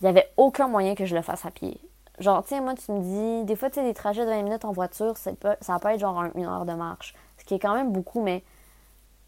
il 0.00 0.04
n'y 0.04 0.10
avait 0.10 0.30
aucun 0.36 0.68
moyen 0.68 0.94
que 0.94 1.06
je 1.06 1.16
le 1.16 1.22
fasse 1.22 1.44
à 1.44 1.50
pied. 1.50 1.80
Genre, 2.20 2.42
tu 2.42 2.50
sais, 2.50 2.60
moi, 2.60 2.74
tu 2.74 2.90
me 2.90 3.00
dis, 3.00 3.44
des 3.44 3.54
fois, 3.54 3.70
tu 3.70 3.76
sais, 3.76 3.84
des 3.84 3.94
trajets 3.94 4.24
de 4.24 4.30
20 4.30 4.42
minutes 4.42 4.64
en 4.64 4.72
voiture, 4.72 5.16
ça 5.16 5.32
peut, 5.32 5.56
être 5.60 5.98
genre 6.00 6.24
une 6.34 6.46
heure 6.46 6.64
de 6.64 6.72
marche. 6.72 7.14
Ce 7.38 7.44
qui 7.44 7.54
est 7.54 7.58
quand 7.58 7.74
même 7.74 7.92
beaucoup, 7.92 8.20
mais 8.22 8.42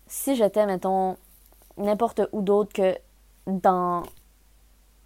si 0.08 0.34
j'étais, 0.34 0.66
mettons, 0.66 1.16
n'importe 1.76 2.20
où 2.32 2.42
d'autre 2.42 2.72
que 2.72 2.96
dans 3.46 4.02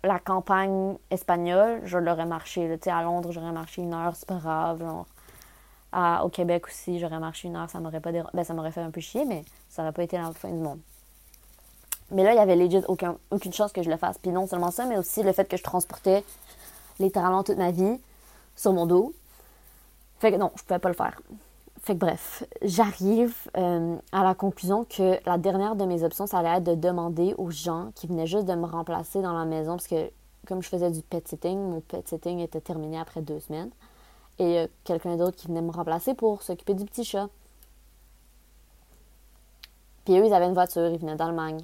la 0.02 0.18
campagne 0.18 0.96
espagnole, 1.10 1.80
je 1.84 1.98
l'aurais 1.98 2.26
marché. 2.26 2.68
Là. 2.68 2.98
À 2.98 3.02
Londres, 3.02 3.32
j'aurais 3.32 3.52
marché 3.52 3.82
une 3.82 3.92
heure, 3.92 4.16
c'est 4.16 4.28
pas 4.28 4.36
grave. 4.36 4.80
Genre. 4.80 5.06
au 6.24 6.28
Québec 6.30 6.66
aussi, 6.66 6.98
j'aurais 6.98 7.18
marché 7.18 7.48
une 7.48 7.56
heure, 7.56 7.68
ça 7.68 7.80
m'aurait 7.80 8.00
pas 8.00 8.12
ben, 8.12 8.44
ça 8.44 8.54
m'aurait 8.54 8.72
fait 8.72 8.80
un 8.80 8.90
peu 8.90 9.00
chier, 9.00 9.24
mais 9.26 9.44
ça 9.68 9.82
n'aurait 9.82 9.92
pas 9.92 10.02
été 10.02 10.16
la 10.16 10.32
fin 10.32 10.48
du 10.48 10.58
monde. 10.58 10.80
Mais 12.10 12.22
là, 12.22 12.32
il 12.32 12.36
y 12.36 12.40
avait 12.40 12.56
legit 12.56 12.82
aucun, 12.88 13.16
aucune 13.30 13.52
chance 13.52 13.72
que 13.72 13.82
je 13.82 13.90
le 13.90 13.96
fasse. 13.96 14.18
Puis 14.18 14.30
non 14.30 14.46
seulement 14.46 14.70
ça, 14.70 14.84
mais 14.86 14.98
aussi 14.98 15.22
le 15.22 15.32
fait 15.32 15.48
que 15.48 15.56
je 15.56 15.62
transportais 15.62 16.24
littéralement 16.98 17.42
toute 17.42 17.58
ma 17.58 17.70
vie 17.70 17.98
sur 18.56 18.72
mon 18.72 18.86
dos. 18.86 19.12
Fait 20.18 20.32
que 20.32 20.36
non, 20.36 20.50
je 20.56 20.62
pouvais 20.62 20.78
pas 20.78 20.88
le 20.88 20.94
faire. 20.94 21.20
Fait 21.82 21.94
que 21.94 21.98
bref, 21.98 22.44
j'arrive 22.62 23.34
euh, 23.58 23.96
à 24.10 24.24
la 24.24 24.34
conclusion 24.34 24.84
que 24.84 25.18
la 25.26 25.36
dernière 25.36 25.76
de 25.76 25.84
mes 25.84 26.02
options, 26.02 26.26
ça 26.26 26.38
allait 26.38 26.56
être 26.56 26.64
de 26.64 26.74
demander 26.74 27.34
aux 27.36 27.50
gens 27.50 27.90
qui 27.94 28.06
venaient 28.06 28.26
juste 28.26 28.46
de 28.46 28.54
me 28.54 28.64
remplacer 28.64 29.20
dans 29.20 29.34
la 29.34 29.44
maison, 29.44 29.72
parce 29.72 29.88
que 29.88 30.10
comme 30.46 30.62
je 30.62 30.68
faisais 30.68 30.90
du 30.90 31.02
pet 31.02 31.26
sitting, 31.28 31.58
mon 31.58 31.80
pet 31.80 32.06
sitting 32.08 32.38
était 32.38 32.60
terminé 32.60 32.98
après 32.98 33.20
deux 33.20 33.40
semaines. 33.40 33.70
Et 34.38 34.60
euh, 34.60 34.66
quelqu'un 34.84 35.16
d'autre 35.16 35.36
qui 35.36 35.48
venait 35.48 35.60
me 35.60 35.70
remplacer 35.70 36.14
pour 36.14 36.42
s'occuper 36.42 36.74
du 36.74 36.84
petit 36.84 37.04
chat. 37.04 37.28
Puis 40.04 40.18
eux, 40.18 40.24
ils 40.24 40.32
avaient 40.32 40.46
une 40.46 40.54
voiture, 40.54 40.88
ils 40.88 40.98
venaient 40.98 41.16
d'Allemagne. 41.16 41.62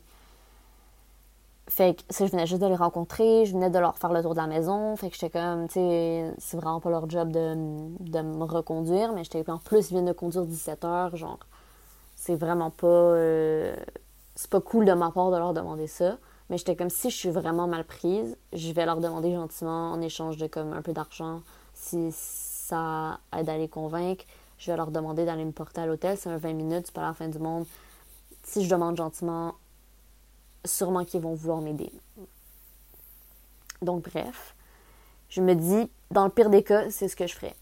Fait 1.71 1.95
que 1.95 2.03
je 2.13 2.25
venais 2.25 2.49
juste 2.49 2.61
de 2.61 2.67
les 2.67 2.75
rencontrer, 2.75 3.47
je 3.47 3.53
venais 3.53 3.71
de 3.71 3.79
leur 3.79 3.97
faire 3.97 4.13
le 4.13 4.21
tour 4.23 4.33
de 4.33 4.39
la 4.39 4.49
maison. 4.49 4.97
Fait 4.97 5.09
que 5.09 5.15
j'étais 5.15 5.31
comme, 5.31 5.69
tu 5.69 5.75
sais, 5.75 6.35
c'est 6.39 6.57
vraiment 6.57 6.81
pas 6.81 6.91
leur 6.91 7.09
job 7.09 7.31
de, 7.31 7.55
me 7.55 8.45
reconduire, 8.45 9.13
mais 9.13 9.23
j'étais 9.23 9.49
en 9.49 9.59
plus, 9.59 9.89
ils 9.91 9.95
viennent 9.95 10.07
de 10.07 10.13
conduire 10.13 10.47
17 10.47 10.85
heures, 10.85 11.17
genre, 11.17 11.39
c'est 12.17 12.35
vraiment 12.35 12.71
pas. 12.71 12.87
Euh, 12.89 13.77
c'est 14.35 14.51
pas 14.51 14.61
cool 14.61 14.85
de 14.85 14.93
ma 14.93 15.13
part 15.13 15.31
de 15.31 15.37
leur 15.37 15.55
demander 15.55 15.87
ça. 15.87 16.19
Mais 16.49 16.59
j'étais 16.59 16.75
comme 16.75 16.91
si 16.91 17.09
je 17.09 17.17
suis 17.17 17.31
vraiment 17.31 17.69
mal 17.69 17.85
prise, 17.85 18.37
je 18.53 18.73
vais 18.73 18.85
leur 18.85 19.01
demander 19.01 19.33
gentiment 19.33 19.93
en 19.93 20.01
échange 20.01 20.37
de 20.39 20.49
comme 20.49 20.73
un 20.73 20.83
peu 20.83 20.93
d'argent 20.93 21.43
si 21.75 22.11
ça 22.11 23.21
aide 23.37 23.49
à 23.49 23.57
les 23.57 23.69
convaincre. 23.69 24.25
Je 24.59 24.73
vais 24.73 24.77
leur 24.77 24.91
demander 24.91 25.25
d'aller 25.25 25.45
me 25.45 25.53
porter 25.53 25.83
à 25.83 25.87
l'hôtel. 25.87 26.17
C'est 26.17 26.31
un 26.31 26.37
20 26.37 26.53
minutes, 26.55 26.87
c'est 26.87 26.95
pas 26.95 27.03
la 27.03 27.15
fin 27.15 27.29
du 27.29 27.39
monde. 27.39 27.65
Si 28.43 28.65
je 28.65 28.71
demande 28.71 28.97
gentiment, 28.97 29.55
sûrement 30.65 31.05
qu'ils 31.05 31.21
vont 31.21 31.35
vouloir 31.35 31.61
m'aider. 31.61 31.93
Donc, 33.83 34.05
bref, 34.11 34.55
je 35.29 35.41
me 35.41 35.55
dis, 35.55 35.91
dans 36.11 36.25
le 36.25 36.31
pire 36.31 36.51
des 36.51 36.63
cas, 36.63 36.91
c'est 36.91 37.09
ce 37.09 37.17
que 37.17 37.27
je 37.27 37.35
ferais. 37.35 37.55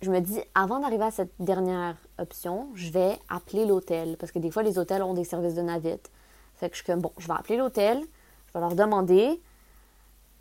Je 0.00 0.10
me 0.10 0.20
dis, 0.20 0.40
avant 0.54 0.80
d'arriver 0.80 1.04
à 1.04 1.10
cette 1.10 1.32
dernière 1.38 1.96
option, 2.18 2.68
je 2.74 2.90
vais 2.90 3.18
appeler 3.28 3.66
l'hôtel. 3.66 4.16
Parce 4.16 4.32
que 4.32 4.38
des 4.38 4.50
fois, 4.50 4.62
les 4.62 4.78
hôtels 4.78 5.02
ont 5.02 5.14
des 5.14 5.24
services 5.24 5.54
de 5.54 5.62
navette. 5.62 6.10
Fait 6.56 6.68
que 6.70 6.76
je 6.76 6.82
suis 6.82 6.92
comme, 6.92 7.02
je 7.18 7.26
vais 7.26 7.34
appeler 7.34 7.56
l'hôtel, 7.56 8.00
je 8.46 8.52
vais 8.52 8.60
leur 8.60 8.74
demander, 8.74 9.40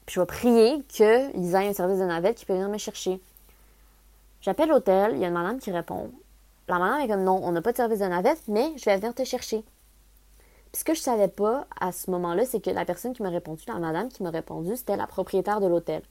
puis 0.06 0.16
je 0.16 0.20
vais 0.20 0.26
prier 0.26 0.82
qu'ils 0.88 1.56
aient 1.56 1.68
un 1.68 1.74
service 1.74 2.00
de 2.00 2.06
navette 2.06 2.38
qui 2.38 2.46
peut 2.46 2.54
venir 2.54 2.70
me 2.70 2.78
chercher. 2.78 3.20
J'appelle 4.42 4.70
l'hôtel, 4.70 5.14
il 5.14 5.20
y 5.20 5.26
a 5.26 5.28
une 5.28 5.34
madame 5.34 5.60
qui 5.60 5.72
répond. 5.72 6.12
La 6.68 6.80
madame 6.80 7.02
est 7.02 7.08
comme, 7.08 7.24
non, 7.24 7.40
on 7.44 7.52
n'a 7.52 7.62
pas 7.62 7.72
de 7.72 7.78
service 7.78 8.00
de 8.00 8.06
navette, 8.06 8.42
mais 8.48 8.72
je 8.78 8.86
vais 8.86 8.98
venir 8.98 9.14
te 9.14 9.24
chercher. 9.24 9.64
Puis 10.72 10.80
ce 10.80 10.84
que 10.86 10.94
je 10.94 11.02
savais 11.02 11.28
pas 11.28 11.68
à 11.80 11.92
ce 11.92 12.10
moment-là, 12.12 12.46
c'est 12.46 12.62
que 12.62 12.70
la 12.70 12.86
personne 12.86 13.14
qui 13.14 13.22
m'a 13.24 13.30
répondu, 13.30 13.64
la 13.68 13.76
madame 13.76 14.08
qui 14.10 14.24
m'a 14.24 14.30
répondu, 14.30 14.76
c'était 14.76 14.96
la 14.96 15.08
propriétaire 15.08 15.60
de 15.60 15.68
l'hôtel. 15.68 16.02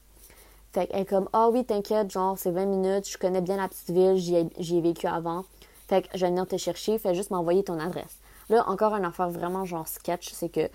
Fait 0.72 0.86
qu'elle 0.86 1.00
est 1.00 1.06
comme 1.06 1.28
Ah 1.32 1.48
oui, 1.48 1.64
t'inquiète, 1.64 2.10
genre 2.10 2.38
c'est 2.38 2.50
20 2.50 2.66
minutes, 2.66 3.08
je 3.08 3.18
connais 3.18 3.40
bien 3.40 3.56
la 3.56 3.68
petite 3.68 3.90
ville, 3.90 4.16
j'y 4.16 4.36
ai, 4.36 4.80
vécu 4.80 5.06
avant. 5.06 5.44
Fait 5.88 6.02
que 6.02 6.08
je 6.14 6.20
vais 6.20 6.30
venir 6.30 6.46
te 6.46 6.56
chercher, 6.56 6.98
fais 6.98 7.14
juste 7.14 7.30
m'envoyer 7.30 7.64
ton 7.64 7.80
adresse. 7.80 8.18
Là, 8.50 8.68
encore 8.68 8.94
une 8.94 9.04
affaire 9.04 9.30
vraiment 9.30 9.64
genre 9.64 9.88
sketch, 9.88 10.30
c'est 10.32 10.50
que 10.50 10.68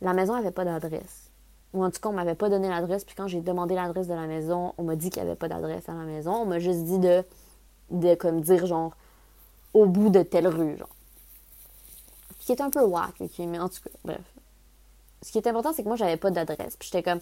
la 0.00 0.14
maison 0.14 0.34
n'avait 0.34 0.50
pas 0.52 0.64
d'adresse. 0.64 1.30
Ou 1.74 1.84
en 1.84 1.90
tout 1.90 2.00
cas, 2.00 2.08
on 2.08 2.12
m'avait 2.12 2.34
pas 2.34 2.48
donné 2.48 2.68
l'adresse, 2.68 3.04
puis 3.04 3.14
quand 3.14 3.26
j'ai 3.26 3.40
demandé 3.40 3.74
l'adresse 3.74 4.06
de 4.06 4.14
la 4.14 4.26
maison, 4.26 4.74
on 4.78 4.84
m'a 4.84 4.94
dit 4.94 5.10
qu'il 5.10 5.22
n'y 5.22 5.28
avait 5.28 5.36
pas 5.36 5.48
d'adresse 5.48 5.88
à 5.88 5.92
la 5.92 6.04
maison. 6.04 6.34
On 6.34 6.46
m'a 6.46 6.58
juste 6.58 6.84
dit 6.84 6.98
de, 6.98 7.24
de 7.90 8.14
comme 8.14 8.40
dire 8.40 8.66
genre 8.66 8.92
au 9.74 9.86
bout 9.86 10.10
de 10.10 10.22
telle 10.22 10.48
rue, 10.48 10.76
genre 10.78 10.88
qui 12.46 12.52
est 12.52 12.60
un 12.60 12.70
peu 12.70 12.82
whack, 12.82 13.14
ok, 13.20 13.38
mais 13.40 13.58
en 13.58 13.68
tout 13.68 13.80
cas, 13.84 13.90
bref. 14.04 14.20
Ce 15.22 15.30
qui 15.30 15.38
est 15.38 15.46
important, 15.46 15.72
c'est 15.72 15.82
que 15.82 15.88
moi, 15.88 15.96
j'avais 15.96 16.16
pas 16.16 16.30
d'adresse. 16.30 16.76
Puis 16.76 16.90
j'étais 16.92 17.02
comme, 17.02 17.20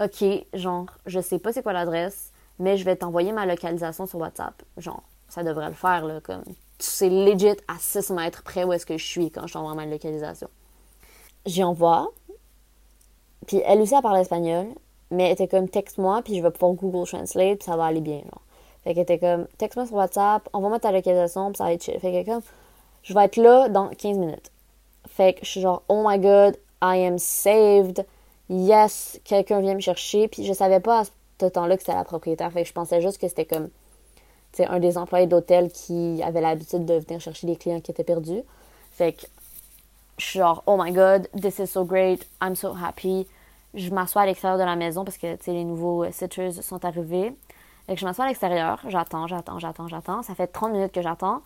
ok, 0.00 0.24
genre, 0.54 0.86
je 1.06 1.20
sais 1.20 1.38
pas 1.38 1.52
c'est 1.52 1.62
quoi 1.62 1.72
l'adresse, 1.72 2.32
mais 2.58 2.76
je 2.76 2.84
vais 2.84 2.96
t'envoyer 2.96 3.32
ma 3.32 3.46
localisation 3.46 4.06
sur 4.06 4.18
WhatsApp. 4.18 4.62
Genre, 4.78 5.02
ça 5.28 5.42
devrait 5.42 5.68
le 5.68 5.74
faire, 5.74 6.06
là, 6.06 6.20
comme, 6.20 6.42
c'est 6.78 7.10
legit 7.10 7.56
à 7.68 7.78
6 7.78 8.10
mètres 8.10 8.42
près 8.42 8.64
où 8.64 8.72
est-ce 8.72 8.86
que 8.86 8.96
je 8.96 9.04
suis 9.04 9.30
quand 9.30 9.46
je 9.46 9.52
t'envoie 9.52 9.74
ma 9.74 9.86
localisation. 9.86 10.48
J'y 11.44 11.62
envoie, 11.64 12.10
puis 13.46 13.60
elle 13.64 13.80
aussi, 13.80 13.94
elle 13.94 14.02
parle 14.02 14.18
espagnol, 14.18 14.68
mais 15.10 15.26
elle 15.26 15.32
était 15.32 15.48
comme, 15.48 15.68
texte-moi, 15.68 16.22
puis 16.22 16.36
je 16.36 16.42
vais 16.42 16.50
pouvoir 16.50 16.72
Google 16.74 17.06
Translate, 17.06 17.58
puis 17.58 17.64
ça 17.64 17.76
va 17.76 17.86
aller 17.86 18.00
bien, 18.00 18.20
genre. 18.20 18.42
Fait 18.84 18.94
qu'elle 18.94 19.02
était 19.02 19.18
comme, 19.18 19.46
texte-moi 19.58 19.86
sur 19.86 19.96
WhatsApp, 19.96 20.48
envoie-moi 20.52 20.80
ta 20.80 20.92
localisation, 20.92 21.48
puis 21.48 21.58
ça 21.58 21.64
va 21.64 21.72
être 21.72 21.82
chill. 21.82 21.98
Fait 22.00 22.24
que 22.24 22.30
comme, 22.30 22.42
je 23.02 23.14
vais 23.14 23.24
être 23.24 23.36
là 23.36 23.68
dans 23.68 23.88
15 23.88 24.18
minutes. 24.18 24.51
Fait 25.12 25.34
que 25.34 25.44
je 25.44 25.50
suis 25.50 25.60
genre, 25.60 25.82
oh 25.88 26.02
my 26.06 26.18
god, 26.18 26.56
I 26.82 27.04
am 27.04 27.18
saved. 27.18 28.06
Yes, 28.48 29.20
quelqu'un 29.24 29.60
vient 29.60 29.74
me 29.74 29.80
chercher. 29.80 30.26
Puis 30.26 30.44
je 30.44 30.52
savais 30.54 30.80
pas 30.80 31.00
à 31.00 31.04
ce 31.04 31.46
temps-là 31.46 31.76
que 31.76 31.82
c'était 31.82 31.94
la 31.94 32.04
propriétaire. 32.04 32.50
Fait 32.50 32.62
que 32.62 32.68
je 32.68 32.72
pensais 32.72 33.02
juste 33.02 33.18
que 33.18 33.28
c'était 33.28 33.44
comme, 33.44 33.68
tu 34.52 34.62
un 34.62 34.78
des 34.80 34.96
employés 34.96 35.26
d'hôtel 35.26 35.70
qui 35.70 36.22
avait 36.22 36.40
l'habitude 36.40 36.86
de 36.86 36.94
venir 36.94 37.20
chercher 37.20 37.46
des 37.46 37.56
clients 37.56 37.80
qui 37.80 37.90
étaient 37.90 38.04
perdus. 38.04 38.40
Fait 38.92 39.12
que 39.12 39.26
je 40.16 40.24
suis 40.24 40.38
genre, 40.38 40.62
oh 40.66 40.78
my 40.78 40.92
god, 40.92 41.28
this 41.38 41.58
is 41.58 41.66
so 41.66 41.84
great, 41.84 42.26
I'm 42.40 42.56
so 42.56 42.74
happy. 42.74 43.26
Je 43.74 43.90
m'assois 43.90 44.22
à 44.22 44.26
l'extérieur 44.26 44.58
de 44.58 44.64
la 44.64 44.76
maison 44.76 45.04
parce 45.04 45.18
que, 45.18 45.34
tu 45.36 45.44
sais, 45.44 45.52
les 45.52 45.64
nouveaux 45.64 46.10
sitters 46.10 46.62
sont 46.62 46.82
arrivés. 46.86 47.34
Fait 47.86 47.94
que 47.94 48.00
je 48.00 48.06
m'assois 48.06 48.24
à 48.24 48.28
l'extérieur, 48.28 48.80
j'attends, 48.88 49.26
j'attends, 49.26 49.58
j'attends, 49.58 49.88
j'attends. 49.88 50.22
Ça 50.22 50.34
fait 50.34 50.46
30 50.46 50.72
minutes 50.72 50.92
que 50.92 51.02
j'attends 51.02 51.42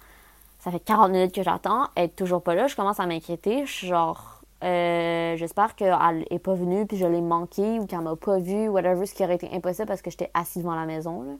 ça 0.66 0.72
fait 0.72 0.81
40 0.81 1.12
minutes 1.12 1.33
que 1.33 1.44
j'attends, 1.44 1.87
elle 1.94 2.07
est 2.07 2.16
toujours 2.16 2.42
pas 2.42 2.57
là, 2.57 2.66
je 2.66 2.74
commence 2.74 2.98
à 2.98 3.07
m'inquiéter, 3.07 3.66
genre, 3.66 4.42
euh, 4.64 5.37
j'espère 5.37 5.76
qu'elle 5.76 5.94
est 6.29 6.40
pas 6.40 6.55
venue, 6.55 6.87
puis 6.87 6.96
je 6.96 7.07
l'ai 7.07 7.20
manqué, 7.20 7.79
ou 7.79 7.87
qu'elle 7.87 8.00
m'a 8.00 8.16
pas 8.16 8.40
vu, 8.40 8.66
whatever, 8.66 9.07
ce 9.07 9.14
qui 9.14 9.22
aurait 9.22 9.37
été 9.37 9.48
impossible 9.52 9.87
parce 9.87 10.02
que 10.02 10.11
j'étais 10.11 10.29
assise 10.35 10.64
devant 10.64 10.74
la 10.74 10.85
maison, 10.85 11.22
là. 11.22 11.35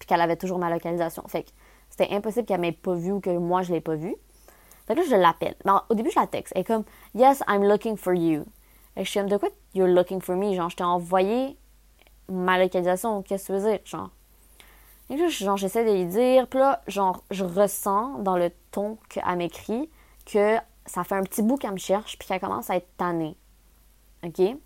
Puis 0.00 0.08
qu'elle 0.08 0.20
avait 0.20 0.34
toujours 0.34 0.58
ma 0.58 0.70
localisation. 0.70 1.22
Fait 1.28 1.44
que 1.44 1.50
c'était 1.88 2.12
impossible 2.12 2.46
qu'elle 2.46 2.60
m'ait 2.60 2.72
pas 2.72 2.94
vu 2.94 3.12
ou 3.12 3.20
que 3.20 3.30
moi 3.30 3.62
je 3.62 3.72
l'ai 3.72 3.80
pas 3.80 3.94
vue. 3.94 4.16
Fait 4.88 4.96
que 4.96 4.98
là, 4.98 5.06
je 5.08 5.14
l'appelle. 5.14 5.54
au 5.88 5.94
début, 5.94 6.10
je 6.10 6.18
la 6.18 6.26
texte. 6.26 6.52
Elle 6.56 6.62
est 6.62 6.64
comme, 6.64 6.82
Yes, 7.14 7.44
I'm 7.46 7.62
looking 7.62 7.96
for 7.96 8.12
you. 8.12 8.44
Et 8.96 9.04
je 9.04 9.08
suis 9.08 9.20
comme, 9.20 9.28
de 9.28 9.36
quoi 9.36 9.50
you're 9.72 9.86
looking 9.86 10.20
for 10.20 10.34
me? 10.34 10.52
Genre, 10.54 10.68
je 10.68 10.74
t'ai 10.74 10.82
envoyé 10.82 11.56
ma 12.28 12.58
localisation, 12.58 13.22
qu'est-ce 13.22 13.46
que 13.46 13.52
tu 13.52 13.60
veux 13.60 13.70
dire? 13.70 13.80
Genre, 13.84 14.10
genre, 15.28 15.56
j'essaie 15.56 15.84
de 15.84 15.92
lui 15.92 16.06
dire, 16.06 16.46
puis 16.46 16.58
là, 16.58 16.82
genre, 16.86 17.22
je 17.30 17.44
ressens 17.44 18.18
dans 18.18 18.36
le 18.36 18.50
ton 18.70 18.98
qu'elle 19.08 19.36
m'écrit 19.36 19.90
que 20.24 20.56
ça 20.86 21.04
fait 21.04 21.14
un 21.14 21.22
petit 21.22 21.42
bout 21.42 21.56
qu'elle 21.56 21.72
me 21.72 21.78
cherche, 21.78 22.18
puis 22.18 22.28
qu'elle 22.28 22.40
commence 22.40 22.70
à 22.70 22.76
être 22.76 22.88
tannée. 22.96 23.36
OK? 24.24 24.56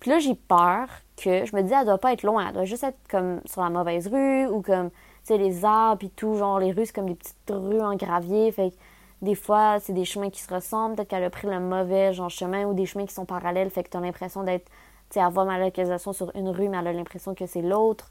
Puis 0.00 0.10
là, 0.10 0.18
j'ai 0.18 0.34
peur 0.34 0.88
que, 1.16 1.44
je 1.44 1.54
me 1.54 1.62
dis, 1.62 1.72
elle 1.72 1.86
doit 1.86 1.98
pas 1.98 2.12
être 2.12 2.24
loin, 2.24 2.48
elle 2.48 2.54
doit 2.54 2.64
juste 2.64 2.82
être 2.82 2.98
comme 3.08 3.40
sur 3.44 3.62
la 3.62 3.70
mauvaise 3.70 4.08
rue, 4.08 4.46
ou 4.46 4.60
comme, 4.60 4.90
tu 4.90 4.96
sais, 5.24 5.38
les 5.38 5.64
arbres 5.64 6.04
et 6.04 6.10
tout, 6.10 6.34
genre, 6.34 6.58
les 6.58 6.72
rues, 6.72 6.86
c'est 6.86 6.92
comme 6.92 7.06
des 7.06 7.14
petites 7.14 7.36
rues 7.50 7.80
en 7.80 7.94
gravier, 7.94 8.50
fait 8.50 8.70
que 8.70 8.76
des 9.22 9.36
fois, 9.36 9.78
c'est 9.78 9.92
des 9.92 10.04
chemins 10.04 10.30
qui 10.30 10.40
se 10.40 10.52
ressemblent, 10.52 10.96
peut-être 10.96 11.08
qu'elle 11.08 11.22
a 11.22 11.30
pris 11.30 11.46
le 11.46 11.60
mauvais, 11.60 12.12
genre, 12.12 12.30
chemin, 12.30 12.64
ou 12.64 12.74
des 12.74 12.86
chemins 12.86 13.06
qui 13.06 13.14
sont 13.14 13.24
parallèles, 13.24 13.70
fait 13.70 13.84
que 13.84 13.90
t'as 13.90 14.00
l'impression 14.00 14.42
d'être, 14.42 14.64
tu 14.64 15.14
sais, 15.14 15.20
avoir 15.20 15.46
ma 15.46 15.58
localisation 15.58 16.12
sur 16.12 16.34
une 16.34 16.48
rue, 16.48 16.68
mais 16.68 16.78
elle 16.78 16.88
a 16.88 16.92
l'impression 16.92 17.34
que 17.34 17.46
c'est 17.46 17.62
l'autre. 17.62 18.10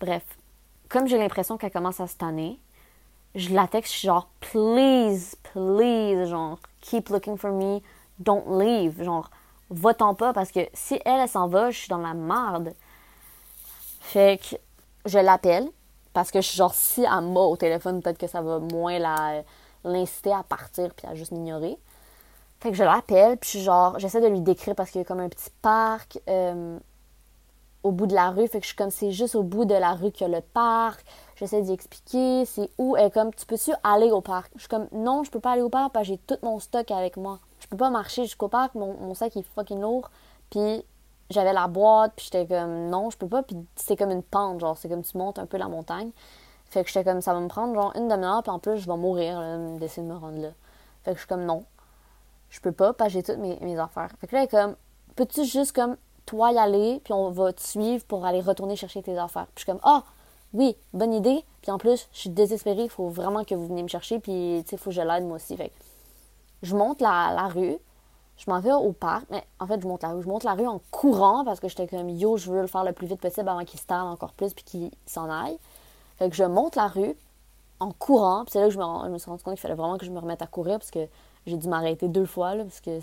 Bref, 0.00 0.24
comme 0.92 1.08
j'ai 1.08 1.16
l'impression 1.16 1.56
qu'elle 1.56 1.72
commence 1.72 2.00
à 2.00 2.06
se 2.06 2.16
tanner, 2.16 2.60
je 3.34 3.54
la 3.54 3.66
texte 3.66 3.94
genre 3.94 4.28
please, 4.40 5.34
please, 5.54 6.26
genre 6.28 6.58
keep 6.82 7.08
looking 7.08 7.38
for 7.38 7.50
me, 7.50 7.80
don't 8.18 8.44
leave, 8.46 9.02
genre 9.02 9.30
va-t'en 9.70 10.14
pas 10.14 10.34
parce 10.34 10.52
que 10.52 10.60
si 10.74 11.00
elle, 11.06 11.20
elle 11.20 11.28
s'en 11.28 11.48
va, 11.48 11.70
je 11.70 11.78
suis 11.78 11.88
dans 11.88 11.96
la 11.96 12.12
merde. 12.12 12.74
Fait 14.00 14.38
que 14.38 14.56
je 15.06 15.18
l'appelle 15.18 15.66
parce 16.12 16.30
que 16.30 16.42
je 16.42 16.48
suis 16.48 16.58
genre 16.58 16.74
si 16.74 17.04
elle 17.04 17.24
m'a 17.24 17.40
au 17.40 17.56
téléphone, 17.56 18.02
peut-être 18.02 18.18
que 18.18 18.26
ça 18.26 18.42
va 18.42 18.58
moins 18.58 18.98
l'inciter 19.84 20.32
à 20.32 20.42
partir 20.42 20.92
puis 20.92 21.06
à 21.06 21.14
juste 21.14 21.32
m'ignorer. 21.32 21.78
Fait 22.60 22.70
que 22.70 22.76
je 22.76 22.84
l'appelle, 22.84 23.38
puis 23.38 23.60
genre, 23.60 23.98
j'essaie 23.98 24.20
de 24.20 24.28
lui 24.28 24.40
décrire 24.40 24.76
parce 24.76 24.90
qu'il 24.90 25.00
y 25.00 25.02
a 25.02 25.04
comme 25.04 25.20
un 25.20 25.28
petit 25.28 25.50
parc. 25.62 26.20
Euh, 26.28 26.78
au 27.82 27.90
bout 27.90 28.06
de 28.06 28.14
la 28.14 28.30
rue. 28.30 28.46
Fait 28.46 28.58
que 28.58 28.64
je 28.64 28.68
suis 28.68 28.76
comme, 28.76 28.90
c'est 28.90 29.12
juste 29.12 29.34
au 29.34 29.42
bout 29.42 29.64
de 29.64 29.74
la 29.74 29.94
rue 29.94 30.10
qu'il 30.10 30.28
y 30.28 30.32
a 30.32 30.36
le 30.36 30.42
parc. 30.42 31.04
J'essaie 31.36 31.62
d'y 31.62 31.72
expliquer, 31.72 32.44
c'est 32.44 32.70
où. 32.78 32.96
Elle 32.96 33.10
comme, 33.10 33.34
tu 33.34 33.46
peux-tu 33.46 33.72
aller 33.82 34.10
au 34.10 34.20
parc? 34.20 34.50
Je 34.54 34.60
suis 34.60 34.68
comme, 34.68 34.88
non, 34.92 35.24
je 35.24 35.30
peux 35.30 35.40
pas 35.40 35.52
aller 35.52 35.62
au 35.62 35.68
parc 35.68 35.92
parce 35.92 36.06
que 36.06 36.14
j'ai 36.14 36.18
tout 36.18 36.36
mon 36.42 36.60
stock 36.60 36.90
avec 36.90 37.16
moi. 37.16 37.38
Je 37.60 37.66
peux 37.66 37.76
pas 37.76 37.90
marcher 37.90 38.24
jusqu'au 38.24 38.48
parc, 38.48 38.74
mon, 38.74 39.14
sac 39.14 39.36
est 39.36 39.42
fucking 39.42 39.80
lourd. 39.80 40.10
Puis 40.50 40.84
j'avais 41.30 41.52
la 41.52 41.66
boîte, 41.68 42.12
puis 42.16 42.28
j'étais 42.30 42.46
comme, 42.46 42.88
non, 42.88 43.10
je 43.10 43.16
peux 43.16 43.28
pas. 43.28 43.42
Puis 43.42 43.56
c'est 43.76 43.96
comme 43.96 44.10
une 44.10 44.22
pente, 44.22 44.60
genre, 44.60 44.76
c'est 44.76 44.88
comme 44.88 45.02
tu 45.02 45.16
montes 45.16 45.38
un 45.38 45.46
peu 45.46 45.56
la 45.56 45.68
montagne. 45.68 46.10
Fait 46.66 46.84
que 46.84 46.88
j'étais 46.88 47.04
comme, 47.04 47.20
ça 47.20 47.34
va 47.34 47.40
me 47.40 47.48
prendre 47.48 47.74
genre 47.74 47.92
une 47.96 48.08
demi-heure, 48.08 48.42
puis 48.42 48.50
en 48.50 48.58
plus, 48.58 48.78
je 48.78 48.86
vais 48.86 48.96
mourir 48.96 49.38
d'essayer 49.78 50.06
de 50.06 50.12
me 50.12 50.16
rendre 50.16 50.40
là. 50.40 50.48
Fait 51.04 51.10
que 51.10 51.16
je 51.16 51.22
suis 51.22 51.28
comme, 51.28 51.44
non, 51.44 51.64
je 52.50 52.60
peux 52.60 52.72
pas, 52.72 52.92
parce 52.92 53.08
que 53.08 53.14
j'ai 53.14 53.22
toutes 53.22 53.38
mes, 53.38 53.58
mes 53.60 53.78
affaires. 53.78 54.10
Fait 54.20 54.26
que 54.26 54.34
là, 54.34 54.42
elle 54.42 54.46
est 54.46 54.50
comme, 54.50 54.76
peux-tu 55.16 55.44
juste 55.44 55.74
comme 55.74 55.96
toi 56.26 56.52
y 56.52 56.58
aller, 56.58 57.00
puis 57.04 57.12
on 57.12 57.30
va 57.30 57.52
te 57.52 57.60
suivre 57.60 58.04
pour 58.04 58.24
aller 58.24 58.40
retourner 58.40 58.76
chercher 58.76 59.02
tes 59.02 59.18
affaires. 59.18 59.46
Puis 59.54 59.54
je 59.56 59.60
suis 59.62 59.72
comme, 59.72 59.80
ah, 59.82 60.04
oui, 60.54 60.76
bonne 60.92 61.14
idée. 61.14 61.44
Puis 61.62 61.70
en 61.70 61.78
plus, 61.78 62.08
je 62.12 62.18
suis 62.18 62.30
désespérée, 62.30 62.84
il 62.84 62.90
faut 62.90 63.08
vraiment 63.08 63.44
que 63.44 63.54
vous 63.54 63.66
veniez 63.66 63.82
me 63.82 63.88
chercher, 63.88 64.18
puis 64.18 64.62
tu 64.64 64.70
sais, 64.70 64.76
il 64.76 64.78
faut 64.78 64.90
que 64.90 64.96
je 64.96 65.02
l'aide 65.02 65.24
moi 65.24 65.36
aussi. 65.36 65.56
Fait 65.56 65.72
je 66.62 66.76
monte 66.76 67.00
la, 67.00 67.32
la 67.34 67.48
rue, 67.48 67.76
je 68.36 68.50
m'en 68.50 68.60
vais 68.60 68.72
au 68.72 68.92
parc, 68.92 69.24
mais 69.30 69.44
en 69.60 69.66
fait, 69.66 69.80
je 69.80 69.86
monte 69.86 70.02
la 70.02 70.10
rue. 70.10 70.22
Je 70.22 70.28
monte 70.28 70.44
la 70.44 70.54
rue 70.54 70.66
en 70.66 70.80
courant 70.90 71.44
parce 71.44 71.60
que 71.60 71.68
j'étais 71.68 71.86
comme, 71.86 72.08
yo, 72.08 72.36
je 72.36 72.50
veux 72.50 72.60
le 72.60 72.66
faire 72.66 72.84
le 72.84 72.92
plus 72.92 73.06
vite 73.06 73.20
possible 73.20 73.48
avant 73.48 73.64
qu'il 73.64 73.78
se 73.78 73.86
tarde 73.86 74.08
encore 74.08 74.32
plus, 74.32 74.54
puis 74.54 74.64
qu'il 74.64 74.90
s'en 75.06 75.30
aille. 75.30 75.58
Fait 76.18 76.28
que 76.28 76.36
je 76.36 76.44
monte 76.44 76.76
la 76.76 76.88
rue 76.88 77.16
en 77.80 77.92
courant, 77.92 78.44
puis 78.44 78.52
c'est 78.52 78.60
là 78.60 78.66
que 78.66 78.72
je 78.72 78.78
me, 78.78 78.84
je 79.04 79.10
me 79.10 79.18
suis 79.18 79.30
rendu 79.30 79.42
compte 79.42 79.54
qu'il 79.54 79.60
fallait 79.60 79.74
vraiment 79.74 79.98
que 79.98 80.06
je 80.06 80.10
me 80.10 80.18
remette 80.18 80.42
à 80.42 80.46
courir 80.46 80.78
parce 80.78 80.90
que 80.90 81.06
j'ai 81.46 81.56
dû 81.56 81.68
m'arrêter 81.68 82.08
deux 82.08 82.26
fois, 82.26 82.54
là, 82.54 82.64
parce 82.64 82.80
que, 82.80 83.00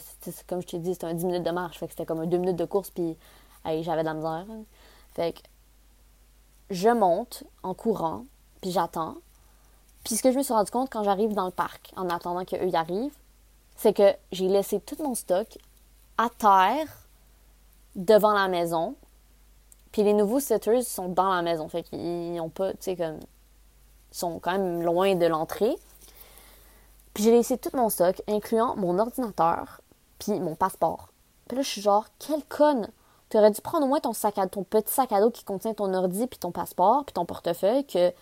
comme 0.47 0.61
je 0.61 0.67
t'ai 0.67 0.79
dit, 0.79 0.93
c'était 0.93 1.07
un 1.07 1.13
10 1.13 1.25
minutes 1.25 1.43
de 1.43 1.51
marche. 1.51 1.77
Fait 1.77 1.87
que 1.87 1.91
c'était 1.93 2.05
comme 2.05 2.19
un 2.19 2.25
2 2.25 2.37
minutes 2.37 2.55
de 2.55 2.65
course, 2.65 2.89
puis 2.89 3.17
j'avais 3.65 4.01
de 4.01 4.07
la 4.07 4.13
misère. 4.13 4.45
Fait 5.13 5.33
que 5.33 5.39
je 6.69 6.89
monte 6.89 7.43
en 7.63 7.73
courant, 7.73 8.23
puis 8.61 8.71
j'attends. 8.71 9.15
Puis 10.03 10.15
ce 10.15 10.23
que 10.23 10.31
je 10.31 10.37
me 10.37 10.43
suis 10.43 10.53
rendu 10.53 10.71
compte 10.71 10.89
quand 10.89 11.03
j'arrive 11.03 11.33
dans 11.33 11.45
le 11.45 11.51
parc, 11.51 11.91
en 11.97 12.09
attendant 12.09 12.45
qu'eux 12.45 12.69
y 12.69 12.75
arrivent, 12.75 13.17
c'est 13.75 13.93
que 13.93 14.13
j'ai 14.31 14.47
laissé 14.47 14.79
tout 14.79 14.95
mon 15.03 15.15
stock 15.15 15.57
à 16.17 16.29
terre 16.29 16.87
devant 17.95 18.33
la 18.33 18.47
maison. 18.47 18.95
Puis 19.91 20.03
les 20.03 20.13
nouveaux 20.13 20.39
setters 20.39 20.83
sont 20.83 21.09
dans 21.09 21.33
la 21.33 21.41
maison. 21.41 21.67
Fait 21.67 21.83
qu'ils 21.83 22.35
n'ont 22.35 22.49
pas, 22.49 22.71
tu 22.71 22.77
sais, 22.81 22.95
comme. 22.95 23.19
Sont 24.11 24.39
quand 24.39 24.53
même 24.53 24.81
loin 24.81 25.15
de 25.15 25.25
l'entrée. 25.25 25.75
J'ai 27.19 27.31
laissé 27.31 27.57
tout 27.57 27.75
mon 27.75 27.89
stock, 27.89 28.21
incluant 28.29 28.77
mon 28.77 28.97
ordinateur, 28.97 29.81
puis 30.19 30.39
mon 30.39 30.55
passeport. 30.55 31.09
Puis 31.49 31.57
là, 31.57 31.63
je 31.63 31.67
suis 31.67 31.81
genre, 31.81 32.05
quelle 32.17 32.45
conne! 32.45 32.87
Tu 33.29 33.37
aurais 33.37 33.51
dû 33.51 33.59
prendre 33.59 33.83
au 33.85 33.89
moins 33.89 33.99
ton 33.99 34.13
sac 34.13 34.37
à 34.37 34.47
ton 34.47 34.63
petit 34.63 34.93
sac 34.93 35.11
à 35.11 35.19
dos 35.19 35.29
qui 35.29 35.43
contient 35.43 35.73
ton 35.73 35.93
ordi, 35.93 36.27
puis 36.27 36.39
ton 36.39 36.51
passeport, 36.51 37.03
puis 37.03 37.11
ton 37.11 37.25
portefeuille, 37.25 37.85
que, 37.85 38.11
tu 38.11 38.15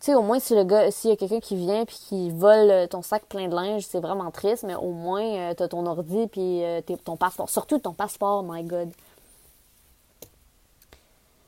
sais, 0.00 0.16
au 0.16 0.22
moins, 0.22 0.40
si 0.40 0.56
le 0.56 0.64
gars, 0.64 0.90
s'il 0.90 1.10
y 1.10 1.12
a 1.12 1.16
quelqu'un 1.16 1.38
qui 1.38 1.54
vient, 1.54 1.84
puis 1.84 1.96
qui 1.96 2.30
vole 2.32 2.88
ton 2.88 3.02
sac 3.02 3.24
plein 3.26 3.46
de 3.46 3.54
linge, 3.54 3.86
c'est 3.86 4.00
vraiment 4.00 4.32
triste, 4.32 4.64
mais 4.64 4.74
au 4.74 4.90
moins, 4.90 5.22
euh, 5.22 5.54
t'as 5.54 5.68
ton 5.68 5.86
ordi, 5.86 6.26
puis 6.26 6.64
euh, 6.64 6.80
ton 7.04 7.16
passeport. 7.16 7.48
Surtout 7.48 7.78
ton 7.78 7.92
passeport, 7.92 8.42
my 8.42 8.64
god. 8.64 8.90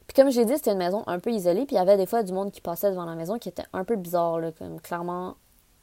Puis 0.06 0.14
comme 0.14 0.30
j'ai 0.30 0.44
dit, 0.44 0.54
c'était 0.54 0.70
une 0.70 0.78
maison 0.78 1.02
un 1.08 1.18
peu 1.18 1.32
isolée, 1.32 1.66
puis 1.66 1.74
il 1.74 1.80
y 1.80 1.82
avait 1.82 1.96
des 1.96 2.06
fois 2.06 2.22
du 2.22 2.32
monde 2.32 2.52
qui 2.52 2.60
passait 2.60 2.90
devant 2.90 3.06
la 3.06 3.16
maison 3.16 3.40
qui 3.40 3.48
était 3.48 3.66
un 3.72 3.82
peu 3.82 3.96
bizarre, 3.96 4.38
là, 4.38 4.52
comme 4.52 4.80
clairement, 4.80 5.34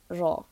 genre, 0.10 0.46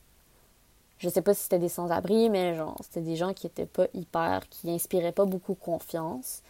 je 1.02 1.08
sais 1.08 1.20
pas 1.20 1.34
si 1.34 1.42
c'était 1.42 1.58
des 1.58 1.68
sans-abri, 1.68 2.30
mais 2.30 2.54
genre, 2.54 2.76
c'était 2.80 3.00
des 3.00 3.16
gens 3.16 3.32
qui 3.34 3.48
étaient 3.48 3.66
pas 3.66 3.86
hyper, 3.92 4.48
qui 4.48 4.70
inspiraient 4.70 5.10
pas 5.10 5.24
beaucoup 5.24 5.56
confiance. 5.56 6.42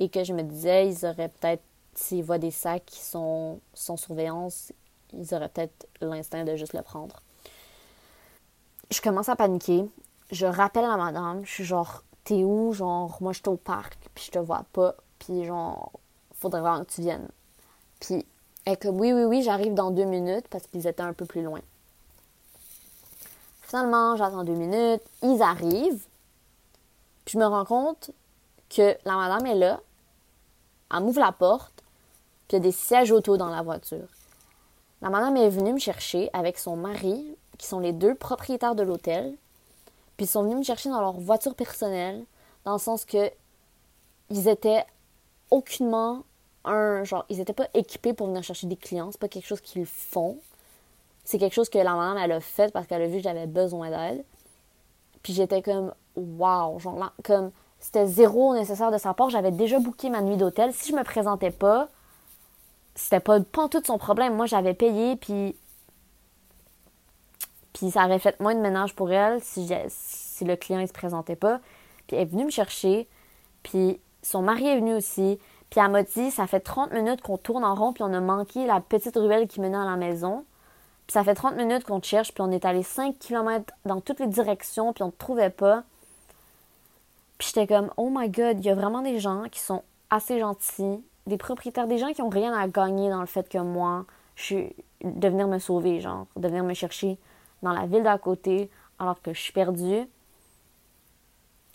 Et 0.00 0.08
que 0.08 0.24
je 0.24 0.32
me 0.32 0.42
disais, 0.42 0.88
ils 0.88 1.06
auraient 1.06 1.28
peut-être, 1.28 1.62
s'ils 1.94 2.24
voient 2.24 2.38
des 2.38 2.50
sacs 2.50 2.84
qui 2.86 2.98
sont 2.98 3.60
sans 3.72 3.96
surveillance, 3.96 4.72
ils 5.12 5.32
auraient 5.32 5.48
peut-être 5.48 5.86
l'instinct 6.00 6.42
de 6.42 6.56
juste 6.56 6.72
le 6.72 6.82
prendre. 6.82 7.22
Je 8.90 9.00
commence 9.00 9.28
à 9.28 9.36
paniquer. 9.36 9.84
Je 10.32 10.46
rappelle 10.46 10.86
à 10.86 10.96
madame, 10.96 11.44
je 11.44 11.52
suis 11.52 11.64
genre, 11.64 12.02
t'es 12.24 12.42
où? 12.42 12.72
Genre, 12.72 13.16
moi, 13.20 13.32
je 13.32 13.38
suis 13.38 13.48
au 13.48 13.56
parc, 13.56 13.96
puis 14.12 14.24
je 14.24 14.32
te 14.32 14.38
vois 14.40 14.64
pas, 14.72 14.96
puis 15.20 15.44
genre, 15.44 15.92
faudrait 16.34 16.62
vraiment 16.62 16.84
que 16.84 16.90
tu 16.90 17.02
viennes. 17.02 17.28
Puis, 18.00 18.26
elle 18.64 18.76
que 18.76 18.88
oui, 18.88 19.12
oui, 19.12 19.22
oui, 19.22 19.42
j'arrive 19.42 19.74
dans 19.74 19.92
deux 19.92 20.04
minutes 20.04 20.48
parce 20.48 20.66
qu'ils 20.66 20.88
étaient 20.88 21.00
un 21.00 21.12
peu 21.12 21.26
plus 21.26 21.42
loin. 21.42 21.60
Finalement, 23.70 24.16
j'attends 24.16 24.42
deux 24.42 24.56
minutes, 24.56 25.00
ils 25.22 25.40
arrivent, 25.42 26.04
puis 27.24 27.34
je 27.34 27.38
me 27.38 27.46
rends 27.46 27.64
compte 27.64 28.10
que 28.68 28.96
la 29.04 29.14
madame 29.14 29.46
est 29.46 29.54
là, 29.54 29.78
elle 30.92 31.04
m'ouvre 31.04 31.20
la 31.20 31.30
porte, 31.30 31.84
puis 32.48 32.48
il 32.48 32.52
y 32.54 32.56
a 32.56 32.58
des 32.58 32.72
sièges 32.72 33.12
auto 33.12 33.36
dans 33.36 33.48
la 33.48 33.62
voiture. 33.62 34.08
La 35.02 35.08
madame 35.08 35.36
est 35.36 35.48
venue 35.48 35.74
me 35.74 35.78
chercher 35.78 36.30
avec 36.32 36.58
son 36.58 36.74
mari, 36.74 37.24
qui 37.58 37.68
sont 37.68 37.78
les 37.78 37.92
deux 37.92 38.16
propriétaires 38.16 38.74
de 38.74 38.82
l'hôtel, 38.82 39.36
puis 40.16 40.26
ils 40.26 40.28
sont 40.28 40.42
venus 40.42 40.56
me 40.56 40.64
chercher 40.64 40.88
dans 40.88 41.00
leur 41.00 41.20
voiture 41.20 41.54
personnelle, 41.54 42.24
dans 42.64 42.72
le 42.72 42.80
sens 42.80 43.04
que 43.04 43.30
ils 44.30 44.48
étaient 44.48 44.84
aucunement 45.52 46.24
un 46.64 47.04
genre, 47.04 47.24
ils 47.28 47.38
étaient 47.38 47.52
pas 47.52 47.68
équipés 47.74 48.14
pour 48.14 48.26
venir 48.26 48.42
chercher 48.42 48.66
des 48.66 48.74
clients, 48.74 49.12
c'est 49.12 49.20
pas 49.20 49.28
quelque 49.28 49.46
chose 49.46 49.60
qu'ils 49.60 49.86
font 49.86 50.38
c'est 51.24 51.38
quelque 51.38 51.54
chose 51.54 51.68
que 51.68 51.78
la 51.78 51.94
madame, 51.94 52.18
elle 52.18 52.32
a 52.32 52.40
fait 52.40 52.72
parce 52.72 52.86
qu'elle 52.86 53.02
a 53.02 53.06
vu 53.06 53.18
que 53.18 53.22
j'avais 53.22 53.46
besoin 53.46 53.90
d'aide. 53.90 54.24
Puis 55.22 55.32
j'étais 55.32 55.62
comme, 55.62 55.92
wow, 56.16 56.78
genre, 56.78 57.12
comme, 57.24 57.50
c'était 57.78 58.06
zéro 58.06 58.54
nécessaire 58.54 58.90
de 58.90 58.98
sa 58.98 59.14
part. 59.14 59.30
J'avais 59.30 59.50
déjà 59.50 59.78
booké 59.78 60.10
ma 60.10 60.22
nuit 60.22 60.36
d'hôtel. 60.36 60.72
Si 60.72 60.90
je 60.90 60.96
me 60.96 61.04
présentais 61.04 61.50
pas, 61.50 61.88
c'était 62.94 63.20
pas, 63.20 63.40
pas 63.40 63.68
tout 63.68 63.82
son 63.84 63.98
problème. 63.98 64.34
Moi, 64.34 64.46
j'avais 64.46 64.74
payé, 64.74 65.16
puis. 65.16 65.56
Puis 67.72 67.90
ça 67.92 68.04
aurait 68.04 68.18
fait 68.18 68.38
moins 68.40 68.54
de 68.54 68.60
ménage 68.60 68.94
pour 68.94 69.10
elle 69.12 69.42
si, 69.42 69.70
si 69.88 70.44
le 70.44 70.56
client 70.56 70.80
ne 70.80 70.86
se 70.86 70.92
présentait 70.92 71.36
pas. 71.36 71.60
Puis 72.06 72.16
elle 72.16 72.22
est 72.22 72.26
venue 72.26 72.44
me 72.44 72.50
chercher, 72.50 73.08
puis 73.62 74.00
son 74.22 74.42
mari 74.42 74.66
est 74.66 74.76
venu 74.76 74.94
aussi. 74.94 75.38
Puis 75.70 75.80
elle 75.80 75.90
m'a 75.90 76.02
dit, 76.02 76.30
ça 76.32 76.48
fait 76.48 76.60
30 76.60 76.92
minutes 76.92 77.22
qu'on 77.22 77.38
tourne 77.38 77.64
en 77.64 77.76
rond, 77.76 77.92
puis 77.92 78.02
on 78.02 78.12
a 78.12 78.20
manqué 78.20 78.66
la 78.66 78.80
petite 78.80 79.16
ruelle 79.16 79.46
qui 79.46 79.60
menait 79.60 79.76
à 79.76 79.84
la 79.84 79.96
maison. 79.96 80.44
Puis 81.10 81.14
ça 81.14 81.24
fait 81.24 81.34
30 81.34 81.56
minutes 81.56 81.82
qu'on 81.82 81.98
te 81.98 82.06
cherche, 82.06 82.32
puis 82.32 82.40
on 82.40 82.52
est 82.52 82.64
allé 82.64 82.84
5 82.84 83.18
km 83.18 83.74
dans 83.84 84.00
toutes 84.00 84.20
les 84.20 84.28
directions, 84.28 84.92
puis 84.92 85.02
on 85.02 85.10
te 85.10 85.18
trouvait 85.18 85.50
pas. 85.50 85.82
Puis 87.36 87.48
j'étais 87.48 87.66
comme, 87.66 87.90
oh 87.96 88.10
my 88.12 88.28
god, 88.28 88.60
il 88.60 88.66
y 88.66 88.70
a 88.70 88.76
vraiment 88.76 89.02
des 89.02 89.18
gens 89.18 89.42
qui 89.50 89.58
sont 89.58 89.82
assez 90.08 90.38
gentils, 90.38 91.02
des 91.26 91.36
propriétaires, 91.36 91.88
des 91.88 91.98
gens 91.98 92.12
qui 92.12 92.22
ont 92.22 92.28
rien 92.28 92.56
à 92.56 92.68
gagner 92.68 93.10
dans 93.10 93.18
le 93.18 93.26
fait 93.26 93.48
que 93.48 93.58
moi, 93.58 94.04
je 94.36 94.44
suis 94.44 94.76
de 95.02 95.28
venir 95.28 95.48
me 95.48 95.58
sauver, 95.58 95.98
genre, 95.98 96.28
de 96.36 96.46
venir 96.46 96.62
me 96.62 96.74
chercher 96.74 97.18
dans 97.64 97.72
la 97.72 97.86
ville 97.86 98.04
d'à 98.04 98.16
côté 98.16 98.70
alors 99.00 99.20
que 99.20 99.32
je 99.32 99.40
suis 99.40 99.52
perdue. 99.52 100.06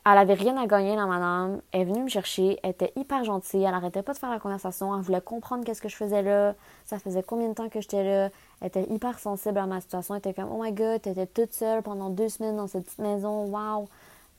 Elle 0.05 0.17
avait 0.17 0.35
rien 0.35 0.55
à 0.55 0.65
gagner, 0.65 0.95
la 0.95 1.07
madame. 1.07 1.59
Elle 1.73 1.81
est 1.81 1.85
venue 1.85 2.03
me 2.03 2.09
chercher. 2.09 2.57
Elle 2.63 2.69
était 2.69 2.93
hyper 2.95 3.25
gentille. 3.25 3.63
Elle 3.63 3.73
arrêtait 3.73 4.03
pas 4.03 4.13
de 4.13 4.17
faire 4.17 4.29
la 4.29 4.39
conversation. 4.39 4.95
Elle 4.95 5.01
voulait 5.01 5.19
comprendre 5.19 5.65
qu'est-ce 5.65 5.81
que 5.81 5.89
je 5.89 5.95
faisais 5.95 6.21
là. 6.21 6.53
Ça 6.85 6.99
faisait 6.99 7.23
combien 7.23 7.49
de 7.49 7.53
temps 7.53 7.67
que 7.67 7.81
j'étais 7.81 8.03
là? 8.03 8.29
Elle 8.61 8.67
était 8.67 8.89
hyper 8.89 9.19
sensible 9.19 9.57
à 9.57 9.65
ma 9.65 9.81
situation. 9.81 10.15
Elle 10.15 10.19
était 10.19 10.33
comme, 10.33 10.49
oh 10.51 10.61
my 10.61 10.71
god, 10.71 11.01
t'étais 11.01 11.27
toute 11.27 11.53
seule 11.53 11.81
pendant 11.83 12.09
deux 12.09 12.29
semaines 12.29 12.57
dans 12.57 12.67
cette 12.67 12.85
petite 12.85 12.99
maison. 12.99 13.45
Wow. 13.45 13.87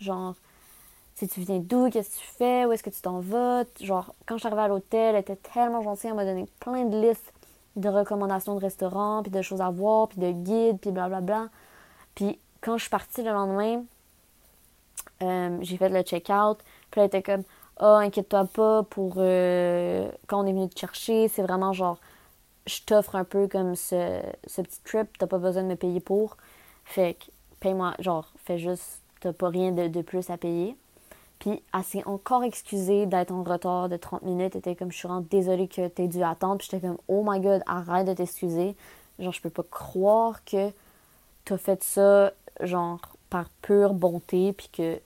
Genre, 0.01 0.35
si 1.15 1.29
tu 1.29 1.41
viens 1.41 1.59
d'où, 1.59 1.89
qu'est-ce 1.91 2.11
que 2.11 2.21
tu 2.21 2.27
fais, 2.37 2.65
où 2.67 2.73
est-ce 2.73 2.83
que 2.83 2.91
tu 2.91 3.01
t'en 3.01 3.21
vas? 3.21 3.65
Genre, 3.81 4.15
quand 4.27 4.37
je 4.37 4.41
suis 4.41 4.47
arrivée 4.49 4.63
à 4.63 4.69
l'hôtel, 4.69 5.15
elle 5.15 5.21
était 5.21 5.37
tellement 5.37 5.83
gentille. 5.83 6.11
Elle 6.11 6.17
m'a 6.17 6.25
donné 6.25 6.47
plein 6.61 6.85
de 6.85 7.01
listes 7.01 7.33
de 7.77 7.89
recommandations 7.89 8.55
de 8.55 8.61
restaurants, 8.61 9.23
puis 9.23 9.31
de 9.31 9.43
choses 9.43 9.61
à 9.61 9.71
voir, 9.71 10.09
puis 10.09 10.19
de 10.19 10.31
guides, 10.31 10.79
puis 10.81 10.91
blablabla. 10.91 11.49
Puis 12.15 12.39
quand 12.61 12.77
je 12.79 12.83
suis 12.83 12.91
partie 12.91 13.23
le 13.23 13.33
lendemain, 13.33 13.83
euh, 15.23 15.59
j'ai 15.61 15.77
fait 15.77 15.89
le 15.89 16.03
check-out. 16.03 16.59
Puis 16.91 17.01
elle 17.01 17.07
était 17.07 17.23
comme, 17.23 17.43
oh, 17.81 17.85
inquiète-toi 17.85 18.47
pas 18.47 18.83
pour 18.83 19.15
euh, 19.19 20.11
quand 20.27 20.43
on 20.43 20.47
est 20.47 20.53
venu 20.53 20.69
te 20.69 20.79
chercher. 20.79 21.29
C'est 21.29 21.43
vraiment 21.43 21.73
genre, 21.73 21.99
je 22.67 22.81
t'offre 22.85 23.17
un 23.17 23.25
peu 23.25 23.49
comme 23.49 23.77
ce, 23.77 24.21
ce 24.47 24.63
petit 24.63 24.81
trip. 24.85 25.19
T'as 25.19 25.27
pas 25.27 25.39
besoin 25.39 25.63
de 25.63 25.69
me 25.69 25.77
payer 25.77 26.01
pour. 26.01 26.37
Fait 26.85 27.15
que, 27.15 27.31
paye-moi, 27.61 27.95
genre, 27.99 28.33
fais 28.45 28.59
juste, 28.59 29.01
t'as 29.21 29.33
pas 29.33 29.49
rien 29.49 29.73
de, 29.73 29.89
de, 29.89 30.03
plus 30.03 30.31
à 30.31 30.37
payer. 30.37 30.77
Puis 31.39 31.63
elle 31.75 31.85
s'est 31.85 32.05
encore 32.07 32.45
excusée 32.45 33.07
d'être 33.07 33.33
en 33.33 33.43
retard 33.43 33.89
de 33.89 33.97
30 33.97 34.23
minutes. 34.23 34.55
Elle 34.55 34.61
était 34.61 34.75
comme, 34.75 34.91
je 34.91 34.97
suis 34.97 35.09
vraiment 35.09 35.27
désolée 35.31 35.69
que 35.69 35.89
t'aies 35.89 36.09
dû 36.09 36.23
attendre. 36.23 36.59
Puis 36.59 36.69
j'étais 36.71 36.87
comme, 36.87 36.99
oh 37.09 37.23
my 37.27 37.41
god, 37.41 37.63
arrête 37.67 38.07
de 38.07 38.15
t'excuser. 38.15 38.75
Genre, 39.19 39.33
je 39.33 39.41
peux 39.41 39.51
pas 39.51 39.65
croire 39.71 40.45
que 40.45 40.71
t'as 41.45 41.59
fait 41.59 41.83
ça, 41.83 42.33
genre, 42.63 43.01
par 43.31 43.49
pure 43.63 43.95
bonté. 43.95 44.53
Puis 44.53 44.69
que 44.73 45.01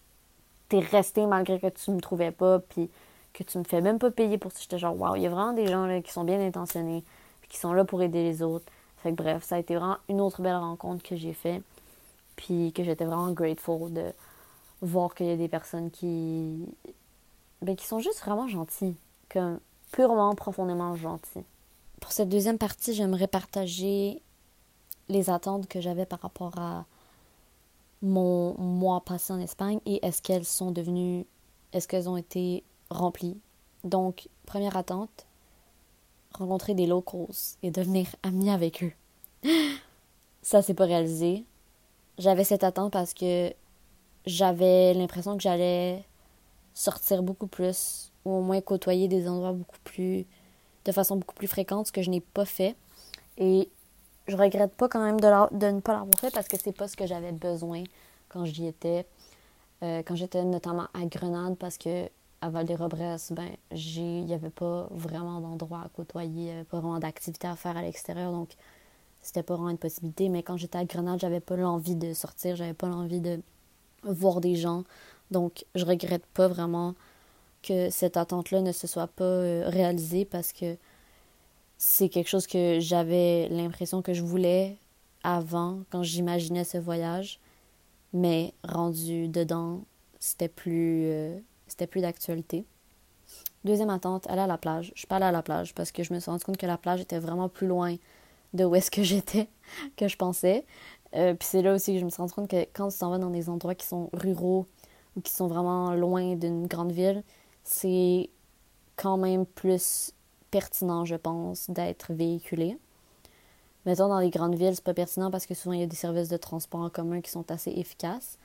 t'es 0.69 0.79
resté 0.79 1.27
malgré 1.27 1.59
que 1.59 1.67
tu 1.67 1.91
me 1.91 2.01
trouvais 2.01 2.31
pas, 2.31 2.61
puis 2.61 2.89
que 3.35 3.43
tu 3.43 3.59
me 3.59 3.65
fais 3.65 3.81
même 3.81 3.99
pas 3.99 4.11
payer 4.11 4.39
pour 4.39 4.53
ça. 4.53 4.59
J'étais 4.63 4.79
genre, 4.79 4.99
waouh, 4.99 5.17
il 5.17 5.23
y 5.23 5.27
a 5.27 5.31
vraiment 5.31 5.53
des 5.53 5.67
gens 5.67 5.85
là, 5.87 6.01
qui 6.01 6.13
sont 6.13 6.25
bien 6.25 6.41
intentionnés, 6.41 7.05
qui 7.51 7.59
sont 7.59 7.75
là 7.75 7.85
pour 7.85 8.03
aider 8.03 8.23
les 8.23 8.43
autres. 8.43 8.65
Bref, 9.05 9.45
ça 9.45 9.57
a 9.57 9.59
été 9.59 9.77
vraiment 9.77 9.99
une 10.09 10.21
autre 10.21 10.41
belle 10.41 10.57
rencontre 10.57 11.03
que 11.03 11.17
j'ai 11.17 11.35
fait, 11.35 11.63
puis 12.37 12.73
que 12.73 12.83
j'étais 12.85 13.05
vraiment 13.05 13.33
grateful 13.33 13.93
de 13.93 14.13
voir 14.81 15.15
qu'il 15.15 15.27
y 15.27 15.31
a 15.31 15.37
des 15.37 15.49
personnes 15.49 15.91
qui. 15.91 16.67
Ben, 17.61 17.77
qui 17.77 17.87
sont 17.87 18.01
juste 18.01 18.21
vraiment 18.21 18.49
gentils, 18.49 18.97
comme 19.29 19.61
purement, 19.93 20.35
profondément 20.35 20.97
gentils. 20.97 21.45
Pour 22.01 22.13
cette 22.13 22.31
deuxième 22.31 22.57
partie, 22.57 22.95
j'aimerais 22.95 23.27
partager 23.27 24.23
les 25.11 25.29
attentes 25.29 25.69
que 25.69 25.81
j'avais 25.83 26.07
par 26.07 26.21
rapport 26.21 26.57
à 26.57 26.87
mon 28.01 28.55
mois 28.59 29.03
passé 29.03 29.35
en 29.35 29.41
Espagne 29.41 29.81
et 29.85 30.05
est-ce 30.07 30.23
qu'elles 30.23 30.47
sont 30.47 30.71
devenues, 30.71 31.27
est-ce 31.75 31.87
qu'elles 31.87 32.09
ont 32.09 32.17
été 32.17 32.65
remplies. 32.89 33.39
Donc, 33.85 34.29
première 34.47 34.77
attente, 34.77 35.27
rencontrer 36.33 36.75
des 36.75 36.87
locals 36.87 37.27
et 37.63 37.71
devenir 37.71 38.07
amie 38.23 38.51
avec 38.51 38.83
eux. 38.83 38.93
Ça, 40.43 40.63
c'est 40.63 40.75
pas 40.75 40.87
réalisé. 40.87 41.45
J'avais 42.19 42.45
cette 42.45 42.65
attente 42.65 42.93
parce 42.93 43.15
que 43.15 43.53
j'avais 44.27 44.95
l'impression 44.95 45.37
que 45.37 45.43
j'allais 45.43 46.05
sortir 46.75 47.23
beaucoup 47.23 47.47
plus 47.47 48.11
ou 48.25 48.33
au 48.33 48.41
moins 48.43 48.61
côtoyer 48.61 49.09
des 49.09 49.29
endroits 49.29 49.53
beaucoup 49.53 49.79
plus 49.85 50.27
de 50.85 50.93
façon 50.93 51.17
beaucoup 51.17 51.35
plus 51.35 51.49
fréquente, 51.49 51.89
ce 51.89 51.93
que 51.93 52.03
je 52.03 52.11
n'ai 52.11 52.21
pas 52.21 52.45
fait. 52.45 52.75
Et 53.39 53.69
je 54.29 54.37
regrette 54.37 54.73
pas 54.75 54.89
quand 54.89 55.03
même 55.03 55.21
de, 55.21 55.57
de 55.57 55.67
ne 55.67 55.81
pas 55.81 55.93
l'avoir 55.93 56.19
fait 56.19 56.33
parce 56.33 56.49
que 56.49 56.57
c'est 56.59 56.73
pas 56.73 56.89
ce 56.89 56.97
que 56.97 57.07
j'avais 57.07 57.33
besoin 57.33 57.85
quand 58.29 58.45
j'y 58.45 58.67
étais. 58.67 59.07
Euh, 59.83 60.03
quand 60.07 60.15
j'étais 60.15 60.45
notamment 60.45 60.89
à 60.93 61.05
Grenade 61.07 61.57
parce 61.57 61.79
que 61.79 62.09
à 62.41 62.51
Val-des-Robresse, 62.51 63.33
ben, 63.33 63.49
il 63.71 64.25
n'y 64.25 64.35
avait 64.35 64.51
pas 64.51 64.89
vraiment 64.91 65.41
d'endroit 65.41 65.83
à 65.85 65.89
côtoyer, 65.89 66.65
pas 66.65 66.81
vraiment 66.81 66.99
d'activité 66.99 67.47
à 67.47 67.57
faire 67.57 67.77
à 67.77 67.83
l'extérieur, 67.83 68.33
donc 68.33 68.51
c'était 69.21 69.43
pas 69.43 69.55
vraiment 69.55 69.71
une 69.71 69.79
possibilité. 69.79 70.29
Mais 70.29 70.43
quand 70.43 70.57
j'étais 70.57 70.79
à 70.79 70.85
Grenade, 70.85 71.21
j'avais 71.21 71.41
pas 71.41 71.57
l'envie 71.57 71.97
de 71.97 72.15
sortir, 72.15 72.57
j'avais 72.57 72.75
pas 72.75 72.89
l'envie 72.89 73.21
de 73.21 73.41
voir 74.05 74.41
des 74.41 74.57
gens. 74.57 74.85
Donc, 75.31 75.65
je 75.75 75.85
regrette 75.85 76.27
pas 76.27 76.49
vraiment 76.49 76.95
que 77.63 77.91
cette 77.91 78.17
attente-là 78.17 78.63
ne 78.63 78.73
se 78.73 78.87
soit 78.87 79.07
pas 79.07 79.25
euh, 79.25 79.65
réalisée 79.67 80.25
parce 80.25 80.53
que 80.53 80.77
c'est 81.77 82.09
quelque 82.09 82.29
chose 82.29 82.47
que 82.47 82.79
j'avais 82.81 83.49
l'impression 83.49 84.03
que 84.03 84.15
je 84.15 84.23
voulais 84.23 84.77
avant, 85.23 85.81
quand 85.91 86.03
j'imaginais 86.03 86.65
ce 86.65 86.79
voyage. 86.79 87.39
Mais 88.13 88.55
rendu 88.65 89.29
dedans, 89.29 89.83
c'était 90.19 90.49
plus, 90.49 91.05
euh, 91.07 91.39
c'était 91.71 91.87
plus 91.87 92.01
d'actualité. 92.01 92.65
Deuxième 93.65 93.91
attente, 93.91 94.29
aller 94.29 94.41
à 94.41 94.47
la 94.47 94.59
plage. 94.59 94.93
Je 94.95 95.01
suis 95.01 95.07
pas 95.07 95.17
allée 95.17 95.27
à 95.27 95.33
la 95.33 95.43
plage 95.43 95.75
parce 95.75 95.93
que 95.93 96.03
je 96.03 96.13
me 96.13 96.21
suis 96.21 96.31
rendu 96.31 96.45
compte 96.45 96.57
que 96.57 96.67
la 96.67 96.79
plage 96.79 97.01
était 97.01 97.19
vraiment 97.19 97.49
plus 97.49 97.67
loin 97.67 97.97
de 98.55 98.65
où 98.65 98.75
est-ce 98.75 98.91
que 98.91 99.03
j'étais 99.05 99.49
que 99.97 100.09
je 100.09 100.17
pensais. 100.17 100.65
Euh, 101.15 101.35
puis 101.35 101.47
c'est 101.49 101.63
là 101.63 101.75
aussi 101.75 101.95
que 101.95 102.01
je 102.01 102.05
me 102.05 102.11
suis 102.11 102.21
rendu 102.21 102.33
compte 102.33 102.49
que 102.49 102.63
quand 102.73 102.89
tu 102.89 102.99
t'en 102.99 103.11
vas 103.11 103.19
dans 103.19 103.31
des 103.31 103.49
endroits 103.49 103.75
qui 103.75 103.87
sont 103.87 104.11
ruraux 104.13 104.67
ou 105.17 105.21
qui 105.21 105.33
sont 105.33 105.49
vraiment 105.49 105.95
loin 105.95 106.37
d'une 106.37 106.67
grande 106.67 106.93
ville, 106.93 107.23
c'est 107.65 108.31
quand 108.97 109.17
même 109.17 109.47
plus 109.47 110.13
pertinent, 110.51 111.05
je 111.05 111.17
pense, 111.17 111.71
d'être 111.71 112.13
véhiculé. 112.13 112.77
Mettons, 113.87 114.09
dans 114.09 114.19
les 114.19 114.31
grandes 114.31 114.57
villes, 114.57 114.75
c'est 114.75 114.85
pas 114.85 114.95
pertinent 114.95 115.31
parce 115.31 115.47
que 115.47 115.55
souvent, 115.55 115.73
il 115.73 115.81
y 115.81 115.83
a 115.83 115.87
des 115.87 115.97
services 115.97 116.29
de 116.29 116.37
transport 116.37 116.81
en 116.81 116.91
commun 116.91 117.21
qui 117.21 117.31
sont 117.31 117.51
assez 117.51 117.71
efficaces. 117.71 118.39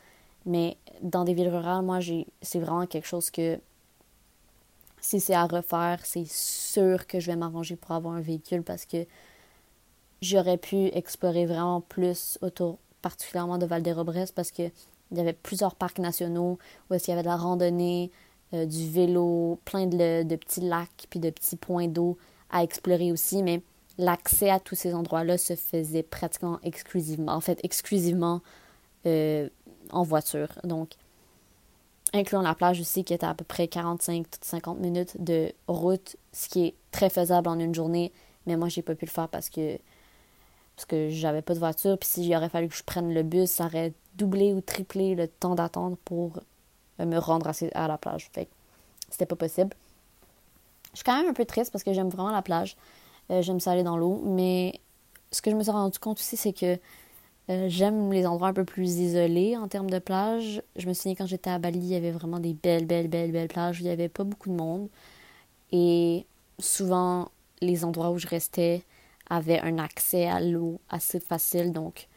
Mais 0.46 0.78
dans 1.02 1.24
des 1.24 1.34
villes 1.34 1.50
rurales, 1.50 1.84
moi, 1.84 2.00
c'est 2.42 2.60
vraiment 2.60 2.86
quelque 2.86 3.08
chose 3.08 3.30
que 3.32 3.60
si 5.02 5.20
c'est 5.20 5.34
à 5.34 5.46
refaire, 5.46 6.00
c'est 6.04 6.28
sûr 6.28 7.08
que 7.08 7.20
je 7.20 7.28
vais 7.28 7.36
m'arranger 7.36 7.76
pour 7.76 7.92
avoir 7.92 8.16
un 8.16 8.22
véhicule 8.22 8.64
parce 8.64 8.86
que 8.86 9.06
j'aurais 10.22 10.58
pu 10.58 10.88
explorer 10.88 11.46
vraiment 11.46 11.82
plus 11.82 12.38
autour, 12.42 12.80
particulièrement 13.02 13.58
de 13.58 13.66
val 13.66 13.84
des 13.84 13.94
parce 14.34 14.52
qu'il 14.52 14.72
y 15.12 15.20
avait 15.20 15.34
plusieurs 15.34 15.76
parcs 15.76 16.00
nationaux 16.00 16.58
où 16.90 16.94
est-ce 16.94 17.06
qu'il 17.06 17.12
y 17.12 17.14
avait 17.14 17.24
de 17.24 17.28
la 17.28 17.38
randonnée, 17.38 18.12
euh, 18.54 18.66
du 18.66 18.90
vélo, 18.90 19.60
plein 19.66 19.86
de, 19.86 20.24
de, 20.24 20.36
petits 20.36 20.62
lacs 20.62 21.08
puis 21.10 21.20
de 21.20 21.30
petits 21.30 21.56
points 21.56 21.88
d'eau 21.88 22.18
à 22.50 22.64
explorer 22.64 23.12
aussi, 23.12 23.44
mais 23.44 23.62
l'accès 23.98 24.50
à 24.50 24.60
tous 24.60 24.76
ces 24.76 24.94
endroits-là 24.94 25.38
se 25.38 25.56
faisait 25.56 26.04
pratiquement 26.04 26.60
exclusivement, 26.64 27.34
en 27.34 27.42
fait 27.42 27.60
exclusivement 27.64 28.42
euh, 29.06 29.50
en 29.92 30.04
voiture. 30.04 30.50
Donc, 30.64 30.92
incluant 32.14 32.42
la 32.42 32.56
plage 32.56 32.80
aussi 32.80 33.04
qui 33.04 33.14
était 33.14 33.26
à 33.26 33.34
peu 33.34 33.44
près 33.44 33.66
45-50 33.66 34.78
minutes 34.78 35.22
de 35.22 35.52
route, 35.68 36.16
ce 36.32 36.48
qui 36.48 36.66
est 36.68 36.74
très 36.92 37.10
faisable 37.10 37.48
en 37.48 37.60
une 37.60 37.76
journée, 37.76 38.12
mais 38.46 38.58
moi 38.58 38.70
j'ai 38.70 38.82
pas 38.82 38.96
pu 38.96 39.06
le 39.06 39.12
faire 39.12 39.28
parce 39.28 39.50
que 39.50 39.78
parce 40.76 40.86
que 40.86 41.10
j'avais 41.10 41.42
pas 41.42 41.54
de 41.54 41.60
voiture, 41.60 41.98
puis 41.98 42.10
s'il 42.10 42.36
aurait 42.36 42.50
fallu 42.50 42.68
que 42.68 42.76
je 42.76 42.84
prenne 42.84 43.14
le 43.14 43.24
bus, 43.24 43.50
ça 43.50 43.66
aurait 43.66 43.94
doublé 44.16 44.54
ou 44.54 44.60
triplé 44.60 45.16
le 45.16 45.28
temps 45.28 45.56
d'attente 45.56 45.98
pour 46.04 46.40
euh, 47.00 47.06
me 47.06 47.18
rendre 47.18 47.50
à, 47.74 47.88
la 47.88 47.98
plage. 47.98 48.30
Fait 48.34 48.50
c'était 49.10 49.26
pas 49.26 49.38
possible. 49.38 49.74
Je 50.92 50.98
suis 50.98 51.04
quand 51.06 51.16
même 51.18 51.30
un 51.30 51.34
peu 51.34 51.46
triste 51.46 51.72
parce 51.72 51.84
que 51.84 51.94
j'aime 51.94 52.10
vraiment 52.10 52.32
la 52.32 52.42
plage. 52.42 52.76
Euh, 53.32 53.42
j'aime 53.42 53.62
ça 53.62 53.72
aller 53.72 53.84
dans 53.84 53.98
l'eau, 53.98 54.22
mais 54.26 54.82
ce 55.32 55.42
que 55.42 55.50
je 55.50 55.56
me 55.56 55.64
suis 55.64 55.72
rendu 55.72 55.98
compte 55.98 56.20
aussi, 56.20 56.36
c'est 56.36 56.54
que 56.54 56.78
euh, 57.50 57.66
j'aime 57.70 58.12
les 58.12 58.26
endroits 58.26 58.48
un 58.48 58.54
peu 58.54 58.66
plus 58.66 58.98
isolés 58.98 59.56
en 59.56 59.68
termes 59.68 59.90
de 59.90 60.00
plage. 60.00 60.64
Je 60.76 60.88
me 60.88 60.94
souviens 60.94 61.16
quand 61.16 61.28
j'étais 61.28 61.52
à 61.52 61.60
Bali, 61.60 61.80
il 61.80 61.86
y 61.86 61.96
avait 61.96 62.12
vraiment 62.12 62.40
des 62.40 62.54
belles, 62.54 62.86
belles, 62.86 63.08
belles, 63.08 63.32
belles 63.32 63.48
plages 63.48 63.80
où 63.80 63.82
il 63.82 63.86
n'y 63.86 63.92
avait 63.92 64.10
pas 64.10 64.24
beaucoup 64.24 64.50
de 64.50 64.56
monde. 64.56 64.90
Et 65.72 66.26
souvent, 66.60 67.30
les 67.62 67.86
endroits 67.86 68.10
où 68.12 68.18
je 68.18 68.28
restais 68.28 68.84
avaient 69.30 69.60
un 69.60 69.78
accès 69.78 70.26
à 70.28 70.40
l'eau 70.40 70.80
assez 70.90 71.20
facile. 71.20 71.72
Donc, 71.72 72.08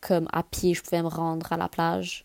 comme 0.00 0.28
à 0.32 0.42
pied, 0.44 0.74
je 0.74 0.82
pouvais 0.82 1.02
me 1.02 1.08
rendre 1.08 1.52
à 1.52 1.56
la 1.56 1.68
plage. 1.68 2.24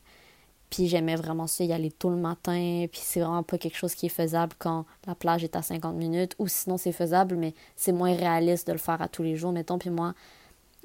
Puis 0.69 0.87
j'aimais 0.87 1.15
vraiment 1.15 1.45
ça, 1.45 1.63
y 1.63 1.71
aller 1.73 1.91
tôt 1.91 2.09
le 2.09 2.15
matin. 2.15 2.85
Puis 2.91 3.01
c'est 3.03 3.19
vraiment 3.21 3.43
pas 3.43 3.57
quelque 3.57 3.77
chose 3.77 3.95
qui 3.95 4.07
est 4.07 4.09
faisable 4.09 4.53
quand 4.59 4.85
la 5.07 5.15
plage 5.15 5.43
est 5.43 5.55
à 5.55 5.61
50 5.61 5.95
minutes. 5.95 6.35
Ou 6.39 6.47
sinon, 6.47 6.77
c'est 6.77 6.91
faisable, 6.91 7.35
mais 7.35 7.53
c'est 7.75 7.91
moins 7.91 8.15
réaliste 8.15 8.67
de 8.67 8.73
le 8.73 8.79
faire 8.79 9.01
à 9.01 9.07
tous 9.07 9.23
les 9.23 9.35
jours, 9.35 9.51
mettons. 9.51 9.77
Puis 9.77 9.91
moi, 9.91 10.13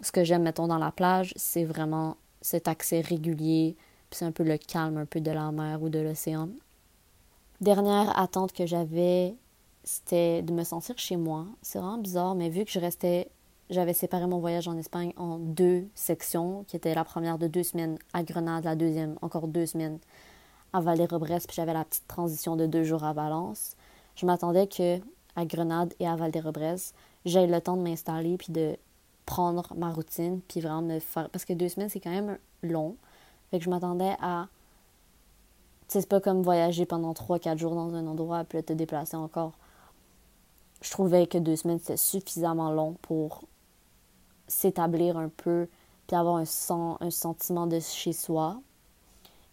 ce 0.00 0.12
que 0.12 0.24
j'aime, 0.24 0.42
mettons, 0.42 0.66
dans 0.66 0.78
la 0.78 0.90
plage, 0.90 1.32
c'est 1.36 1.64
vraiment 1.64 2.16
cet 2.40 2.68
accès 2.68 3.00
régulier. 3.00 3.76
Puis 4.10 4.18
c'est 4.18 4.24
un 4.24 4.32
peu 4.32 4.44
le 4.44 4.56
calme, 4.56 4.96
un 4.96 5.06
peu 5.06 5.20
de 5.20 5.30
la 5.30 5.50
mer 5.52 5.82
ou 5.82 5.88
de 5.88 5.98
l'océan. 5.98 6.48
Dernière 7.60 8.18
attente 8.18 8.52
que 8.52 8.66
j'avais, 8.66 9.34
c'était 9.84 10.42
de 10.42 10.52
me 10.52 10.64
sentir 10.64 10.96
chez 10.98 11.16
moi. 11.16 11.46
C'est 11.60 11.78
vraiment 11.78 11.98
bizarre, 11.98 12.34
mais 12.34 12.48
vu 12.48 12.64
que 12.64 12.70
je 12.70 12.78
restais 12.78 13.28
j'avais 13.70 13.92
séparé 13.92 14.26
mon 14.26 14.38
voyage 14.38 14.66
en 14.66 14.78
Espagne 14.78 15.12
en 15.16 15.38
deux 15.38 15.86
sections, 15.94 16.64
qui 16.66 16.76
était 16.76 16.94
la 16.94 17.04
première 17.04 17.38
de 17.38 17.46
deux 17.46 17.62
semaines 17.62 17.98
à 18.14 18.22
Grenade, 18.22 18.64
la 18.64 18.76
deuxième 18.76 19.18
encore 19.20 19.46
deux 19.46 19.66
semaines 19.66 19.98
à 20.72 20.80
Valdérobres, 20.80 21.26
puis 21.26 21.54
j'avais 21.54 21.74
la 21.74 21.84
petite 21.84 22.08
transition 22.08 22.56
de 22.56 22.66
deux 22.66 22.84
jours 22.84 23.04
à 23.04 23.12
Valence. 23.12 23.76
Je 24.16 24.24
m'attendais 24.26 24.66
que 24.66 24.98
à 25.36 25.44
Grenade 25.44 25.94
et 26.00 26.08
à 26.08 26.16
Valdérobres, 26.16 26.76
j'aie 27.24 27.46
le 27.46 27.60
temps 27.60 27.76
de 27.76 27.82
m'installer 27.82 28.38
puis 28.38 28.52
de 28.52 28.76
prendre 29.28 29.74
ma 29.76 29.92
routine 29.92 30.40
puis 30.48 30.60
vraiment 30.60 30.80
me 30.80 30.98
faire 30.98 31.28
parce 31.28 31.44
que 31.44 31.52
deux 31.52 31.68
semaines 31.68 31.90
c'est 31.90 32.00
quand 32.00 32.10
même 32.10 32.38
long. 32.62 32.96
Fait 33.50 33.58
que 33.58 33.64
je 33.64 33.70
m'attendais 33.70 34.16
à 34.20 34.48
c'est 35.86 36.08
pas 36.08 36.20
comme 36.20 36.42
voyager 36.42 36.86
pendant 36.86 37.12
trois 37.12 37.38
quatre 37.38 37.58
jours 37.58 37.74
dans 37.74 37.94
un 37.94 38.06
endroit 38.06 38.44
puis 38.44 38.62
te 38.64 38.72
déplacer 38.72 39.16
encore. 39.16 39.52
Je 40.80 40.90
trouvais 40.90 41.26
que 41.26 41.36
deux 41.36 41.56
semaines 41.56 41.78
c'était 41.78 41.98
suffisamment 41.98 42.70
long 42.70 42.94
pour 43.02 43.44
s'établir 44.46 45.18
un 45.18 45.28
peu, 45.28 45.68
puis 46.06 46.16
avoir 46.16 46.36
un, 46.36 46.96
un 47.00 47.10
sentiment 47.10 47.66
de 47.66 47.80
chez 47.80 48.14
soi. 48.14 48.60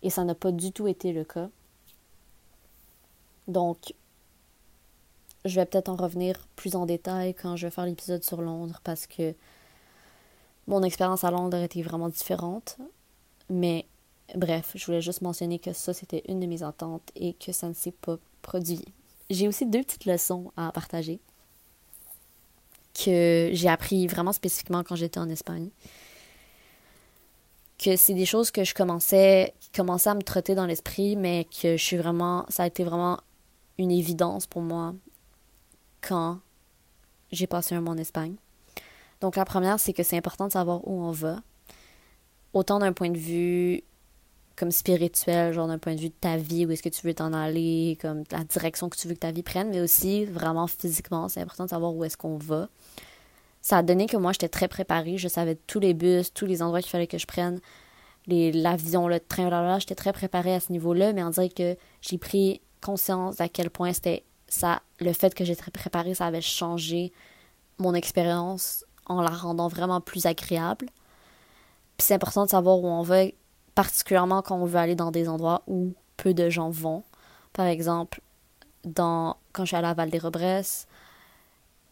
Et 0.04 0.10
ça 0.10 0.24
n'a 0.24 0.36
pas 0.36 0.52
du 0.52 0.72
tout 0.72 0.88
été 0.88 1.12
le 1.12 1.26
cas. 1.26 1.50
Donc, 3.48 3.94
je 5.44 5.56
vais 5.56 5.66
peut-être 5.66 5.90
en 5.90 5.96
revenir 5.96 6.48
plus 6.56 6.76
en 6.76 6.86
détail 6.86 7.34
quand 7.34 7.56
je 7.56 7.68
vais 7.68 7.72
faire 7.72 7.86
l'épisode 7.86 8.24
sur 8.24 8.42
Londres 8.42 8.80
parce 8.84 9.06
que 9.06 9.36
mon 10.68 10.84
expérience 10.84 11.24
à 11.24 11.32
Londres 11.32 11.58
était 11.58 11.82
vraiment 11.82 12.10
différente. 12.10 12.78
Mais 13.50 13.86
bref, 14.36 14.72
je 14.76 14.86
voulais 14.86 15.02
juste 15.02 15.22
mentionner 15.22 15.60
que 15.60 15.74
ça, 15.74 15.94
c'était 15.94 16.24
une 16.28 16.40
de 16.40 16.48
mes 16.48 16.64
attentes 16.64 17.12
et 17.16 17.34
que 17.34 17.52
ça 17.52 17.68
ne 17.68 17.74
s'est 17.74 17.92
pas 17.92 18.18
produit. 18.42 18.84
J'ai 19.30 19.48
aussi 19.48 19.66
deux 19.66 19.82
petites 19.82 20.06
leçons 20.06 20.52
à 20.58 20.72
partager 20.72 21.20
que 22.96 23.50
j'ai 23.52 23.68
appris 23.68 24.08
vraiment 24.08 24.32
spécifiquement 24.32 24.84
quand 24.84 24.96
j'étais 24.96 25.20
en 25.20 25.30
Espagne. 25.30 25.70
Que 27.78 27.98
c'est 27.98 28.14
des 28.14 28.26
choses 28.26 28.52
que 28.52 28.64
je 28.64 28.74
commençais, 28.74 29.54
à 29.78 30.14
me 30.14 30.22
trotter 30.22 30.56
dans 30.56 30.66
l'esprit, 30.66 31.18
mais 31.18 31.46
que 31.46 31.76
je 31.76 31.84
suis 31.84 31.98
vraiment, 31.98 32.46
ça 32.48 32.64
a 32.64 32.68
été 32.68 32.84
vraiment 32.84 33.20
une 33.78 33.92
évidence 33.92 34.48
pour 34.48 34.62
moi 34.62 34.96
quand 36.02 36.40
j'ai 37.32 37.48
passé 37.48 37.76
un 37.76 37.82
mois 37.82 37.94
en 37.94 37.98
Espagne. 37.98 38.36
Donc 39.22 39.36
la 39.36 39.46
première, 39.46 39.80
c'est 39.80 39.94
que 39.94 40.04
c'est 40.04 40.18
important 40.18 40.48
de 40.48 40.52
savoir 40.52 40.88
où 40.88 41.02
on 41.02 41.12
va, 41.12 41.42
autant 42.54 42.80
d'un 42.80 42.94
point 42.94 43.10
de 43.10 43.18
vue 43.18 43.84
comme 44.56 44.72
spirituel, 44.72 45.54
genre 45.54 45.68
d'un 45.68 45.78
point 45.78 45.96
de 45.96 46.00
vue 46.00 46.10
de 46.10 46.14
ta 46.20 46.38
vie, 46.38 46.66
où 46.66 46.72
est-ce 46.72 46.84
que 46.84 46.90
tu 46.90 47.06
veux 47.06 47.14
t'en 47.14 47.34
aller, 47.34 47.98
comme 48.02 48.24
la 48.32 48.44
direction 48.44 48.90
que 48.90 48.98
tu 48.98 49.08
veux 49.08 49.14
que 49.14 49.20
ta 49.20 49.32
vie 49.32 49.44
prenne, 49.44 49.70
mais 49.70 49.82
aussi 49.82 50.26
vraiment 50.26 50.68
physiquement, 50.68 51.28
c'est 51.28 51.42
important 51.42 51.66
de 51.66 51.70
savoir 51.70 51.94
où 51.94 52.04
est-ce 52.04 52.16
qu'on 52.16 52.38
va. 52.38 52.70
Ça 53.62 53.80
a 53.80 53.84
donné 53.84 54.06
que 54.06 54.16
moi, 54.16 54.32
j'étais 54.32 54.48
très 54.48 54.68
préparée, 54.68 55.18
je 55.18 55.28
savais 55.28 55.56
tous 55.68 55.80
les 55.80 55.94
bus, 55.94 56.34
tous 56.34 56.46
les 56.46 56.62
endroits 56.62 56.82
qu'il 56.82 56.92
fallait 56.92 57.08
que 57.08 57.18
je 57.18 57.26
prenne, 57.26 57.60
l'avion, 58.28 59.08
le 59.08 59.20
train, 59.20 59.50
là, 59.50 59.80
j'étais 59.80 59.96
très 59.96 60.14
préparée 60.14 60.54
à 60.54 60.60
ce 60.60 60.72
niveau-là, 60.72 61.14
mais 61.14 61.24
on 61.24 61.32
dirait 61.32 61.50
que 61.50 61.76
j'ai 62.02 62.18
pris 62.18 62.62
conscience 62.82 63.42
à 63.42 63.50
quel 63.50 63.70
point 63.70 63.92
c'était 63.92 64.24
ça, 64.48 64.82
le 65.00 65.12
fait 65.12 65.34
que 65.34 65.44
j'étais 65.44 65.72
préparée, 65.72 66.14
ça 66.14 66.28
avait 66.28 66.42
changé 66.42 67.12
mon 67.78 67.94
expérience 67.94 68.86
en 69.06 69.22
la 69.22 69.30
rendant 69.30 69.68
vraiment 69.68 70.02
plus 70.02 70.26
agréable. 70.26 70.88
Puis 71.98 72.08
c'est 72.08 72.14
important 72.16 72.46
de 72.46 72.50
savoir 72.50 72.80
où 72.80 72.88
on 72.88 73.02
va, 73.02 73.24
particulièrement 73.74 74.42
quand 74.42 74.58
on 74.58 74.66
veut 74.66 74.80
aller 74.80 74.96
dans 74.96 75.12
des 75.12 75.30
endroits 75.30 75.62
où 75.68 75.94
peu 76.18 76.34
de 76.34 76.50
gens 76.50 76.70
vont. 76.70 77.04
Par 77.54 77.68
exemple, 77.68 78.22
dans, 78.84 79.38
quand 79.54 79.64
je 79.64 79.70
suis 79.70 79.78
allée 79.78 79.88
à 79.88 79.94
Val-des-Rebresse, 79.94 80.88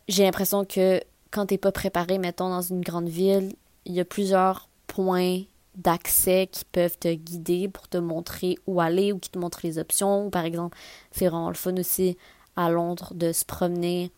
j'ai 0.08 0.24
l'impression 0.24 0.66
que 0.66 1.02
quand 1.32 1.48
t'es 1.48 1.58
pas 1.58 1.72
préparé, 1.72 2.18
mettons, 2.18 2.50
dans 2.50 2.62
une 2.62 2.82
grande 2.82 3.10
ville, 3.10 3.54
il 3.86 3.94
y 3.94 4.00
a 4.00 4.06
plusieurs 4.06 4.70
points 4.88 5.42
d'accès 5.76 6.48
qui 6.52 6.66
peuvent 6.66 6.98
te 6.98 7.12
guider 7.12 7.68
pour 7.68 7.88
te 7.88 7.98
montrer 7.98 8.58
où 8.68 8.80
aller 8.80 9.12
ou 9.12 9.18
qui 9.18 9.30
te 9.30 9.40
montrent 9.40 9.62
les 9.64 9.80
options. 9.80 10.30
Par 10.30 10.46
exemple, 10.46 10.78
c'est 11.12 11.28
vraiment 11.28 11.50
le 11.50 11.56
fun 11.56 11.76
aussi 11.78 12.18
à 12.56 12.70
Londres 12.70 13.14
de 13.16 13.32
se 13.32 13.46
promener, 13.46 14.12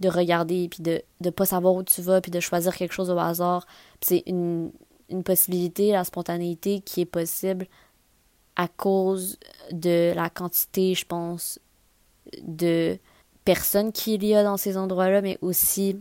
de 0.00 0.08
regarder, 0.08 0.68
puis 0.68 0.82
de 0.82 1.02
ne 1.20 1.30
pas 1.30 1.46
savoir 1.46 1.74
où 1.74 1.82
tu 1.82 2.02
vas, 2.02 2.20
puis 2.20 2.30
de 2.30 2.40
choisir 2.40 2.74
quelque 2.76 2.92
chose 2.92 3.10
au 3.10 3.18
hasard. 3.18 3.66
C'est 4.00 4.22
une, 4.26 4.70
une 5.08 5.22
possibilité, 5.22 5.92
la 5.92 6.04
spontanéité 6.04 6.80
qui 6.80 7.00
est 7.00 7.06
possible 7.06 7.66
à 8.56 8.68
cause 8.68 9.38
de 9.70 10.12
la 10.14 10.30
quantité, 10.30 10.94
je 10.94 11.06
pense, 11.06 11.58
de 12.42 12.98
personnes 13.44 13.92
qu'il 13.92 14.24
y 14.24 14.34
a 14.34 14.42
dans 14.42 14.56
ces 14.56 14.76
endroits-là, 14.76 15.22
mais 15.22 15.38
aussi 15.40 15.96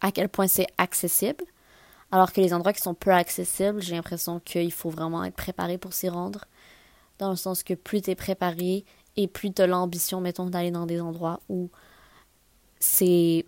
à 0.00 0.12
quel 0.12 0.28
point 0.28 0.46
c'est 0.46 0.66
accessible. 0.78 1.44
Alors 2.12 2.32
que 2.32 2.40
les 2.40 2.52
endroits 2.52 2.74
qui 2.74 2.82
sont 2.82 2.94
peu 2.94 3.10
accessibles, 3.10 3.82
j'ai 3.82 3.96
l'impression 3.96 4.38
qu'il 4.38 4.70
faut 4.70 4.90
vraiment 4.90 5.24
être 5.24 5.34
préparé 5.34 5.78
pour 5.78 5.94
s'y 5.94 6.08
rendre. 6.08 6.44
Dans 7.18 7.30
le 7.30 7.36
sens 7.36 7.62
que 7.62 7.74
plus 7.74 8.02
tu 8.02 8.10
es 8.10 8.14
préparé 8.14 8.84
et 9.16 9.28
plus 9.28 9.52
tu 9.52 9.62
as 9.62 9.66
l'ambition, 9.66 10.20
mettons, 10.20 10.46
d'aller 10.46 10.70
dans 10.70 10.86
des 10.86 11.00
endroits 11.00 11.40
où 11.48 11.70
c'est 12.80 13.46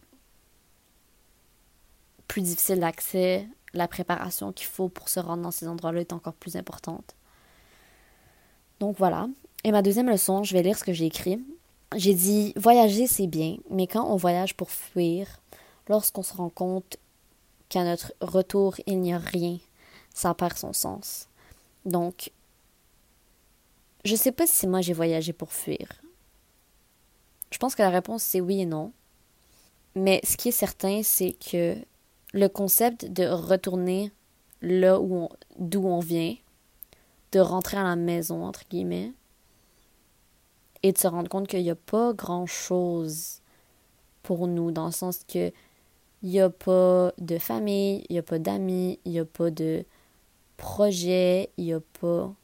plus 2.29 2.43
difficile 2.43 2.81
d'accès, 2.81 3.49
la 3.75 3.89
préparation 3.89 4.53
qu'il 4.53 4.67
faut 4.67 4.89
pour 4.89 5.09
se 5.09 5.21
rendre 5.21 5.43
dans 5.43 5.51
ces 5.51 5.69
endroits-là 5.69 6.01
est 6.01 6.13
encore 6.13 6.35
plus 6.35 6.57
importante. 6.57 7.15
Donc 8.81 8.97
voilà. 8.99 9.29
Et 9.65 9.73
ma 9.73 9.83
deuxième 9.83 10.09
leçon, 10.09 10.43
je 10.43 10.53
vais 10.53 10.63
lire 10.63 10.79
ce 10.79 10.85
que 10.85 10.93
j'ai 10.93 11.07
écrit. 11.07 11.45
J'ai 11.97 12.15
dit 12.15 12.53
voyager 12.57 13.07
c'est 13.07 13.27
bien, 13.27 13.57
mais 13.71 13.87
quand 13.87 14.07
on 14.11 14.17
voyage 14.17 14.55
pour 14.55 14.71
fuir, 14.71 15.27
lorsqu'on 15.89 16.23
se 16.23 16.35
rend 16.35 16.51
compte 16.51 16.97
qu'à 17.69 17.85
notre 17.85 18.13
retour 18.21 18.77
il 18.87 19.01
n'y 19.01 19.13
a 19.13 19.19
rien, 19.19 19.59
ça 20.13 20.35
perd 20.35 20.57
son 20.57 20.73
sens. 20.73 21.29
Donc, 21.85 22.33
je 24.07 24.17
sais 24.17 24.33
pas 24.33 24.47
si 24.47 24.67
moi 24.67 24.81
j'ai 24.81 24.93
voyagé 24.93 25.33
pour 25.33 25.53
fuir. 25.53 25.87
Je 27.51 27.59
pense 27.59 27.75
que 27.75 27.83
la 27.83 27.91
réponse 27.91 28.23
c'est 28.23 28.41
oui 28.41 28.61
et 28.61 28.67
non. 28.67 28.93
Mais 29.95 30.21
ce 30.25 30.37
qui 30.37 30.49
est 30.49 30.53
certain, 30.53 31.03
c'est 31.03 31.33
que 31.33 31.77
le 32.35 32.49
concept 32.49 33.07
de 33.07 33.27
retourner 33.27 34.13
là 34.61 35.01
où 35.01 35.29
d'où 35.59 35.87
on 35.87 36.01
vient, 36.01 36.35
de 37.33 37.41
rentrer 37.41 37.79
à 37.79 37.83
la 37.83 37.97
maison, 37.97 38.45
entre 38.45 38.65
guillemets, 38.69 39.13
et 40.83 40.93
de 40.93 40.99
se 40.99 41.07
rendre 41.07 41.29
compte 41.29 41.49
qu'il 41.49 41.63
n'y 41.63 41.71
a 41.71 41.75
pas 41.75 42.13
grand-chose 42.13 43.41
pour 44.23 44.47
nous, 44.47 44.71
dans 44.71 44.87
le 44.87 44.93
sens 44.93 45.21
que 45.27 45.51
il 46.23 46.31
n'y 46.31 46.41
a 46.41 46.51
pas 46.51 47.13
de 47.19 47.39
famille, 47.39 48.05
il 48.09 48.15
n'y 48.15 48.19
a 48.19 48.23
pas 48.23 48.39
d'amis, 48.39 48.99
il 49.05 49.13
n'y 49.13 49.19
a 49.19 49.25
pas 49.25 49.51
de 49.51 49.85
projet, 50.57 51.51
il 51.57 51.65
n'y 51.65 51.73
a 51.73 51.81
pas 52.01 52.35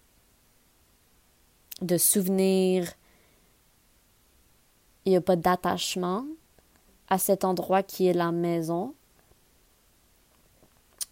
de 1.82 1.98
souvenirs, 1.98 2.92
il 5.04 5.10
n'y 5.10 5.16
a 5.16 5.20
pas 5.20 5.36
d'attachement 5.36 6.24
à 7.08 7.18
cet 7.18 7.44
endroit 7.44 7.82
qui 7.82 8.06
est 8.06 8.12
la 8.12 8.32
maison, 8.32 8.94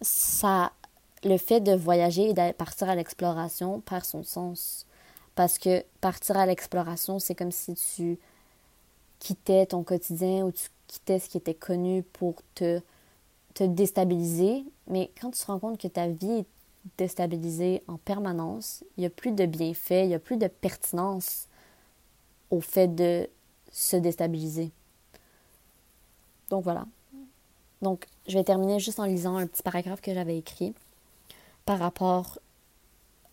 ça, 0.01 0.71
le 1.23 1.37
fait 1.37 1.61
de 1.61 1.73
voyager 1.73 2.29
et 2.29 2.33
de 2.33 2.51
partir 2.53 2.89
à 2.89 2.95
l'exploration 2.95 3.81
perd 3.81 4.05
son 4.05 4.23
sens. 4.23 4.87
Parce 5.35 5.57
que 5.57 5.83
partir 6.01 6.37
à 6.37 6.45
l'exploration, 6.45 7.19
c'est 7.19 7.35
comme 7.35 7.51
si 7.51 7.75
tu 7.75 8.19
quittais 9.19 9.67
ton 9.67 9.83
quotidien 9.83 10.45
ou 10.45 10.51
tu 10.51 10.69
quittais 10.87 11.19
ce 11.19 11.29
qui 11.29 11.37
était 11.37 11.53
connu 11.53 12.03
pour 12.03 12.35
te, 12.55 12.81
te 13.53 13.63
déstabiliser. 13.63 14.65
Mais 14.87 15.11
quand 15.21 15.31
tu 15.31 15.39
te 15.39 15.45
rends 15.45 15.59
compte 15.59 15.79
que 15.79 15.87
ta 15.87 16.07
vie 16.07 16.45
est 16.85 16.89
déstabilisée 16.97 17.83
en 17.87 17.97
permanence, 17.97 18.83
il 18.97 19.01
n'y 19.01 19.05
a 19.05 19.09
plus 19.09 19.31
de 19.31 19.45
bienfaits, 19.45 20.03
il 20.03 20.07
n'y 20.07 20.13
a 20.13 20.19
plus 20.19 20.37
de 20.37 20.47
pertinence 20.47 21.47
au 22.49 22.61
fait 22.61 22.87
de 22.87 23.29
se 23.71 23.95
déstabiliser. 23.95 24.71
Donc 26.49 26.63
voilà. 26.63 26.85
Donc 27.81 28.05
je 28.27 28.37
vais 28.37 28.43
terminer 28.43 28.79
juste 28.79 28.99
en 28.99 29.05
lisant 29.05 29.37
un 29.37 29.47
petit 29.47 29.63
paragraphe 29.63 30.01
que 30.01 30.13
j'avais 30.13 30.37
écrit 30.37 30.73
par 31.65 31.79
rapport 31.79 32.39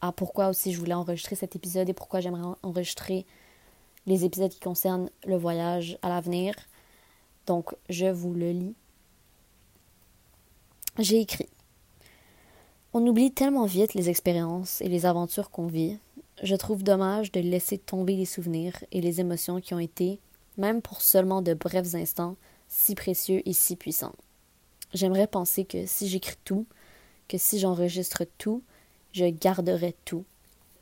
à 0.01 0.13
pourquoi 0.13 0.49
aussi 0.49 0.73
je 0.73 0.79
voulais 0.79 0.95
enregistrer 0.95 1.37
cet 1.37 1.57
épisode 1.57 1.89
et 1.89 1.93
pourquoi 1.93 2.21
j'aimerais 2.21 2.57
enregistrer 2.63 3.27
les 4.07 4.25
épisodes 4.25 4.51
qui 4.51 4.61
concernent 4.61 5.11
le 5.27 5.37
voyage 5.37 5.99
à 6.03 6.09
l'avenir. 6.09 6.55
Donc 7.47 7.75
je 7.89 8.07
vous 8.07 8.33
le 8.33 8.53
lis. 8.53 8.75
J'ai 10.99 11.21
écrit 11.21 11.49
On 12.95 13.07
oublie 13.07 13.31
tellement 13.31 13.67
vite 13.67 13.93
les 13.93 14.09
expériences 14.09 14.81
et 14.81 14.89
les 14.89 15.05
aventures 15.05 15.51
qu'on 15.51 15.67
vit. 15.67 15.99
Je 16.43 16.57
trouve 16.57 16.83
dommage 16.83 17.31
de 17.33 17.41
laisser 17.41 17.77
tomber 17.77 18.17
les 18.17 18.25
souvenirs 18.25 18.83
et 18.93 19.03
les 19.03 19.21
émotions 19.21 19.61
qui 19.61 19.75
ont 19.75 19.79
été, 19.79 20.19
même 20.57 20.81
pour 20.81 21.03
seulement 21.03 21.43
de 21.43 21.53
brefs 21.53 21.95
instants, 21.95 22.37
si 22.67 22.95
précieux 22.95 23.43
et 23.47 23.53
si 23.53 23.77
puissants. 23.77 24.15
J'aimerais 24.95 25.27
penser 25.27 25.67
que 25.67 25.85
si 25.85 26.09
j'écris 26.09 26.37
tout, 26.45 26.65
que 27.29 27.37
si 27.37 27.59
j'enregistre 27.59 28.25
tout, 28.39 28.63
je 29.13 29.27
garderai 29.27 29.95
tout. 30.07 30.25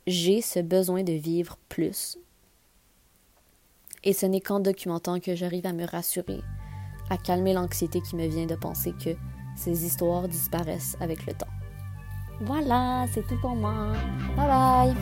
J'ai 0.05 0.41
ce 0.41 0.59
besoin 0.59 1.03
de 1.03 1.11
vivre 1.11 1.57
plus. 1.67 2.17
Et 4.05 4.13
ce 4.13 4.25
n'est 4.25 4.39
qu'en 4.39 4.61
documentant 4.61 5.19
que 5.19 5.35
j'arrive 5.35 5.65
à 5.65 5.73
me 5.73 5.85
rassurer, 5.85 6.39
à 7.09 7.17
calmer 7.17 7.51
l'anxiété 7.51 7.99
qui 7.99 8.15
me 8.15 8.27
vient 8.27 8.45
de 8.45 8.55
penser 8.55 8.93
que 8.93 9.17
ces 9.57 9.85
histoires 9.85 10.29
disparaissent 10.29 10.95
avec 11.01 11.25
le 11.25 11.33
temps. 11.33 11.47
Voilà, 12.41 13.05
c'est 13.11 13.25
tout 13.27 13.37
pour 13.41 13.55
moi. 13.55 13.93
Bye 14.35 14.47
bye 14.47 14.95